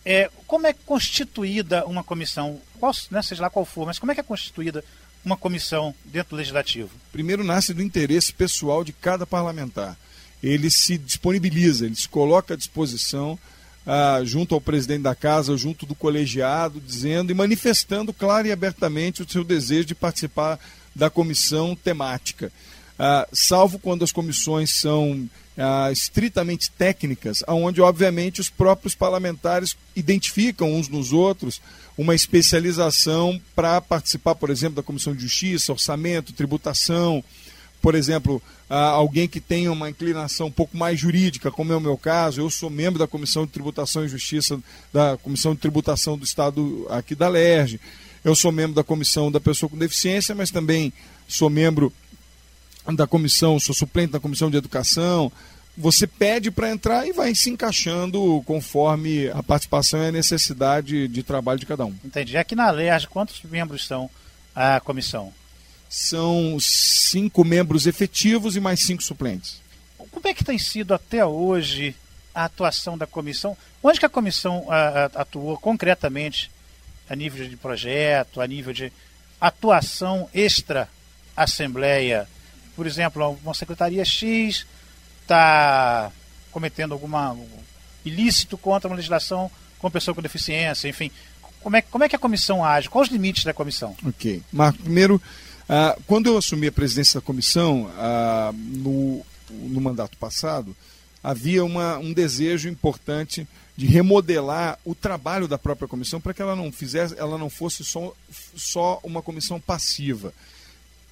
É, 0.05 0.31
como 0.47 0.67
é 0.67 0.73
constituída 0.73 1.85
uma 1.87 2.05
comissão? 2.05 2.61
Qual, 2.79 2.93
né, 3.11 3.23
seja 3.23 3.43
lá 3.43 3.51
qual 3.51 3.64
for, 3.64 3.87
mas 3.87 3.99
como 3.99 4.12
é 4.12 4.14
que 4.14 4.21
é 4.21 4.25
constituída 4.25 4.85
uma 5.24 5.37
comissão 5.37 5.94
dentro 6.04 6.31
do 6.31 6.37
legislativo? 6.37 6.90
Primeiro 7.12 7.44
nasce 7.44 7.74
do 7.74 7.83
interesse 7.83 8.33
pessoal 8.33 8.85
de 8.85 8.92
cada 8.92 9.26
parlamentar. 9.26 9.96
Ele 10.42 10.70
se 10.70 10.96
disponibiliza, 10.96 11.87
ele 11.87 11.96
se 11.96 12.09
coloca 12.09 12.54
à 12.54 12.57
disposição 12.57 13.38
ah, 13.87 14.20
junto 14.22 14.54
ao 14.54 14.61
presidente 14.61 15.02
da 15.02 15.14
casa, 15.14 15.57
junto 15.57 15.87
do 15.87 15.94
colegiado, 15.94 16.81
dizendo 16.81 17.33
e 17.33 17.35
manifestando 17.35 18.12
claro 18.12 18.46
e 18.46 18.52
abertamente 18.52 19.22
o 19.22 19.28
seu 19.28 19.42
desejo 19.42 19.87
de 19.87 19.94
participar 19.94 20.59
da 20.94 21.09
comissão 21.09 21.74
temática. 21.74 22.52
Ah, 22.98 23.26
salvo 23.33 23.78
quando 23.78 24.04
as 24.04 24.12
comissões 24.12 24.74
são 24.74 25.28
ah, 25.57 25.90
estritamente 25.90 26.70
técnicas, 26.70 27.42
onde, 27.48 27.81
obviamente, 27.81 28.40
os 28.40 28.50
próprios 28.50 28.94
parlamentares 28.94 29.76
identificam 29.96 30.74
uns 30.74 30.88
nos 30.88 31.12
outros 31.12 31.61
uma 31.98 32.14
especialização 32.14 33.40
para 33.56 33.80
participar, 33.80 34.37
por 34.37 34.50
exemplo, 34.50 34.76
da 34.76 34.84
Comissão 34.84 35.12
de 35.12 35.22
Justiça, 35.22 35.72
Orçamento, 35.72 36.32
Tributação. 36.32 37.24
Por 37.82 37.96
exemplo, 37.96 38.40
ah, 38.70 38.90
alguém 38.90 39.26
que 39.26 39.40
tenha 39.40 39.72
uma 39.72 39.90
inclinação 39.90 40.46
um 40.46 40.53
pouco 40.53 40.76
mais 40.76 40.99
jurídica, 40.99 41.51
como 41.51 41.72
é 41.72 41.76
o 41.76 41.80
meu 41.80 41.99
caso, 41.99 42.40
eu 42.40 42.49
sou 42.51 42.70
membro 42.70 43.01
da 43.01 43.09
Comissão 43.09 43.44
de 43.44 43.51
Tributação 43.51 44.05
e 44.05 44.09
Justiça, 44.09 44.61
da 44.92 45.16
Comissão 45.16 45.55
de 45.55 45.61
Tributação 45.61 46.16
do 46.16 46.24
Estado 46.24 46.86
aqui 46.88 47.16
da 47.16 47.28
LERJ. 47.28 47.80
Eu 48.24 48.34
sou 48.36 48.53
membro 48.53 48.76
da 48.76 48.84
Comissão 48.84 49.30
da 49.30 49.40
Pessoa 49.40 49.68
com 49.68 49.76
Deficiência, 49.76 50.36
mas 50.36 50.53
também 50.53 50.92
sou 51.26 51.51
membro 51.51 51.92
da 52.94 53.07
comissão, 53.07 53.59
sou 53.59 53.74
suplente 53.74 54.12
da 54.12 54.20
comissão 54.20 54.51
de 54.51 54.57
educação. 54.57 55.30
Você 55.81 56.09
pede 56.09 56.51
para 56.51 56.70
entrar 56.70 57.07
e 57.07 57.12
vai 57.12 57.33
se 57.37 57.49
encaixando 57.51 58.43
conforme 58.45 59.29
a 59.29 59.45
participação 59.45 60.03
e 60.03 60.09
a 60.09 60.12
necessidade 60.12 61.07
de 61.07 61.22
trabalho 61.22 61.61
de 61.61 61.66
cada 61.66 61.87
um. 61.87 61.95
Entendi. 62.05 62.37
Aqui 62.37 62.57
na 62.57 62.68
LERJ, 62.68 63.07
quantos 63.07 63.41
membros 63.45 63.87
são 63.87 64.11
a 64.53 64.81
comissão? 64.81 65.33
São 65.89 66.59
cinco 66.61 67.45
membros 67.45 67.87
efetivos 67.87 68.57
e 68.57 68.61
mais 68.61 68.81
cinco 68.81 69.05
suplentes. 69.05 69.61
Como 70.11 70.26
é 70.26 70.35
que 70.35 70.43
tem 70.43 70.59
sido 70.59 70.93
até 70.93 71.24
hoje 71.24 71.95
a 72.35 72.47
atuação 72.47 72.99
da 72.99 73.07
comissão? 73.07 73.57
Onde 73.81 74.01
que 74.01 74.07
a 74.07 74.11
comissão 74.11 74.66
atuou 75.14 75.57
concretamente 75.59 76.51
a 77.09 77.14
nível 77.14 77.49
de 77.49 77.57
projeto, 77.57 78.41
a 78.41 78.47
nível 78.49 78.72
de 78.72 78.93
atuação 79.41 80.29
extra-assembleia? 80.35 82.29
Por 82.74 82.85
exemplo, 82.85 83.39
uma 83.45 83.55
secretaria 83.55 84.05
X 84.05 84.66
está 85.29 86.11
cometendo 86.51 86.93
alguma 86.93 87.37
ilícito 88.05 88.57
contra 88.57 88.89
uma 88.89 88.97
legislação 88.97 89.51
com 89.79 89.91
pessoa 89.91 90.14
com 90.14 90.22
deficiência, 90.22 90.89
enfim. 90.89 91.11
Como 91.61 91.76
é, 91.76 91.83
como 91.83 92.05
é 92.05 92.09
que 92.09 92.16
a 92.16 92.18
comissão 92.18 92.64
age? 92.64 92.89
Quais 92.89 93.09
os 93.09 93.12
limites 93.12 93.45
da 93.45 93.53
comissão? 93.53 93.95
Ok. 94.05 94.43
Marco, 94.53 94.83
primeiro, 94.83 95.20
ah, 95.68 95.97
quando 96.07 96.26
eu 96.26 96.39
assumi 96.39 96.68
a 96.68 96.72
presidência 96.72 97.20
da 97.20 97.24
comissão, 97.24 97.91
ah, 97.97 98.53
no, 98.55 99.24
no 99.51 99.81
mandato 99.81 100.16
passado, 100.16 100.74
havia 101.22 101.64
uma, 101.64 101.99
um 101.99 102.12
desejo 102.12 102.68
importante 102.68 103.47
de 103.76 103.87
remodelar 103.87 104.79
o 104.85 104.95
trabalho 104.95 105.47
da 105.47 105.59
própria 105.59 105.87
comissão 105.87 106.20
para 106.20 106.35
que 106.35 106.43
ela 106.43 106.57
não 106.57 106.72
fizesse, 106.72 107.14
ela 107.18 107.39
não 107.39 107.51
fosse 107.51 107.85
só, 107.85 108.12
só 108.57 108.99
uma 109.05 109.22
comissão 109.22 109.61
passiva, 109.61 110.33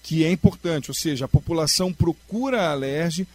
que 0.03 0.25
é 0.25 0.31
importante, 0.31 0.91
ou 0.91 0.95
seja, 0.95 1.27
a 1.27 1.29
população 1.29 1.93
procura 1.93 2.63
a 2.63 2.71
Alerj 2.73 3.27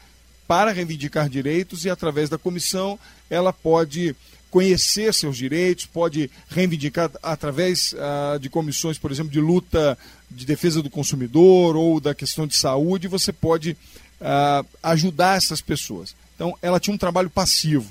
para 0.52 0.74
reivindicar 0.74 1.30
direitos 1.30 1.86
e 1.86 1.90
através 1.90 2.30
da 2.30 2.38
comissão 2.38 3.00
ela 3.30 3.54
pode 3.54 4.14
conhecer 4.50 5.14
seus 5.14 5.38
direitos, 5.38 5.86
pode 5.86 6.30
reivindicar 6.50 7.10
através 7.24 7.96
ah, 7.98 8.38
de 8.38 8.50
comissões, 8.50 8.98
por 8.98 9.14
exemplo, 9.14 9.32
de 9.32 9.40
luta 9.40 9.98
de 10.30 10.46
defesa 10.46 10.82
do 10.82 10.90
consumidor 10.90 11.78
ou 11.78 12.02
da 12.02 12.14
questão 12.14 12.46
de 12.46 12.58
saúde, 12.58 13.08
você 13.08 13.32
pode 13.32 13.78
ah, 14.20 14.66
ajudar 14.84 15.38
essas 15.38 15.62
pessoas. 15.62 16.14
Então, 16.36 16.54
ela 16.62 16.82
tinha 16.82 16.94
um 16.94 16.98
trabalho 16.98 17.30
passivo. 17.30 17.90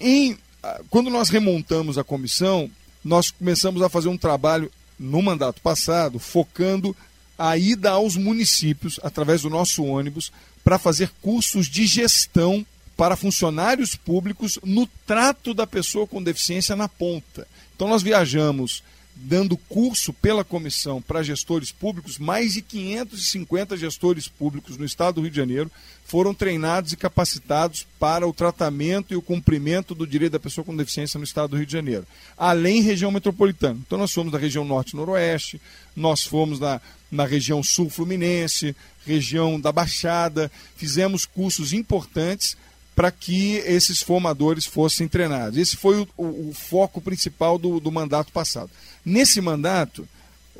Em, 0.00 0.38
ah, 0.62 0.80
quando 0.88 1.10
nós 1.10 1.28
remontamos 1.28 1.98
a 1.98 2.02
comissão, 2.02 2.70
nós 3.04 3.30
começamos 3.30 3.82
a 3.82 3.90
fazer 3.90 4.08
um 4.08 4.16
trabalho 4.16 4.72
no 4.98 5.20
mandato 5.20 5.60
passado, 5.60 6.18
focando 6.18 6.96
a 7.38 7.58
ida 7.58 7.90
aos 7.90 8.16
municípios, 8.16 8.98
através 9.02 9.42
do 9.42 9.50
nosso 9.50 9.84
ônibus, 9.84 10.32
para 10.68 10.78
fazer 10.78 11.10
cursos 11.22 11.66
de 11.66 11.86
gestão 11.86 12.62
para 12.94 13.16
funcionários 13.16 13.94
públicos 13.94 14.58
no 14.62 14.86
trato 15.06 15.54
da 15.54 15.66
pessoa 15.66 16.06
com 16.06 16.22
deficiência 16.22 16.76
na 16.76 16.86
ponta. 16.86 17.48
Então 17.74 17.88
nós 17.88 18.02
viajamos 18.02 18.82
dando 19.16 19.56
curso 19.56 20.12
pela 20.12 20.44
comissão 20.44 21.00
para 21.00 21.22
gestores 21.22 21.72
públicos, 21.72 22.18
mais 22.18 22.52
de 22.52 22.60
550 22.60 23.78
gestores 23.78 24.28
públicos 24.28 24.76
no 24.76 24.84
estado 24.84 25.14
do 25.14 25.22
Rio 25.22 25.30
de 25.30 25.36
Janeiro 25.38 25.70
foram 26.04 26.34
treinados 26.34 26.92
e 26.92 26.96
capacitados 26.96 27.86
para 27.98 28.26
o 28.26 28.32
tratamento 28.32 29.12
e 29.12 29.16
o 29.16 29.22
cumprimento 29.22 29.94
do 29.94 30.06
direito 30.06 30.32
da 30.32 30.38
pessoa 30.38 30.64
com 30.64 30.76
deficiência 30.76 31.16
no 31.16 31.24
estado 31.24 31.50
do 31.50 31.56
Rio 31.56 31.66
de 31.66 31.72
Janeiro, 31.72 32.06
além 32.36 32.82
região 32.82 33.10
metropolitana. 33.10 33.78
Então 33.86 33.98
nós 33.98 34.12
fomos 34.12 34.32
da 34.32 34.38
região 34.38 34.66
norte 34.66 34.92
e 34.92 34.96
noroeste, 34.96 35.60
nós 35.96 36.24
fomos 36.24 36.60
na, 36.60 36.80
na 37.10 37.24
região 37.24 37.62
sul 37.62 37.88
fluminense, 37.88 38.76
região 39.06 39.58
da 39.58 39.72
Baixada, 39.72 40.50
fizemos 40.76 41.24
cursos 41.24 41.72
importantes 41.72 42.56
para 42.94 43.10
que 43.10 43.58
esses 43.58 44.02
formadores 44.02 44.66
fossem 44.66 45.06
treinados. 45.06 45.56
Esse 45.56 45.76
foi 45.76 46.00
o, 46.00 46.08
o, 46.16 46.48
o 46.50 46.52
foco 46.52 47.00
principal 47.00 47.56
do, 47.56 47.78
do, 47.78 47.92
mandato 47.92 48.32
passado. 48.32 48.70
Nesse 49.04 49.40
mandato, 49.40 50.06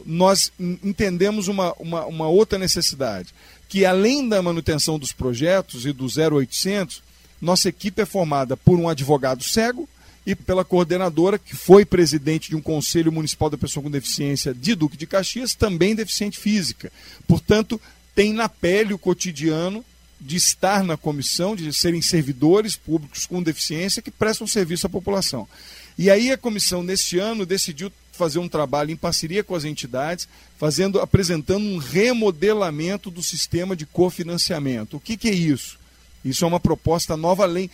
nós 0.07 0.53
entendemos 0.59 1.49
uma, 1.49 1.73
uma, 1.75 2.07
uma, 2.07 2.29
outra 2.29 2.57
necessidade, 2.57 3.35
que 3.69 3.85
além 3.85 4.29
da 4.29 4.41
manutenção 4.41 4.99
dos 4.99 5.11
projetos 5.11 5.85
e 5.85 5.93
do 5.93 6.07
0800, 6.07 7.03
nossa 7.41 7.69
equipe 7.69 8.03
é 8.03 8.07
formada 8.07 8.57
por 8.57 8.79
um 8.79 8.89
advogado 8.89 9.43
cego 9.43 9.89
e 10.29 10.35
pela 10.35 10.63
coordenadora, 10.63 11.39
que 11.39 11.57
foi 11.57 11.87
presidente 11.87 12.51
de 12.51 12.55
um 12.55 12.61
Conselho 12.61 13.11
Municipal 13.11 13.49
da 13.49 13.57
Pessoa 13.57 13.83
com 13.83 13.91
Deficiência 13.91 14.53
de 14.53 14.75
Duque 14.75 14.95
de 14.95 15.07
Caxias, 15.07 15.55
também 15.55 15.95
deficiente 15.95 16.39
física. 16.39 16.93
Portanto, 17.27 17.81
tem 18.15 18.35
na 18.35 18.47
pele 18.47 18.93
o 18.93 18.99
cotidiano 18.99 19.83
de 20.21 20.37
estar 20.37 20.85
na 20.85 20.99
comissão, 20.99 21.57
de 21.57 21.73
serem 21.73 22.03
servidores 22.03 22.77
públicos 22.77 23.25
com 23.25 23.43
deficiência 23.43 24.03
que 24.03 24.11
prestam 24.11 24.47
serviço 24.47 24.87
à 24.87 24.91
população. 24.91 25.49
E 25.97 26.11
aí 26.11 26.31
a 26.31 26.37
comissão, 26.37 26.83
neste 26.83 27.19
ano, 27.19 27.47
decidiu 27.47 27.91
fazer 28.13 28.39
um 28.39 28.51
trabalho 28.51 28.91
em 28.91 28.97
parceria 28.97 29.43
com 29.43 29.55
as 29.55 29.65
entidades, 29.65 30.29
fazendo, 30.59 31.01
apresentando 31.01 31.65
um 31.65 31.79
remodelamento 31.79 33.11
do 33.11 33.23
sistema 33.23 33.75
de 33.75 33.87
cofinanciamento. 33.87 34.99
O 34.99 35.01
que, 35.01 35.17
que 35.17 35.29
é 35.31 35.35
isso? 35.35 35.79
Isso 36.25 36.45
é 36.45 36.49
uma 36.49 36.61
proposta 36.61 37.17
nova 37.17 37.45
além. 37.45 37.71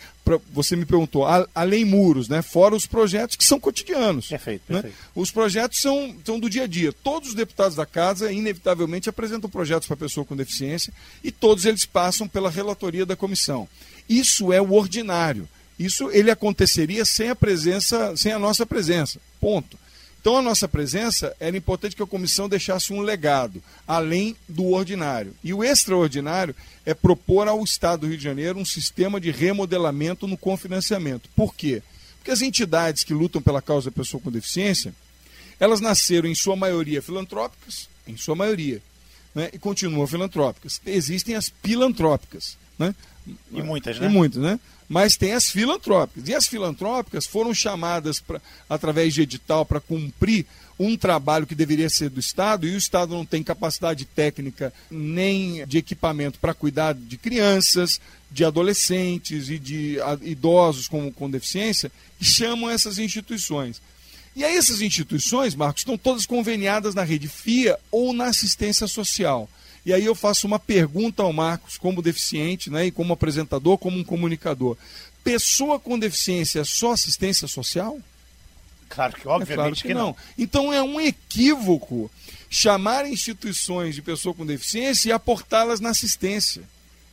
Você 0.53 0.75
me 0.75 0.85
perguntou, 0.85 1.25
além 1.53 1.83
muros, 1.83 2.29
né? 2.29 2.41
Fora 2.41 2.75
os 2.75 2.85
projetos 2.85 3.35
que 3.35 3.43
são 3.43 3.59
cotidianos. 3.59 4.27
Perfeito, 4.27 4.63
né? 4.69 4.81
perfeito. 4.81 4.97
Os 5.15 5.31
projetos 5.31 5.79
são, 5.79 6.15
são 6.23 6.39
do 6.39 6.49
dia 6.49 6.63
a 6.63 6.67
dia. 6.67 6.93
Todos 6.93 7.29
os 7.29 7.35
deputados 7.35 7.75
da 7.75 7.85
casa, 7.85 8.31
inevitavelmente, 8.31 9.09
apresentam 9.09 9.49
projetos 9.49 9.87
para 9.87 9.97
pessoa 9.97 10.25
com 10.25 10.35
deficiência 10.35 10.93
e 11.23 11.31
todos 11.31 11.65
eles 11.65 11.85
passam 11.85 12.27
pela 12.27 12.49
relatoria 12.49 13.05
da 13.05 13.15
comissão. 13.15 13.67
Isso 14.07 14.53
é 14.53 14.61
o 14.61 14.73
ordinário. 14.73 15.47
Isso 15.77 16.09
ele 16.11 16.31
aconteceria 16.31 17.03
sem 17.03 17.29
a 17.29 17.35
presença, 17.35 18.15
sem 18.15 18.31
a 18.31 18.39
nossa 18.39 18.65
presença. 18.65 19.19
Ponto. 19.41 19.77
Então, 20.25 20.37
a 20.37 20.41
nossa 20.41 20.67
presença 20.67 21.35
era 21.39 21.55
importante 21.55 21.95
que 21.95 22.01
a 22.01 22.07
comissão 22.07 22.49
deixasse 22.49 22.91
um 22.91 22.99
legado, 22.99 23.61
além 23.87 24.35
do 24.49 24.71
ordinário. 24.71 25.35
E 25.43 25.53
o 25.53 25.63
extraordinário 25.63 26.55
é 26.83 26.95
propor 26.95 27.47
ao 27.47 27.63
Estado 27.63 27.99
do 27.99 28.07
Rio 28.07 28.17
de 28.17 28.23
Janeiro 28.23 28.57
um 28.57 28.65
sistema 28.65 29.21
de 29.21 29.29
remodelamento 29.29 30.25
no 30.25 30.35
confinanciamento. 30.35 31.29
Por 31.35 31.53
quê? 31.53 31.83
Porque 32.17 32.31
as 32.31 32.41
entidades 32.41 33.03
que 33.03 33.13
lutam 33.13 33.39
pela 33.39 33.61
causa 33.61 33.91
da 33.91 33.95
pessoa 33.95 34.19
com 34.19 34.31
deficiência, 34.31 34.95
elas 35.59 35.79
nasceram, 35.79 36.27
em 36.27 36.33
sua 36.33 36.55
maioria, 36.55 37.03
filantrópicas, 37.03 37.87
em 38.07 38.17
sua 38.17 38.33
maioria, 38.33 38.81
né? 39.35 39.51
e 39.53 39.59
continuam 39.59 40.07
filantrópicas. 40.07 40.81
Existem 40.87 41.35
as 41.35 41.49
pilantrópicas. 41.49 42.57
Né? 42.79 42.95
E 43.51 43.61
muitas, 43.61 43.99
né? 43.99 44.07
E 44.07 44.09
muitas, 44.09 44.41
né? 44.41 44.59
Mas 44.87 45.15
tem 45.15 45.33
as 45.33 45.49
filantrópicas. 45.49 46.29
E 46.29 46.35
as 46.35 46.47
filantrópicas 46.47 47.25
foram 47.25 47.53
chamadas 47.53 48.19
pra, 48.19 48.41
através 48.69 49.13
de 49.13 49.21
edital 49.21 49.65
para 49.65 49.79
cumprir 49.79 50.45
um 50.77 50.97
trabalho 50.97 51.47
que 51.47 51.55
deveria 51.55 51.89
ser 51.89 52.09
do 52.09 52.19
Estado, 52.19 52.67
e 52.67 52.73
o 52.73 52.77
Estado 52.77 53.13
não 53.13 53.25
tem 53.25 53.41
capacidade 53.41 54.05
técnica 54.05 54.73
nem 54.91 55.65
de 55.65 55.77
equipamento 55.77 56.37
para 56.37 56.53
cuidar 56.53 56.93
de 56.93 57.17
crianças, 57.17 57.99
de 58.29 58.43
adolescentes 58.43 59.49
e 59.49 59.57
de 59.57 59.97
idosos 60.21 60.87
com, 60.87 61.11
com 61.11 61.29
deficiência, 61.29 61.91
e 62.19 62.25
chamam 62.25 62.69
essas 62.69 62.97
instituições. 62.99 63.81
E 64.35 64.43
aí 64.43 64.57
essas 64.57 64.81
instituições, 64.81 65.55
Marcos, 65.55 65.81
estão 65.81 65.97
todas 65.97 66.25
conveniadas 66.25 66.93
na 66.93 67.03
rede 67.03 67.29
FIA 67.29 67.79
ou 67.89 68.11
na 68.11 68.25
assistência 68.25 68.85
social. 68.85 69.49
E 69.85 69.93
aí 69.93 70.03
eu 70.03 70.15
faço 70.15 70.47
uma 70.47 70.57
pergunta 70.57 71.21
ao 71.21 71.31
Marcos, 71.31 71.77
como 71.77 72.01
deficiente, 72.01 72.69
né, 72.69 72.87
e 72.87 72.91
como 72.91 73.13
apresentador, 73.13 73.77
como 73.77 73.97
um 73.97 74.03
comunicador. 74.03 74.75
Pessoa 75.23 75.79
com 75.79 75.99
deficiência 75.99 76.61
é 76.61 76.63
só 76.63 76.93
assistência 76.93 77.47
social? 77.47 77.99
Claro 78.89 79.13
que, 79.13 79.27
obviamente, 79.27 79.51
é 79.51 79.55
claro 79.55 79.75
que, 79.75 79.81
que 79.81 79.93
não. 79.93 80.07
não. 80.07 80.15
Então 80.37 80.73
é 80.73 80.81
um 80.81 80.99
equívoco 80.99 82.09
chamar 82.49 83.07
instituições 83.07 83.95
de 83.95 84.01
pessoa 84.01 84.33
com 84.33 84.45
deficiência 84.45 85.09
e 85.09 85.11
aportá-las 85.11 85.79
na 85.79 85.89
assistência. 85.89 86.63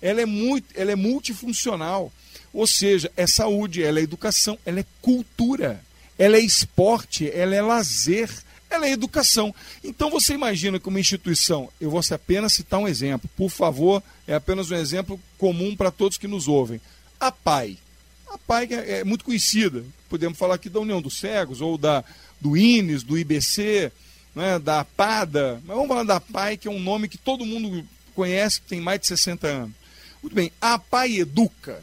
Ela 0.00 0.22
é, 0.22 0.26
muito, 0.26 0.66
ela 0.74 0.92
é 0.92 0.96
multifuncional. 0.96 2.12
Ou 2.52 2.66
seja, 2.66 3.10
é 3.16 3.26
saúde, 3.26 3.82
ela 3.82 3.98
é 3.98 4.02
educação, 4.02 4.58
ela 4.64 4.80
é 4.80 4.86
cultura, 5.00 5.82
ela 6.18 6.36
é 6.36 6.40
esporte, 6.40 7.30
ela 7.32 7.54
é 7.54 7.62
lazer 7.62 8.30
ela 8.74 8.86
é 8.86 8.92
educação. 8.92 9.54
Então 9.82 10.10
você 10.10 10.34
imagina 10.34 10.78
que 10.78 10.88
uma 10.88 11.00
instituição, 11.00 11.68
eu 11.80 11.90
vou 11.90 12.00
apenas 12.10 12.52
citar 12.54 12.80
um 12.80 12.88
exemplo, 12.88 13.28
por 13.36 13.50
favor, 13.50 14.02
é 14.26 14.34
apenas 14.34 14.70
um 14.70 14.76
exemplo 14.76 15.20
comum 15.38 15.76
para 15.76 15.90
todos 15.90 16.18
que 16.18 16.26
nos 16.26 16.48
ouvem. 16.48 16.80
A 17.20 17.30
PAI. 17.30 17.78
A 18.26 18.38
PAI 18.38 18.68
é, 18.70 19.00
é 19.00 19.04
muito 19.04 19.24
conhecida, 19.24 19.84
podemos 20.08 20.38
falar 20.38 20.54
aqui 20.54 20.68
da 20.68 20.80
União 20.80 21.00
dos 21.00 21.18
Cegos, 21.18 21.60
ou 21.60 21.76
da, 21.76 22.04
do 22.40 22.56
INES, 22.56 23.02
do 23.02 23.18
IBC, 23.18 23.92
né, 24.34 24.58
da 24.58 24.84
PADA, 24.84 25.60
mas 25.66 25.76
vamos 25.76 25.88
falar 25.88 26.04
da 26.04 26.20
PAI, 26.20 26.56
que 26.56 26.66
é 26.66 26.70
um 26.70 26.80
nome 26.80 27.08
que 27.08 27.18
todo 27.18 27.46
mundo 27.46 27.86
conhece, 28.14 28.60
que 28.60 28.68
tem 28.68 28.80
mais 28.80 29.00
de 29.00 29.06
60 29.06 29.46
anos. 29.46 29.74
Muito 30.22 30.34
bem, 30.34 30.50
a 30.60 30.78
PAI 30.78 31.18
educa. 31.18 31.82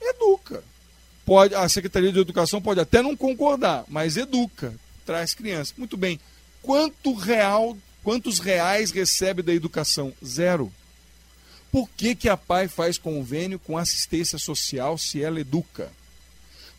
Educa. 0.00 0.62
Pode, 1.26 1.54
a 1.54 1.68
Secretaria 1.68 2.12
de 2.12 2.18
Educação 2.18 2.62
pode 2.62 2.80
até 2.80 3.02
não 3.02 3.16
concordar, 3.16 3.84
mas 3.88 4.16
educa 4.16 4.72
traz 5.08 5.32
crianças. 5.32 5.72
Muito 5.74 5.96
bem. 5.96 6.20
Quanto 6.60 7.14
real, 7.14 7.74
quantos 8.04 8.40
reais 8.40 8.90
recebe 8.90 9.42
da 9.42 9.54
educação? 9.54 10.12
Zero. 10.22 10.70
Por 11.72 11.88
que, 11.96 12.14
que 12.14 12.28
a 12.28 12.36
PAI 12.36 12.68
faz 12.68 12.98
convênio 12.98 13.58
com 13.58 13.78
assistência 13.78 14.38
social 14.38 14.98
se 14.98 15.22
ela 15.22 15.40
educa? 15.40 15.90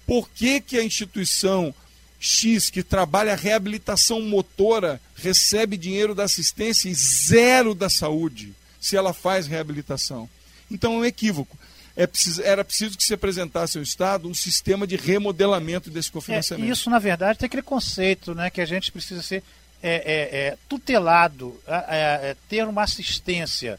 Por 0.05 0.29
que, 0.29 0.61
que 0.61 0.77
a 0.77 0.83
instituição 0.83 1.73
X 2.19 2.69
que 2.69 2.83
trabalha 2.83 3.35
reabilitação 3.35 4.21
motora 4.21 5.01
recebe 5.15 5.75
dinheiro 5.75 6.13
da 6.13 6.25
assistência 6.25 6.87
e 6.87 6.93
zero 6.93 7.73
da 7.73 7.89
saúde 7.89 8.53
se 8.79 8.95
ela 8.95 9.11
faz 9.11 9.47
reabilitação. 9.47 10.29
Então 10.69 10.93
é 10.93 10.97
um 10.97 11.05
equívoco. 11.05 11.57
É 11.99 12.07
preciso, 12.07 12.41
era 12.43 12.63
preciso 12.63 12.97
que 12.97 13.03
se 13.03 13.13
apresentasse 13.13 13.77
ao 13.77 13.83
Estado 13.83 14.29
um 14.29 14.33
sistema 14.33 14.87
de 14.87 14.95
remodelamento 14.95 15.89
desse 15.89 16.09
cofinanciamento. 16.09 16.69
É, 16.69 16.71
isso, 16.71 16.89
na 16.89 16.97
verdade, 16.97 17.37
tem 17.37 17.47
aquele 17.47 17.61
conceito 17.61 18.33
né, 18.33 18.49
que 18.49 18.61
a 18.61 18.65
gente 18.65 18.89
precisa 18.89 19.21
ser 19.21 19.43
é, 19.83 19.95
é, 19.95 20.37
é 20.47 20.57
tutelado, 20.69 21.61
é, 21.67 22.37
ter 22.47 22.65
uma 22.65 22.83
assistência. 22.83 23.77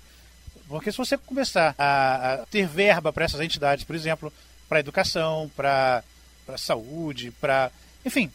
Porque 0.69 0.93
se 0.93 0.99
você 0.99 1.17
começar 1.17 1.75
a, 1.79 2.35
a 2.35 2.37
ter 2.45 2.67
verba 2.67 3.11
para 3.11 3.25
essas 3.25 3.41
entidades, 3.41 3.85
por 3.85 3.97
exemplo, 3.97 4.31
para 4.69 4.81
educação, 4.81 5.51
para 5.57 6.05
saúde, 6.59 7.33
para. 7.41 7.71
Enfim, 8.05 8.31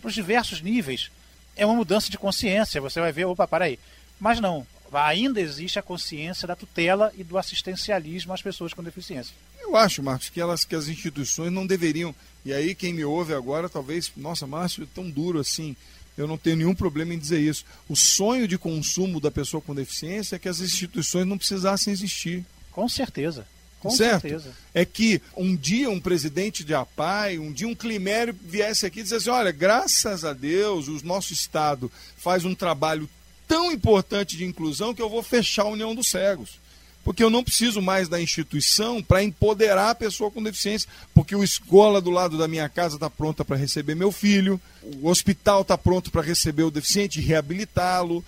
para 0.00 0.08
os 0.08 0.14
diversos 0.14 0.62
níveis, 0.62 1.10
é 1.54 1.66
uma 1.66 1.74
mudança 1.74 2.08
de 2.08 2.16
consciência. 2.16 2.80
Você 2.80 3.00
vai 3.00 3.12
ver, 3.12 3.26
opa, 3.26 3.46
para 3.46 3.66
aí. 3.66 3.78
Mas 4.18 4.40
não, 4.40 4.66
ainda 4.92 5.40
existe 5.40 5.78
a 5.78 5.82
consciência 5.82 6.46
da 6.46 6.56
tutela 6.56 7.12
e 7.16 7.24
do 7.24 7.38
assistencialismo 7.38 8.32
às 8.32 8.42
pessoas 8.42 8.72
com 8.72 8.82
deficiência. 8.82 9.34
Eu 9.60 9.76
acho, 9.76 10.02
Marcos, 10.02 10.28
que, 10.28 10.40
elas, 10.40 10.64
que 10.64 10.74
as 10.74 10.88
instituições 10.88 11.52
não 11.52 11.66
deveriam. 11.66 12.14
E 12.44 12.52
aí, 12.52 12.74
quem 12.74 12.92
me 12.92 13.04
ouve 13.04 13.34
agora, 13.34 13.68
talvez, 13.68 14.12
nossa, 14.16 14.46
Márcio, 14.46 14.84
é 14.84 14.86
tão 14.94 15.10
duro 15.10 15.40
assim. 15.40 15.74
Eu 16.16 16.26
não 16.26 16.38
tenho 16.38 16.56
nenhum 16.56 16.74
problema 16.74 17.12
em 17.12 17.18
dizer 17.18 17.40
isso. 17.40 17.64
O 17.88 17.96
sonho 17.96 18.48
de 18.48 18.56
consumo 18.56 19.20
da 19.20 19.30
pessoa 19.30 19.60
com 19.60 19.74
deficiência 19.74 20.36
é 20.36 20.38
que 20.38 20.48
as 20.48 20.60
instituições 20.60 21.26
não 21.26 21.36
precisassem 21.36 21.92
existir. 21.92 22.44
Com 22.70 22.88
certeza. 22.88 23.46
Com 23.80 23.90
certo? 23.90 24.22
certeza. 24.22 24.54
É 24.72 24.84
que 24.84 25.20
um 25.36 25.54
dia 25.54 25.90
um 25.90 26.00
presidente 26.00 26.64
de 26.64 26.74
APAI, 26.74 27.38
um 27.38 27.52
dia 27.52 27.68
um 27.68 27.74
climério 27.74 28.34
viesse 28.42 28.86
aqui 28.86 29.00
e 29.00 29.02
dissesse: 29.02 29.28
olha, 29.28 29.52
graças 29.52 30.24
a 30.24 30.32
Deus, 30.32 30.88
o 30.88 31.04
nosso 31.04 31.32
Estado 31.32 31.90
faz 32.16 32.44
um 32.44 32.54
trabalho 32.54 33.08
tão 33.46 33.72
importante 33.72 34.36
de 34.36 34.44
inclusão 34.44 34.94
que 34.94 35.02
eu 35.02 35.08
vou 35.08 35.22
fechar 35.22 35.62
a 35.62 35.68
União 35.68 35.94
dos 35.94 36.08
Cegos. 36.08 36.58
Porque 37.04 37.22
eu 37.22 37.30
não 37.30 37.44
preciso 37.44 37.80
mais 37.80 38.08
da 38.08 38.20
instituição 38.20 39.00
para 39.00 39.22
empoderar 39.22 39.90
a 39.90 39.94
pessoa 39.94 40.28
com 40.28 40.42
deficiência. 40.42 40.88
Porque 41.14 41.36
o 41.36 41.44
escola 41.44 42.00
do 42.00 42.10
lado 42.10 42.36
da 42.36 42.48
minha 42.48 42.68
casa 42.68 42.96
está 42.96 43.08
pronta 43.08 43.44
para 43.44 43.56
receber 43.56 43.94
meu 43.94 44.10
filho, 44.10 44.60
o 45.00 45.08
hospital 45.08 45.62
está 45.62 45.78
pronto 45.78 46.10
para 46.10 46.22
receber 46.22 46.64
o 46.64 46.70
deficiente 46.70 47.20
e 47.20 47.22
reabilitá-lo. 47.22 48.24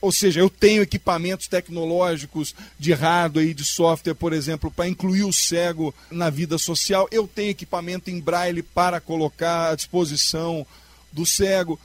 Ou 0.00 0.10
seja, 0.10 0.40
eu 0.40 0.50
tenho 0.50 0.82
equipamentos 0.82 1.46
tecnológicos 1.46 2.54
de 2.78 2.92
hardware 2.92 3.46
e 3.46 3.54
de 3.54 3.64
software, 3.64 4.14
por 4.14 4.32
exemplo, 4.32 4.70
para 4.70 4.88
incluir 4.88 5.22
o 5.22 5.32
cego 5.32 5.94
na 6.10 6.28
vida 6.28 6.58
social. 6.58 7.08
Eu 7.12 7.28
tenho 7.28 7.50
equipamento 7.50 8.10
em 8.10 8.20
braille 8.20 8.62
para 8.62 9.00
colocar 9.00 9.70
à 9.70 9.76
disposição 9.76 10.66
do 11.12 11.24
cego 11.24 11.78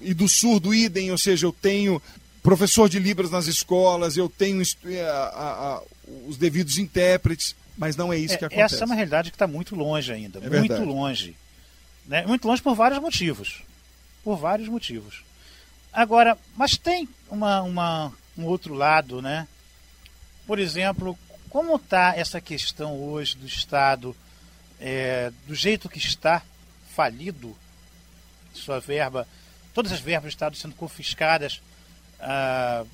e 0.00 0.12
do 0.12 0.28
surdo 0.28 0.74
idem, 0.74 1.10
ou 1.10 1.18
seja, 1.18 1.46
eu 1.46 1.52
tenho 1.52 2.00
professor 2.46 2.88
de 2.88 3.00
Libras 3.00 3.28
nas 3.28 3.48
escolas, 3.48 4.16
eu 4.16 4.28
tenho 4.28 4.62
é, 4.84 5.00
a, 5.00 5.12
a, 5.12 5.74
a, 5.74 5.82
os 6.28 6.36
devidos 6.36 6.78
intérpretes, 6.78 7.56
mas 7.76 7.96
não 7.96 8.12
é 8.12 8.18
isso 8.18 8.34
é, 8.34 8.36
que 8.36 8.44
acontece. 8.44 8.74
Essa 8.76 8.84
é 8.84 8.86
uma 8.86 8.94
realidade 8.94 9.32
que 9.32 9.34
está 9.34 9.48
muito 9.48 9.74
longe 9.74 10.12
ainda, 10.12 10.38
é 10.38 10.42
muito 10.42 10.68
verdade. 10.68 10.84
longe. 10.84 11.36
Né? 12.06 12.24
Muito 12.24 12.46
longe 12.46 12.62
por 12.62 12.76
vários 12.76 13.00
motivos. 13.00 13.64
Por 14.22 14.36
vários 14.36 14.68
motivos. 14.68 15.24
Agora, 15.92 16.38
mas 16.56 16.76
tem 16.76 17.08
uma, 17.28 17.62
uma, 17.62 18.12
um 18.38 18.44
outro 18.44 18.74
lado, 18.74 19.20
né? 19.20 19.48
Por 20.46 20.60
exemplo, 20.60 21.18
como 21.50 21.74
está 21.74 22.14
essa 22.16 22.40
questão 22.40 22.96
hoje 22.96 23.36
do 23.36 23.46
Estado, 23.46 24.14
é, 24.80 25.32
do 25.48 25.54
jeito 25.54 25.88
que 25.88 25.98
está, 25.98 26.42
falido, 26.94 27.56
sua 28.54 28.78
verba, 28.78 29.26
todas 29.74 29.90
as 29.90 29.98
verbas 29.98 30.30
do 30.30 30.34
Estado 30.36 30.56
sendo 30.56 30.76
confiscadas 30.76 31.60
ah, 32.20 32.84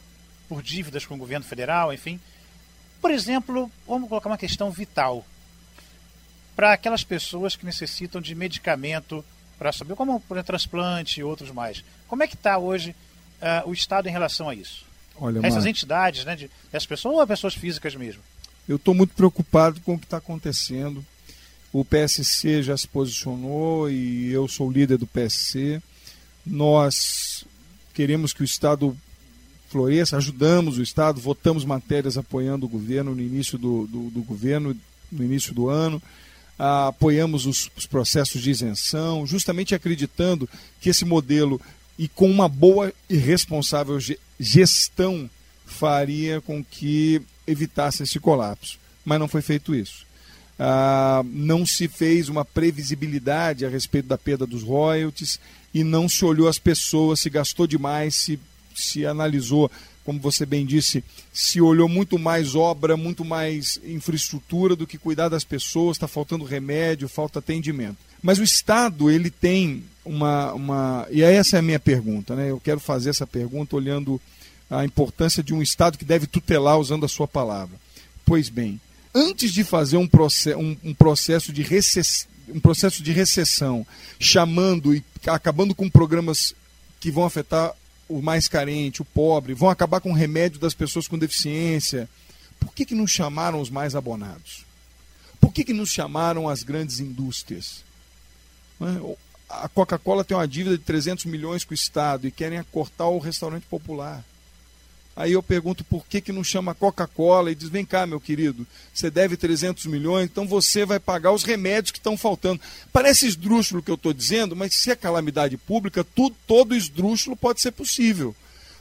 por 0.49 0.63
dívidas 0.63 1.07
com 1.07 1.15
o 1.15 1.19
governo 1.19 1.45
federal, 1.45 1.93
enfim. 1.93 2.21
Por 3.01 3.11
exemplo, 3.11 3.71
vamos 3.87 4.09
colocar 4.09 4.29
uma 4.29 4.39
questão 4.39 4.71
vital 4.71 5.25
para 6.55 6.73
aquelas 6.73 7.03
pessoas 7.03 7.57
que 7.57 7.65
necessitam 7.65 8.21
de 8.21 8.35
medicamento 8.35 9.25
para 9.59 9.73
saber, 9.73 9.95
como 9.95 10.21
por 10.21 10.43
transplante 10.43 11.21
e 11.21 11.25
outros 11.25 11.51
mais. 11.51 11.85
Como 12.07 12.23
é 12.23 12.27
que 12.27 12.35
está 12.35 12.59
hoje 12.59 12.95
uh, 13.41 13.69
o 13.69 13.73
Estado 13.73 14.09
em 14.09 14.13
relação 14.13 14.49
a 14.49 14.55
isso? 14.55 14.85
Olha, 15.17 15.39
Essas 15.39 15.65
Mar... 15.65 15.71
entidades, 15.71 16.25
né, 16.25 16.37
de, 16.37 16.51
essas 16.73 16.87
pessoas 16.87 17.17
ou 17.17 17.27
pessoas 17.27 17.55
físicas 17.55 17.95
mesmo? 17.95 18.23
Eu 18.69 18.77
estou 18.77 18.95
muito 18.95 19.15
preocupado 19.15 19.81
com 19.81 19.95
o 19.95 19.99
que 19.99 20.05
está 20.05 20.19
acontecendo. 20.19 21.05
O 21.73 21.85
PSC 21.85 22.63
já 22.63 22.77
se 22.77 22.87
posicionou 22.87 23.91
e 23.91 24.31
eu 24.31 24.47
sou 24.47 24.71
líder 24.71 24.99
do 24.99 25.07
PSC. 25.07 25.83
Nós 26.45 27.45
queremos 27.95 28.33
que 28.33 28.43
o 28.43 28.45
Estado 28.45 28.97
floresça, 29.73 30.19
ajudamos 30.19 30.77
o 30.77 30.83
Estado, 30.83 31.21
votamos 31.21 31.65
matérias 31.65 32.19
apoiando 32.19 32.67
o 32.67 32.69
governo 32.69 33.15
no 33.15 33.23
início 33.23 33.57
do, 33.57 33.87
do, 33.87 34.11
do 34.11 34.23
governo, 34.23 34.77
no 35.11 35.25
início 35.25 35.55
do 35.55 35.69
ano, 35.71 36.01
ah, 36.59 36.89
apoiamos 36.89 37.47
os, 37.47 37.71
os 37.75 37.87
processos 37.87 38.43
de 38.43 38.51
isenção, 38.51 39.27
justamente 39.27 39.75
acreditando 39.75 40.49
que 40.81 40.91
esse 40.91 41.05
modelo, 41.05 41.59
e 41.99 42.07
com 42.07 42.31
uma 42.31 42.49
boa 42.49 42.93
e 43.09 43.17
responsável 43.17 43.99
gestão, 44.39 45.29
faria 45.65 46.41
com 46.43 46.63
que 46.63 47.23
evitasse 47.47 48.03
esse 48.03 48.21
colapso. 48.21 48.79
Mas 49.05 49.19
não 49.19 49.27
foi 49.27 49.41
feito 49.41 49.75
isso. 49.75 50.07
Ah, 50.59 51.23
não 51.25 51.65
se 51.65 51.89
fez 51.89 52.29
uma 52.29 52.45
previsibilidade 52.45 53.65
a 53.65 53.71
respeito 53.71 54.07
da 54.07 54.19
perda 54.19 54.47
dos 54.47 54.63
royalties 54.63 55.41
e 55.73 55.83
não 55.83 56.09
se 56.09 56.25
olhou 56.25 56.47
as 56.47 56.59
pessoas, 56.59 57.21
se 57.21 57.31
gastou 57.31 57.67
demais, 57.67 58.15
se 58.15 58.39
se 58.81 59.07
analisou, 59.07 59.71
como 60.05 60.19
você 60.19 60.45
bem 60.45 60.67
disse, 60.67 61.03
se 61.33 61.61
olhou 61.61 61.89
muito 61.89 62.19
mais 62.19 62.55
obra, 62.55 62.97
muito 62.97 63.25
mais 63.25 63.81
infraestrutura 63.85 64.75
do 64.75 64.87
que 64.87 64.99
cuidar 64.99 65.29
das 65.29 65.45
pessoas, 65.45 65.97
está 65.97 66.09
faltando 66.09 66.45
remédio, 66.45 67.09
falta 67.09 67.39
atendimento. 67.39 67.99
Mas 68.23 68.39
o 68.39 68.45
Estado, 68.45 69.11
ele 69.11 69.31
tem 69.31 69.85
uma, 70.05 70.53
uma. 70.53 71.07
E 71.11 71.23
essa 71.23 71.57
é 71.57 71.59
a 71.59 71.63
minha 71.63 71.81
pergunta, 71.81 72.35
né? 72.35 72.51
Eu 72.51 72.61
quero 72.61 72.81
fazer 72.81 73.11
essa 73.11 73.27
pergunta 73.27 73.77
olhando 73.77 74.21
a 74.71 74.85
importância 74.85 75.43
de 75.43 75.53
um 75.53 75.63
Estado 75.63 75.99
que 75.99 76.05
deve 76.05 76.27
tutelar 76.27 76.79
usando 76.79 77.05
a 77.05 77.09
sua 77.09 77.29
palavra. 77.29 77.77
Pois 78.25 78.49
bem, 78.49 78.81
antes 79.15 79.53
de 79.53 79.65
fazer 79.65 79.97
um, 79.97 80.07
process, 80.07 80.57
um, 80.57 80.77
um 80.83 80.95
processo 80.95 81.53
de 81.53 81.63
recess, 81.63 82.27
um 82.49 82.61
processo 82.61 83.03
de 83.03 83.13
recessão, 83.13 83.87
chamando 84.19 84.95
e 84.95 85.05
acabando 85.27 85.75
com 85.75 85.91
programas 85.91 86.55
que 87.01 87.11
vão 87.11 87.25
afetar 87.25 87.73
o 88.13 88.23
mais 88.23 88.49
carente, 88.49 89.03
o 89.03 89.05
pobre, 89.05 89.55
vão 89.55 89.71
acabar 89.71 90.01
com 90.01 90.11
o 90.11 90.15
remédio 90.15 90.59
das 90.59 90.75
pessoas 90.75 91.09
com 91.09 91.19
deficiência. 91.19 92.09
Por 92.61 92.75
que, 92.75 92.85
que 92.85 92.95
não 92.95 93.07
chamaram 93.07 93.61
os 93.61 93.71
mais 93.71 93.95
abonados? 93.95 94.65
Por 95.41 95.53
que, 95.53 95.65
que 95.65 95.73
não 95.73 95.87
chamaram 95.87 96.49
as 96.49 96.63
grandes 96.63 97.01
indústrias? 97.01 97.85
É? 98.81 99.17
A 99.49 99.69
Coca-Cola 99.69 100.25
tem 100.25 100.37
uma 100.37 100.49
dívida 100.49 100.79
de 100.79 100.85
300 100.85 101.25
milhões 101.27 101.65
com 101.65 101.73
o 101.73 101.75
Estado 101.75 102.27
e 102.27 102.31
querem 102.31 102.63
cortar 102.65 103.09
o 103.09 103.19
restaurante 103.19 103.67
popular. 103.67 104.25
Aí 105.15 105.33
eu 105.33 105.43
pergunto 105.43 105.85
por 105.85 106.07
que, 106.07 106.21
que 106.21 106.33
não 106.33 106.43
chama 106.43 106.75
Coca-Cola 106.75 107.51
e 107.51 107.55
diz: 107.55 107.69
vem 107.69 107.85
cá, 107.85 108.07
meu 108.07 108.19
querido, 108.19 108.67
você 108.93 109.11
deve 109.11 109.37
300 109.37 109.85
milhões, 109.87 110.25
então 110.25 110.47
você 110.47 110.87
vai 110.87 110.99
pagar 110.99 111.33
os 111.33 111.43
remédios 111.43 111.91
que 111.91 111.99
estão 111.99 112.17
faltando. 112.17 112.61
Parece 112.93 113.27
esdrúxulo 113.27 113.81
o 113.81 113.83
que 113.83 113.91
eu 113.91 113.97
estou 113.97 114.13
dizendo, 114.13 114.57
mas 114.57 114.75
se 114.75 114.91
é 114.91 114.97
calamidade 114.97 115.57
pública, 115.57 116.03
tudo, 116.03 116.35
todo 116.47 116.75
esdrúxulo 116.75 117.37
pode 117.37 117.61
ser 117.61 117.73
possível. 117.73 118.35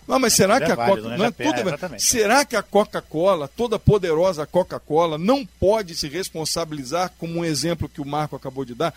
Não, 0.08 0.20
mas 0.20 0.34
é, 0.34 0.36
será 0.38 0.60
que, 0.60 0.72
é 0.72 0.76
válido, 0.76 1.10
né? 1.10 1.28
é 1.28 1.32
tudo... 1.32 2.00
será 2.00 2.44
que 2.46 2.56
a 2.56 2.64
Coca-Cola, 2.64 3.48
toda 3.48 3.78
poderosa 3.78 4.46
Coca-Cola, 4.46 5.18
não 5.18 5.46
pode 5.46 5.96
se 5.96 6.08
responsabilizar, 6.08 7.14
como 7.20 7.40
um 7.40 7.46
exemplo 7.46 7.90
que 7.90 8.02
o 8.02 8.06
Marco 8.06 8.36
acabou 8.36 8.66
de 8.66 8.74
dar, 8.74 8.94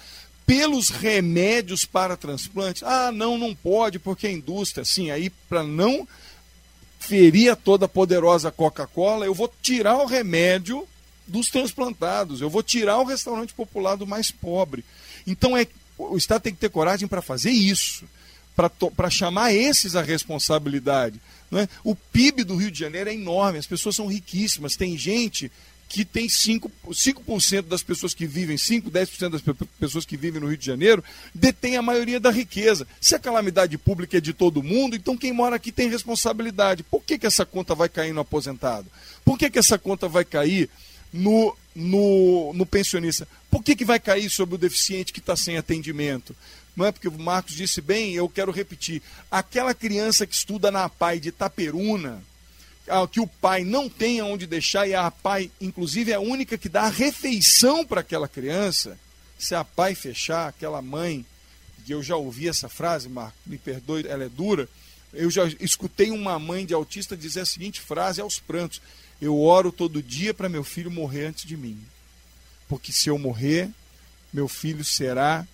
pelos 0.46 0.88
remédios 0.88 1.84
para 1.84 2.16
transplantes? 2.16 2.82
Ah, 2.82 3.12
não, 3.12 3.36
não 3.36 3.54
pode, 3.54 3.98
porque 3.98 4.26
a 4.26 4.32
indústria, 4.32 4.84
sim, 4.84 5.10
aí 5.10 5.30
para 5.48 5.62
não 5.62 6.06
ferir 7.06 7.54
toda 7.56 7.84
a 7.84 7.88
poderosa 7.88 8.50
Coca-Cola, 8.50 9.26
eu 9.26 9.34
vou 9.34 9.52
tirar 9.60 9.98
o 9.98 10.06
remédio 10.06 10.86
dos 11.26 11.48
transplantados, 11.48 12.40
eu 12.40 12.50
vou 12.50 12.62
tirar 12.62 12.98
o 12.98 13.04
restaurante 13.04 13.52
popular 13.54 13.96
do 13.96 14.06
mais 14.06 14.30
pobre. 14.30 14.84
Então 15.26 15.56
é, 15.56 15.66
o 15.98 16.16
Estado 16.16 16.42
tem 16.42 16.54
que 16.54 16.60
ter 16.60 16.70
coragem 16.70 17.06
para 17.06 17.22
fazer 17.22 17.50
isso, 17.50 18.04
para 18.96 19.10
chamar 19.10 19.52
esses 19.52 19.96
à 19.96 20.02
responsabilidade. 20.02 21.20
Não 21.50 21.58
é? 21.58 21.68
O 21.82 21.94
PIB 21.94 22.44
do 22.44 22.56
Rio 22.56 22.70
de 22.70 22.78
Janeiro 22.78 23.10
é 23.10 23.14
enorme, 23.14 23.58
as 23.58 23.66
pessoas 23.66 23.96
são 23.96 24.06
riquíssimas, 24.06 24.76
tem 24.76 24.96
gente 24.96 25.50
que 25.94 26.04
tem 26.04 26.26
5%, 26.26 26.70
5 26.92 27.62
das 27.68 27.84
pessoas 27.84 28.12
que 28.12 28.26
vivem, 28.26 28.58
5, 28.58 28.90
10% 28.90 29.30
das 29.30 29.42
pessoas 29.78 30.04
que 30.04 30.16
vivem 30.16 30.40
no 30.40 30.48
Rio 30.48 30.58
de 30.58 30.66
Janeiro, 30.66 31.04
detém 31.32 31.76
a 31.76 31.82
maioria 31.82 32.18
da 32.18 32.32
riqueza. 32.32 32.84
Se 33.00 33.14
a 33.14 33.18
calamidade 33.20 33.78
pública 33.78 34.18
é 34.18 34.20
de 34.20 34.32
todo 34.32 34.60
mundo, 34.60 34.96
então 34.96 35.16
quem 35.16 35.32
mora 35.32 35.54
aqui 35.54 35.70
tem 35.70 35.88
responsabilidade. 35.88 36.82
Por 36.82 37.00
que, 37.00 37.16
que 37.16 37.28
essa 37.28 37.46
conta 37.46 37.76
vai 37.76 37.88
cair 37.88 38.12
no 38.12 38.22
aposentado? 38.22 38.88
Por 39.24 39.38
que, 39.38 39.48
que 39.48 39.58
essa 39.60 39.78
conta 39.78 40.08
vai 40.08 40.24
cair 40.24 40.68
no, 41.12 41.56
no, 41.76 42.52
no 42.54 42.66
pensionista? 42.66 43.28
Por 43.48 43.62
que, 43.62 43.76
que 43.76 43.84
vai 43.84 44.00
cair 44.00 44.28
sobre 44.28 44.56
o 44.56 44.58
deficiente 44.58 45.12
que 45.12 45.20
está 45.20 45.36
sem 45.36 45.56
atendimento? 45.56 46.34
não 46.76 46.84
é 46.84 46.90
porque 46.90 47.06
o 47.06 47.12
Marcos 47.12 47.54
disse 47.54 47.80
bem, 47.80 48.14
eu 48.14 48.28
quero 48.28 48.50
repetir. 48.50 49.00
Aquela 49.30 49.72
criança 49.72 50.26
que 50.26 50.34
estuda 50.34 50.72
na 50.72 50.88
PAI 50.88 51.20
de 51.20 51.28
Itaperuna, 51.28 52.20
que 53.10 53.20
o 53.20 53.26
pai 53.26 53.64
não 53.64 53.88
tem 53.88 54.20
aonde 54.20 54.46
deixar 54.46 54.86
e 54.86 54.94
a 54.94 55.10
pai, 55.10 55.50
inclusive, 55.60 56.12
é 56.12 56.14
a 56.14 56.20
única 56.20 56.58
que 56.58 56.68
dá 56.68 56.82
a 56.82 56.90
refeição 56.90 57.84
para 57.84 58.00
aquela 58.00 58.28
criança, 58.28 58.98
se 59.38 59.54
a 59.54 59.64
pai 59.64 59.94
fechar, 59.94 60.48
aquela 60.48 60.82
mãe, 60.82 61.24
e 61.86 61.92
eu 61.92 62.02
já 62.02 62.16
ouvi 62.16 62.48
essa 62.48 62.68
frase, 62.68 63.08
Marco, 63.08 63.36
me 63.46 63.58
perdoe, 63.58 64.06
ela 64.06 64.24
é 64.24 64.28
dura, 64.28 64.68
eu 65.14 65.30
já 65.30 65.46
escutei 65.60 66.10
uma 66.10 66.38
mãe 66.38 66.66
de 66.66 66.74
autista 66.74 67.16
dizer 67.16 67.40
a 67.40 67.46
seguinte 67.46 67.80
frase 67.80 68.20
aos 68.20 68.38
prantos: 68.38 68.82
Eu 69.20 69.40
oro 69.40 69.70
todo 69.70 70.02
dia 70.02 70.34
para 70.34 70.48
meu 70.48 70.64
filho 70.64 70.90
morrer 70.90 71.26
antes 71.26 71.46
de 71.46 71.56
mim. 71.56 71.80
Porque 72.68 72.92
se 72.92 73.08
eu 73.08 73.18
morrer, 73.18 73.70
meu 74.32 74.48
filho 74.48 74.84
será 74.84 75.46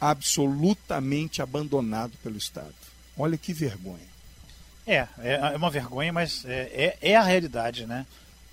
absolutamente 0.00 1.42
abandonado 1.42 2.12
pelo 2.22 2.36
Estado. 2.36 2.74
Olha 3.16 3.36
que 3.36 3.52
vergonha. 3.52 4.11
É, 4.86 5.06
é, 5.20 5.34
é 5.52 5.56
uma 5.56 5.70
vergonha, 5.70 6.12
mas 6.12 6.44
é, 6.44 6.96
é, 7.02 7.10
é 7.12 7.16
a 7.16 7.22
realidade, 7.22 7.86
né? 7.86 8.06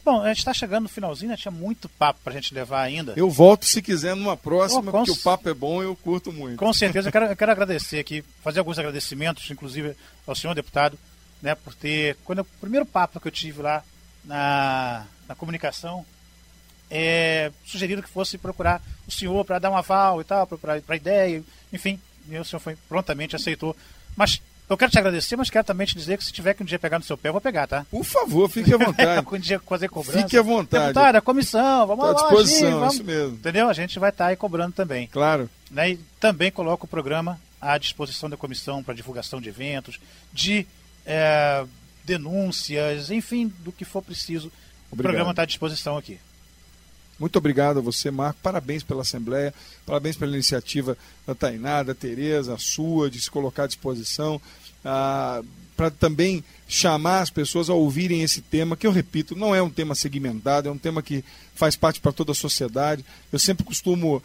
Bom, 0.03 0.21
a 0.21 0.29
gente 0.29 0.39
está 0.39 0.53
chegando 0.53 0.83
no 0.83 0.89
finalzinho, 0.89 1.29
né? 1.29 1.37
tinha 1.37 1.51
muito 1.51 1.89
papo 1.89 2.21
para 2.23 2.31
a 2.31 2.35
gente 2.35 2.53
levar 2.53 2.81
ainda. 2.81 3.13
Eu 3.15 3.29
volto 3.29 3.65
se 3.65 3.81
quiser 3.81 4.15
numa 4.15 4.37
próxima, 4.37 4.81
oh, 4.81 4.91
porque 4.91 5.11
o 5.11 5.17
papo 5.17 5.49
é 5.49 5.53
bom 5.53 5.81
e 5.81 5.85
eu 5.85 5.95
curto 5.95 6.31
muito. 6.31 6.57
Com 6.57 6.73
certeza, 6.73 7.09
eu 7.09 7.11
quero, 7.11 7.25
eu 7.25 7.35
quero 7.35 7.51
agradecer 7.51 7.99
aqui, 7.99 8.23
fazer 8.41 8.59
alguns 8.59 8.79
agradecimentos, 8.79 9.49
inclusive 9.51 9.95
ao 10.25 10.33
senhor 10.35 10.53
deputado, 10.53 10.97
né, 11.41 11.53
por 11.53 11.73
ter. 11.75 12.15
Quando 12.23 12.39
o 12.39 12.45
primeiro 12.45 12.85
papo 12.85 13.19
que 13.19 13.27
eu 13.27 13.31
tive 13.31 13.61
lá 13.61 13.83
na, 14.23 15.05
na 15.27 15.35
comunicação, 15.35 16.05
é, 16.89 17.51
sugerido 17.65 18.01
que 18.01 18.09
fosse 18.09 18.37
procurar 18.37 18.81
o 19.07 19.11
senhor 19.11 19.45
para 19.45 19.59
dar 19.59 19.69
um 19.69 19.77
aval 19.77 20.21
e 20.21 20.23
tal, 20.23 20.47
para 20.47 20.81
a 20.87 20.95
ideia, 20.95 21.43
enfim, 21.71 21.99
e 22.27 22.37
o 22.37 22.45
senhor 22.45 22.59
foi 22.59 22.75
prontamente 22.87 23.35
aceitou. 23.35 23.75
Mas 24.15 24.41
eu 24.69 24.77
quero 24.77 24.91
te 24.91 24.99
agradecer, 24.99 25.35
mas 25.35 25.49
quero 25.49 25.65
também 25.65 25.87
te 25.87 25.95
dizer 25.95 26.17
que 26.17 26.23
se 26.23 26.31
tiver 26.31 26.53
que 26.53 26.61
um 26.61 26.65
dia 26.65 26.77
pegar 26.77 26.99
no 26.99 27.05
seu 27.05 27.17
pé, 27.17 27.29
eu 27.29 27.33
vou 27.33 27.41
pegar, 27.41 27.65
tá? 27.65 27.85
Por 27.89 28.03
favor, 28.03 28.47
fique 28.49 28.73
à 28.73 28.77
vontade. 28.79 29.27
um 29.31 29.39
dia 29.39 29.59
fazer 29.59 29.89
cobrança. 29.89 30.21
Fique 30.21 30.37
à 30.37 30.41
vontade. 30.41 30.87
Deputada, 30.87 31.17
a 31.17 31.21
comissão, 31.21 31.87
vamos 31.87 32.05
Estou 32.05 32.21
lá. 32.21 32.27
à 32.27 32.29
disposição, 32.29 32.67
agir, 32.67 32.79
vamos... 32.79 32.93
isso 32.93 33.03
mesmo. 33.03 33.33
Entendeu? 33.35 33.67
A 33.67 33.73
gente 33.73 33.97
vai 33.97 34.11
estar 34.11 34.25
tá 34.25 34.29
aí 34.29 34.35
cobrando 34.35 34.73
também. 34.73 35.07
Claro. 35.07 35.49
Né? 35.71 35.91
E 35.91 35.97
também 36.19 36.51
coloco 36.51 36.85
o 36.85 36.89
programa 36.89 37.39
à 37.59 37.77
disposição 37.77 38.29
da 38.29 38.37
comissão 38.37 38.83
para 38.83 38.93
divulgação 38.93 39.41
de 39.41 39.49
eventos, 39.49 39.99
de 40.31 40.67
é, 41.05 41.65
denúncias, 42.05 43.09
enfim, 43.09 43.51
do 43.59 43.71
que 43.71 43.83
for 43.83 44.01
preciso. 44.01 44.47
O 44.47 44.93
Obrigado. 44.93 45.11
programa 45.11 45.31
está 45.31 45.41
à 45.41 45.45
disposição 45.45 45.97
aqui. 45.97 46.19
Muito 47.19 47.35
obrigado 47.37 47.79
a 47.79 47.81
você, 47.81 48.09
Marco. 48.09 48.39
Parabéns 48.41 48.81
pela 48.81 49.01
Assembleia, 49.01 49.53
parabéns 49.85 50.15
pela 50.15 50.31
iniciativa 50.31 50.97
da 51.27 51.35
Tainá, 51.35 51.83
da 51.83 51.93
Tereza, 51.93 52.53
a 52.53 52.57
sua, 52.57 53.09
de 53.09 53.19
se 53.19 53.29
colocar 53.29 53.63
à 53.63 53.67
disposição, 53.67 54.41
ah, 54.83 55.41
para 55.75 55.89
também 55.89 56.43
chamar 56.67 57.21
as 57.21 57.29
pessoas 57.29 57.69
a 57.69 57.73
ouvirem 57.73 58.21
esse 58.21 58.41
tema, 58.41 58.75
que 58.75 58.85
eu 58.85 58.91
repito, 58.91 59.35
não 59.35 59.55
é 59.55 59.61
um 59.61 59.69
tema 59.69 59.95
segmentado, 59.95 60.67
é 60.67 60.71
um 60.71 60.77
tema 60.77 61.01
que 61.01 61.23
faz 61.55 61.75
parte 61.75 61.99
para 61.99 62.11
toda 62.11 62.33
a 62.33 62.35
sociedade. 62.35 63.03
Eu 63.31 63.39
sempre 63.39 63.63
costumo 63.63 64.21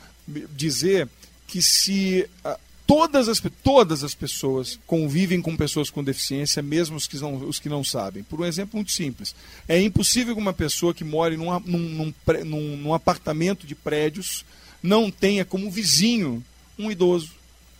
dizer 0.56 1.08
que 1.46 1.62
se 1.62 2.28
ah, 2.44 2.58
todas 2.86 3.28
as, 3.28 3.40
todas 3.62 4.04
as 4.04 4.14
pessoas 4.14 4.78
convivem 4.86 5.40
com 5.40 5.56
pessoas 5.56 5.90
com 5.90 6.02
deficiência, 6.02 6.62
mesmo 6.62 6.96
os 6.96 7.06
que 7.06 7.16
não, 7.18 7.36
os 7.36 7.58
que 7.58 7.68
não 7.68 7.82
sabem. 7.84 8.22
Por 8.22 8.40
um 8.40 8.44
exemplo 8.44 8.76
muito 8.76 8.92
simples. 8.92 9.34
É 9.68 9.80
impossível 9.80 10.34
que 10.34 10.40
uma 10.40 10.52
pessoa 10.52 10.94
que 10.94 11.04
more 11.04 11.36
num, 11.36 11.58
num, 11.60 12.14
num, 12.44 12.76
num 12.76 12.94
apartamento 12.94 13.66
de 13.66 13.74
prédios 13.74 14.44
não 14.82 15.10
tenha 15.10 15.44
como 15.44 15.70
vizinho 15.70 16.44
um 16.78 16.90
idoso 16.90 17.30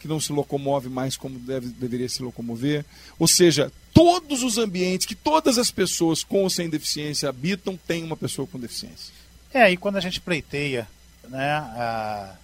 que 0.05 0.09
não 0.09 0.20
se 0.20 0.34
locomove 0.34 0.90
mais 0.90 1.16
como 1.16 1.38
deve, 1.38 1.68
deveria 1.68 2.11
se 2.11 2.22
locomover. 2.22 2.84
Ou 3.18 3.26
seja, 3.26 3.72
todos 3.94 4.42
os 4.42 4.59
ambientes 4.59 5.07
que 5.07 5.14
todas 5.14 5.57
as 5.57 5.70
pessoas 5.70 6.22
com 6.22 6.42
ou 6.42 6.50
sem 6.50 6.68
deficiência 6.68 7.26
habitam 7.26 7.74
têm 7.74 8.05
uma 8.05 8.14
pessoa 8.14 8.46
com 8.46 8.61
deficiência. 8.61 9.14
É, 9.55 9.70
e 9.70 9.78
quando 9.78 9.96
a 9.96 10.00
gente 10.00 10.20
pleiteia 10.20 10.86
né, 11.26 11.52
a, 11.52 12.34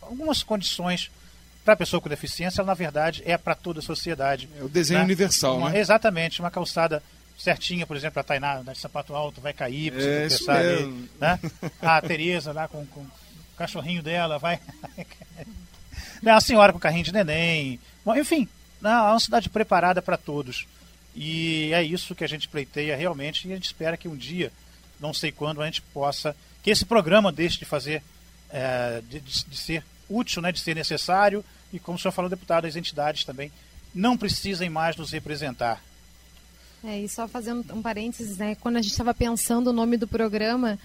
algumas 0.00 0.42
condições 0.42 1.10
para 1.66 1.74
a 1.74 1.76
pessoa 1.76 2.00
com 2.00 2.08
deficiência, 2.08 2.62
ela, 2.62 2.68
na 2.68 2.74
verdade, 2.74 3.22
é 3.26 3.36
para 3.36 3.54
toda 3.54 3.80
a 3.80 3.82
sociedade. 3.82 4.48
É 4.58 4.64
o 4.64 4.68
desenho 4.68 5.00
né? 5.00 5.04
universal, 5.04 5.58
uma, 5.58 5.68
né? 5.68 5.80
Exatamente. 5.80 6.40
Uma 6.40 6.50
calçada 6.50 7.02
certinha, 7.36 7.86
por 7.86 7.94
exemplo, 7.94 8.18
a 8.20 8.24
Tainá 8.24 8.62
de 8.62 8.78
sapato 8.78 9.14
alto 9.14 9.38
vai 9.38 9.52
cair, 9.52 9.92
é, 10.00 10.26
isso 10.28 10.50
ali, 10.50 11.10
né? 11.20 11.38
A 11.82 12.00
Tereza 12.00 12.52
lá 12.52 12.66
com, 12.68 12.86
com 12.86 13.00
o 13.00 13.10
cachorrinho 13.58 14.02
dela 14.02 14.38
vai... 14.38 14.58
né? 16.22 16.32
A 16.32 16.40
senhora 16.40 16.72
com 16.72 16.78
carrinho 16.78 17.04
de 17.04 17.12
neném. 17.12 17.80
Bom, 18.04 18.14
enfim, 18.16 18.48
né? 18.80 18.90
é 18.90 19.10
uma 19.10 19.20
cidade 19.20 19.48
preparada 19.48 20.00
para 20.00 20.16
todos. 20.16 20.66
E 21.14 21.70
é 21.72 21.82
isso 21.82 22.14
que 22.14 22.24
a 22.24 22.28
gente 22.28 22.48
pleiteia 22.48 22.96
realmente 22.96 23.46
e 23.48 23.52
a 23.52 23.54
gente 23.54 23.66
espera 23.66 23.96
que 23.96 24.08
um 24.08 24.16
dia, 24.16 24.52
não 25.00 25.12
sei 25.12 25.32
quando, 25.32 25.60
a 25.60 25.66
gente 25.66 25.82
possa... 25.82 26.36
Que 26.62 26.70
esse 26.70 26.84
programa 26.84 27.32
deixe 27.32 27.58
de 27.58 27.64
fazer... 27.64 28.02
É, 28.52 29.00
de, 29.08 29.20
de 29.20 29.56
ser 29.56 29.84
útil, 30.10 30.42
né, 30.42 30.50
de 30.50 30.58
ser 30.58 30.74
necessário, 30.74 31.44
e 31.72 31.78
como 31.78 31.96
o 31.96 32.00
senhor 32.00 32.12
falou, 32.12 32.28
deputado, 32.28 32.66
as 32.66 32.74
entidades 32.74 33.24
também 33.24 33.52
não 33.94 34.16
precisem 34.16 34.68
mais 34.68 34.96
nos 34.96 35.12
representar. 35.12 35.80
É, 36.82 36.98
e 36.98 37.08
só 37.08 37.28
fazendo 37.28 37.72
um 37.74 37.82
parênteses, 37.82 38.36
né, 38.36 38.56
quando 38.56 38.76
a 38.76 38.82
gente 38.82 38.90
estava 38.90 39.14
pensando 39.14 39.68
o 39.68 39.72
nome 39.72 39.96
do 39.96 40.08
programa, 40.08 40.78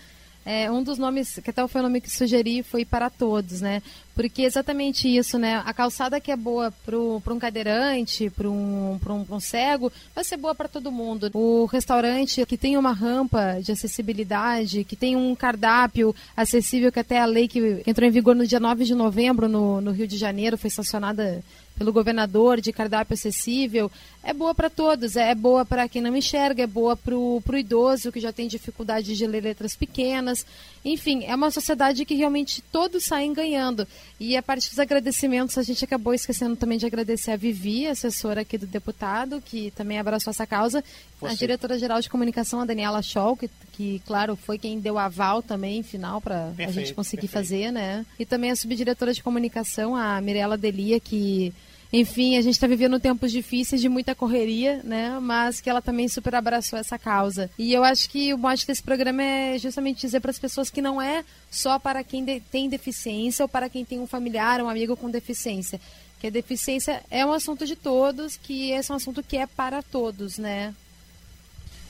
é, 0.45 0.69
um 0.69 0.83
dos 0.83 0.99
nomes, 0.99 1.39
que 1.43 1.49
até 1.49 1.67
foi 1.67 1.81
o 1.81 1.83
nome 1.83 1.99
que 1.99 2.09
sugeri, 2.09 2.61
foi 2.61 2.85
para 2.85 3.09
todos, 3.09 3.61
né? 3.61 3.81
Porque 4.13 4.43
exatamente 4.43 5.13
isso, 5.13 5.39
né? 5.39 5.61
A 5.65 5.73
calçada 5.73 6.21
que 6.21 6.31
é 6.31 6.35
boa 6.37 6.71
para 6.85 7.33
um 7.33 7.39
cadeirante, 7.39 8.29
para 8.29 8.47
um, 8.47 8.93
um, 8.93 9.25
um 9.27 9.39
cego, 9.39 9.91
vai 10.13 10.23
ser 10.23 10.37
boa 10.37 10.53
para 10.53 10.69
todo 10.69 10.91
mundo. 10.91 11.31
O 11.33 11.65
restaurante 11.65 12.45
que 12.45 12.57
tem 12.57 12.77
uma 12.77 12.93
rampa 12.93 13.59
de 13.59 13.71
acessibilidade, 13.71 14.83
que 14.83 14.95
tem 14.95 15.15
um 15.15 15.35
cardápio 15.35 16.15
acessível, 16.37 16.91
que 16.91 16.99
até 16.99 17.19
a 17.19 17.25
lei 17.25 17.47
que 17.47 17.81
entrou 17.87 18.07
em 18.07 18.11
vigor 18.11 18.35
no 18.35 18.45
dia 18.45 18.59
9 18.59 18.85
de 18.85 18.93
novembro 18.93 19.49
no, 19.49 19.81
no 19.81 19.91
Rio 19.91 20.07
de 20.07 20.15
Janeiro 20.15 20.57
foi 20.57 20.69
sancionada 20.69 21.43
pelo 21.77 21.91
governador 21.91 22.61
de 22.61 22.71
cardápio 22.71 23.13
acessível, 23.13 23.91
é 24.26 24.34
boa 24.34 24.55
para 24.55 24.69
todos. 24.71 25.15
É 25.15 25.36
boa 25.36 25.63
para 25.63 25.88
quem 25.88 26.01
não 26.01 26.15
enxerga, 26.15 26.63
é 26.63 26.67
boa 26.67 26.97
para 26.97 27.15
o 27.15 27.41
idoso 27.53 28.11
que 28.11 28.19
já 28.19 28.34
tem 28.34 28.47
dificuldade 28.47 29.15
de 29.15 29.28
ler 29.28 29.43
letras 29.43 29.76
pequenas. 29.76 30.43
Enfim, 30.84 31.23
é 31.26 31.36
uma 31.36 31.51
sociedade 31.51 32.03
que 32.05 32.15
realmente 32.15 32.61
todos 32.71 33.05
saem 33.05 33.32
ganhando. 33.34 33.88
E 34.19 34.36
a 34.36 34.41
parte 34.41 34.69
dos 34.69 34.80
agradecimentos, 34.80 35.57
a 35.57 35.63
gente 35.63 35.86
acabou 35.86 36.13
esquecendo 36.13 36.55
também 36.55 36.80
de 36.80 36.86
agradecer 36.88 37.32
a 37.32 37.38
Vivi, 37.38 37.88
assessora 37.88 38.41
aqui 38.41 38.57
do 38.57 38.65
deputado, 38.65 39.41
que 39.41 39.69
também 39.71 39.99
abraçou 39.99 40.32
essa 40.32 40.47
causa. 40.47 40.84
Você. 41.19 41.34
A 41.34 41.38
diretora-geral 41.38 42.01
de 42.01 42.09
comunicação, 42.09 42.59
a 42.59 42.65
Daniela 42.65 43.01
Scholl, 43.03 43.38
que, 43.38 43.49
que, 43.73 44.01
claro, 44.07 44.36
foi 44.36 44.57
quem 44.57 44.80
deu 44.80 44.97
aval 44.97 45.43
também, 45.43 45.84
final, 45.84 46.19
para 46.19 46.51
a 46.57 46.71
gente 46.71 46.93
conseguir 46.93 47.28
perfeito. 47.28 47.47
fazer, 47.47 47.71
né? 47.71 48.05
E 48.17 48.26
também 48.26 48.49
a 48.49 48.55
subdiretora 48.55 49.13
de 49.13 49.21
comunicação, 49.21 49.95
a 49.95 50.19
Mirella 50.19 50.57
Delia, 50.57 50.99
que 50.99 51.53
enfim, 51.99 52.37
a 52.37 52.41
gente 52.41 52.55
está 52.55 52.67
vivendo 52.67 52.99
tempos 52.99 53.31
difíceis 53.31 53.79
de 53.79 53.87
muita 53.87 54.13
correria, 54.13 54.81
né? 54.83 55.17
Mas 55.21 55.61
que 55.61 55.69
ela 55.69 55.81
também 55.81 56.09
super 56.09 56.35
abraçou 56.35 56.77
essa 56.77 56.99
causa. 56.99 57.49
E 57.57 57.71
eu 57.71 57.85
acho 57.85 58.09
que 58.09 58.33
o 58.33 58.37
mote 58.37 58.67
desse 58.67 58.83
programa 58.83 59.23
é 59.23 59.57
justamente 59.57 60.01
dizer 60.01 60.19
para 60.19 60.31
as 60.31 60.37
pessoas 60.37 60.69
que 60.69 60.81
não 60.81 61.01
é 61.01 61.23
só 61.49 61.79
para 61.79 62.03
quem 62.03 62.25
de 62.25 62.41
tem 62.51 62.67
deficiência 62.67 63.43
ou 63.43 63.49
para 63.49 63.69
quem 63.69 63.85
tem 63.85 63.99
um 64.01 64.07
familiar, 64.07 64.61
um 64.61 64.67
amigo 64.67 64.97
com 64.97 65.09
deficiência. 65.09 65.79
Que 66.19 66.27
a 66.27 66.29
deficiência 66.29 67.01
é 67.09 67.25
um 67.25 67.31
assunto 67.31 67.65
de 67.65 67.77
todos, 67.77 68.35
que 68.35 68.71
esse 68.71 68.91
é 68.91 68.93
um 68.93 68.97
assunto 68.97 69.23
que 69.23 69.37
é 69.37 69.47
para 69.47 69.81
todos, 69.81 70.37
né? 70.37 70.75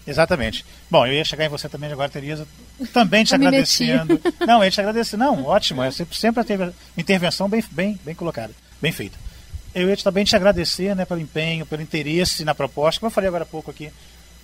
Exatamente. 0.05 0.63
Bom, 0.87 1.07
eu 1.07 1.13
ia 1.13 1.25
chegar 1.25 1.45
em 1.45 1.49
você 1.49 1.67
também 1.67 1.91
agora, 1.91 2.09
Tereza, 2.09 2.47
também 2.93 3.23
te 3.23 3.33
agradecendo. 3.35 4.21
Não, 4.45 4.59
eu 4.59 4.65
ia 4.65 4.71
te 4.71 4.79
agradecer. 4.79 5.17
Não, 5.17 5.45
ótimo. 5.45 5.81
É 5.81 5.89
sempre, 5.89 6.15
sempre 6.15 6.43
teve 6.43 6.71
intervenção 6.95 7.49
bem, 7.49 7.63
bem, 7.71 7.99
bem 8.05 8.13
colocada, 8.13 8.53
bem 8.79 8.91
feita. 8.91 9.17
Eu 9.75 9.89
ia 9.89 9.97
também 9.97 10.23
te 10.23 10.33
agradecer 10.37 10.95
né, 10.95 11.03
pelo 11.03 11.19
empenho, 11.19 11.65
pelo 11.65 11.81
interesse 11.81 12.45
na 12.45 12.55
proposta, 12.55 13.01
como 13.01 13.09
eu 13.09 13.13
falei 13.13 13.27
agora 13.27 13.43
há 13.43 13.45
pouco 13.47 13.69
aqui. 13.69 13.91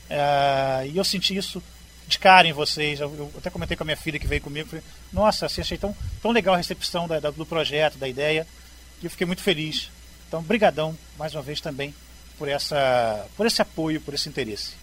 É, 0.09 0.87
e 0.87 0.97
eu 0.97 1.05
senti 1.05 1.37
isso 1.37 1.63
de 2.05 2.19
cara 2.19 2.45
em 2.45 2.51
vocês. 2.51 2.99
Eu, 2.99 3.07
eu, 3.17 3.31
até 3.37 3.49
comentei 3.49 3.77
com 3.77 3.83
a 3.83 3.85
minha 3.85 3.95
filha 3.95 4.19
que 4.19 4.27
veio 4.27 4.41
comigo. 4.41 4.67
Falei, 4.67 4.83
Nossa, 5.13 5.45
assim, 5.45 5.61
achei 5.61 5.77
tão, 5.77 5.95
tão 6.21 6.31
legal 6.31 6.53
a 6.53 6.57
recepção 6.57 7.07
da, 7.07 7.21
da, 7.21 7.31
do 7.31 7.45
projeto, 7.45 7.97
da 7.97 8.09
ideia. 8.09 8.45
E 9.01 9.05
eu 9.05 9.09
fiquei 9.09 9.25
muito 9.25 9.41
feliz. 9.41 9.89
Então, 10.27 10.43
brigadão 10.43 10.97
mais 11.17 11.33
uma 11.33 11.41
vez 11.41 11.61
também 11.61 11.95
por, 12.37 12.49
essa, 12.49 13.25
por 13.37 13.45
esse 13.45 13.61
apoio, 13.61 14.01
por 14.01 14.13
esse 14.13 14.27
interesse. 14.27 14.73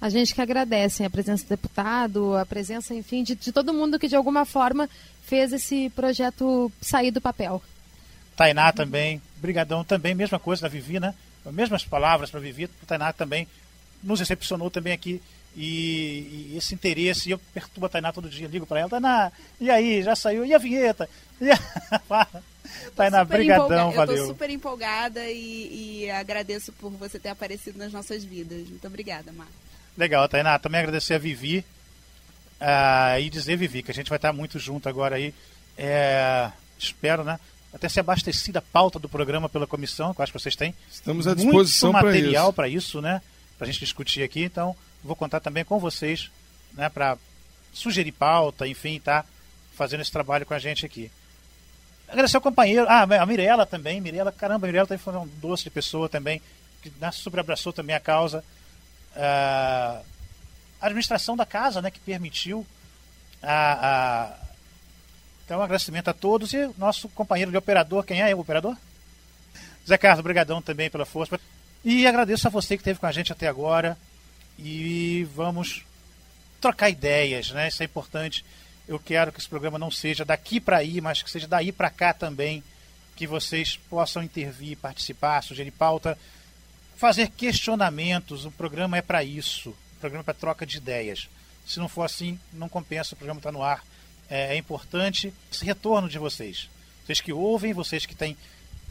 A 0.00 0.10
gente 0.10 0.34
que 0.34 0.40
agradece 0.42 1.02
a 1.02 1.10
presença 1.10 1.44
do 1.44 1.48
deputado, 1.48 2.36
a 2.36 2.44
presença, 2.44 2.94
enfim, 2.94 3.22
de, 3.22 3.34
de 3.34 3.50
todo 3.50 3.72
mundo 3.72 3.98
que 3.98 4.06
de 4.06 4.14
alguma 4.14 4.44
forma 4.44 4.88
fez 5.22 5.52
esse 5.52 5.88
projeto 5.90 6.70
sair 6.80 7.10
do 7.10 7.20
papel. 7.20 7.62
Tainá 8.36 8.70
também, 8.70 9.20
brigadão 9.40 9.84
também, 9.84 10.14
mesma 10.14 10.38
coisa 10.38 10.62
da 10.62 10.68
Vivi, 10.68 11.00
né? 11.00 11.14
Mesmas 11.46 11.84
palavras 11.84 12.30
para 12.30 12.40
Vivi, 12.40 12.64
o 12.64 12.86
Tainá 12.86 13.12
também 13.12 13.46
nos 14.02 14.20
recepcionou 14.20 14.70
também 14.70 14.92
aqui 14.92 15.20
e, 15.56 16.50
e, 16.52 16.56
esse 16.56 16.74
interesse, 16.74 17.28
e 17.28 17.32
eu 17.32 17.38
perturbo 17.52 17.86
a 17.86 17.88
Tainá 17.88 18.12
todo 18.12 18.28
dia, 18.28 18.46
ligo 18.46 18.66
para 18.66 18.80
ela, 18.80 18.90
Tainá, 18.90 19.32
e 19.60 19.70
aí, 19.70 20.02
já 20.02 20.14
saiu, 20.14 20.44
e 20.44 20.54
a 20.54 20.58
vinheta? 20.58 21.08
E 21.40 21.52
a... 21.52 22.26
Tainá, 22.96 23.24
brigadão, 23.24 23.92
valeu. 23.92 24.16
Eu 24.16 24.22
tô 24.22 24.26
super 24.32 24.50
empolgada 24.50 25.24
e, 25.26 26.02
e, 26.02 26.10
agradeço 26.10 26.72
por 26.72 26.90
você 26.90 27.16
ter 27.16 27.28
aparecido 27.28 27.78
nas 27.78 27.92
nossas 27.92 28.24
vidas. 28.24 28.68
Muito 28.68 28.86
obrigada, 28.86 29.30
Mar. 29.32 29.46
Legal, 29.96 30.28
Tainá. 30.28 30.58
Também 30.58 30.80
agradecer 30.80 31.14
a 31.14 31.18
Vivi 31.18 31.64
uh, 32.60 33.20
e 33.20 33.30
dizer, 33.30 33.56
Vivi, 33.56 33.82
que 33.82 33.90
a 33.90 33.94
gente 33.94 34.08
vai 34.08 34.18
estar 34.18 34.32
muito 34.32 34.58
junto 34.58 34.88
agora 34.88 35.16
aí. 35.16 35.32
É, 35.76 36.50
espero, 36.76 37.22
né? 37.24 37.38
Até 37.72 37.88
ser 37.88 38.00
abastecida 38.00 38.60
a 38.60 38.62
pauta 38.62 38.98
do 38.98 39.08
programa 39.08 39.48
pela 39.48 39.66
comissão, 39.66 40.14
que 40.14 40.20
eu 40.20 40.22
acho 40.22 40.32
que 40.32 40.38
vocês 40.38 40.56
têm. 40.56 40.74
Estamos 40.90 41.26
à 41.26 41.34
disposição 41.34 41.92
para 41.92 42.06
material 42.06 42.52
para 42.52 42.68
isso. 42.68 42.88
isso, 42.88 43.00
né? 43.02 43.20
Para 43.58 43.66
a 43.66 43.70
gente 43.70 43.80
discutir 43.80 44.22
aqui. 44.22 44.42
Então, 44.42 44.74
vou 45.04 45.14
contar 45.14 45.40
também 45.40 45.64
com 45.64 45.78
vocês, 45.78 46.30
né? 46.72 46.88
Para 46.88 47.18
sugerir 47.72 48.12
pauta, 48.12 48.66
enfim, 48.66 48.98
tá 48.98 49.24
fazendo 49.74 50.00
esse 50.00 50.10
trabalho 50.10 50.46
com 50.46 50.54
a 50.54 50.58
gente 50.58 50.84
aqui. 50.84 51.10
Agradecer 52.08 52.36
ao 52.36 52.42
companheiro, 52.42 52.86
ah, 52.88 53.02
a 53.02 53.26
Mirella 53.26 53.66
também, 53.66 54.00
Mirella, 54.00 54.32
caramba, 54.32 54.66
a 54.66 54.68
Mirella 54.68 54.86
também 54.86 55.02
foi 55.02 55.14
um 55.14 55.26
doce 55.26 55.64
de 55.64 55.70
pessoa 55.70 56.08
também, 56.08 56.40
que 56.82 56.90
né, 56.98 57.10
super 57.12 57.40
abraçou 57.40 57.72
também 57.72 57.94
a 57.94 58.00
causa. 58.00 58.42
Uh, 59.14 60.02
a 60.80 60.86
administração 60.86 61.36
da 61.36 61.44
casa, 61.44 61.82
né, 61.82 61.90
que 61.90 62.00
permitiu 62.00 62.66
a, 63.42 63.72
a... 63.72 64.47
Então, 65.48 65.62
agradecimento 65.62 66.08
a 66.08 66.12
todos 66.12 66.52
e 66.52 66.70
nosso 66.76 67.08
companheiro 67.08 67.50
de 67.50 67.56
operador, 67.56 68.04
quem 68.04 68.20
é 68.20 68.34
o 68.34 68.40
operador? 68.40 68.76
Zé 69.88 69.96
Carlos, 69.96 70.22
brigadão 70.22 70.60
também 70.60 70.90
pela 70.90 71.06
força. 71.06 71.40
E 71.82 72.06
agradeço 72.06 72.46
a 72.46 72.50
você 72.50 72.76
que 72.76 72.82
esteve 72.82 72.98
com 72.98 73.06
a 73.06 73.12
gente 73.12 73.32
até 73.32 73.48
agora. 73.48 73.96
E 74.58 75.26
vamos 75.34 75.86
trocar 76.60 76.90
ideias, 76.90 77.50
né? 77.50 77.68
Isso 77.68 77.82
é 77.82 77.86
importante. 77.86 78.44
Eu 78.86 78.98
quero 78.98 79.32
que 79.32 79.40
esse 79.40 79.48
programa 79.48 79.78
não 79.78 79.90
seja 79.90 80.22
daqui 80.22 80.60
para 80.60 80.76
aí, 80.76 81.00
mas 81.00 81.22
que 81.22 81.30
seja 81.30 81.48
daí 81.48 81.72
para 81.72 81.88
cá 81.88 82.12
também, 82.12 82.62
que 83.16 83.26
vocês 83.26 83.78
possam 83.88 84.22
intervir, 84.22 84.76
participar, 84.76 85.42
sugerir 85.42 85.70
pauta, 85.70 86.18
fazer 86.94 87.30
questionamentos. 87.30 88.44
O 88.44 88.50
programa 88.50 88.98
é 88.98 89.02
para 89.02 89.24
isso. 89.24 89.70
O 89.70 90.00
programa 90.00 90.20
é 90.20 90.24
para 90.24 90.34
troca 90.34 90.66
de 90.66 90.76
ideias. 90.76 91.26
Se 91.66 91.78
não 91.78 91.88
for 91.88 92.02
assim, 92.02 92.38
não 92.52 92.68
compensa. 92.68 93.14
O 93.14 93.16
programa 93.16 93.40
está 93.40 93.50
no 93.50 93.62
ar. 93.62 93.82
É, 94.30 94.54
é, 94.54 94.56
importante 94.56 95.32
esse 95.50 95.64
retorno 95.64 96.08
de 96.08 96.18
vocês. 96.18 96.68
Vocês 97.04 97.20
que 97.20 97.32
ouvem, 97.32 97.72
vocês 97.72 98.04
que 98.04 98.14
têm, 98.14 98.36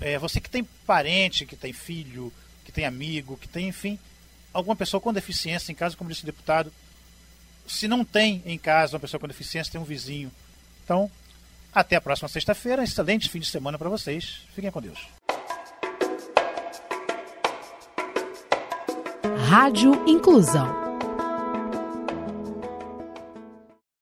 é, 0.02 0.18
você 0.18 0.40
que 0.40 0.50
tem 0.50 0.64
parente, 0.86 1.46
que 1.46 1.56
tem 1.56 1.72
filho, 1.72 2.34
que 2.66 2.72
tem 2.72 2.86
amigo, 2.86 3.38
que 3.38 3.48
tem, 3.48 3.68
enfim, 3.68 4.00
alguma 4.52 4.76
pessoa 4.76 5.00
com 5.00 5.14
deficiência 5.14 5.72
em 5.72 5.76
casa, 5.76 5.96
como 5.96 6.10
disse 6.10 6.24
o 6.24 6.26
deputado, 6.26 6.74
se 7.68 7.88
não 7.88 8.04
tem 8.04 8.42
em 8.46 8.58
casa 8.58 8.96
uma 8.96 9.00
pessoa 9.00 9.20
com 9.20 9.28
deficiência, 9.28 9.72
tem 9.72 9.80
um 9.80 9.86
vizinho. 9.86 10.32
Então, 10.84 11.12
até 11.74 11.96
a 11.96 12.02
próxima 12.02 12.28
sexta-feira. 12.28 12.84
Excelente 12.84 13.30
fim 13.30 13.40
de 13.40 13.48
semana 13.48 13.78
para 13.78 13.90
vocês. 13.90 14.42
Fiquem 14.56 14.72
com 14.72 14.82
Deus. 14.82 15.00
Rádio 19.48 19.94
Inclusão 20.08 20.87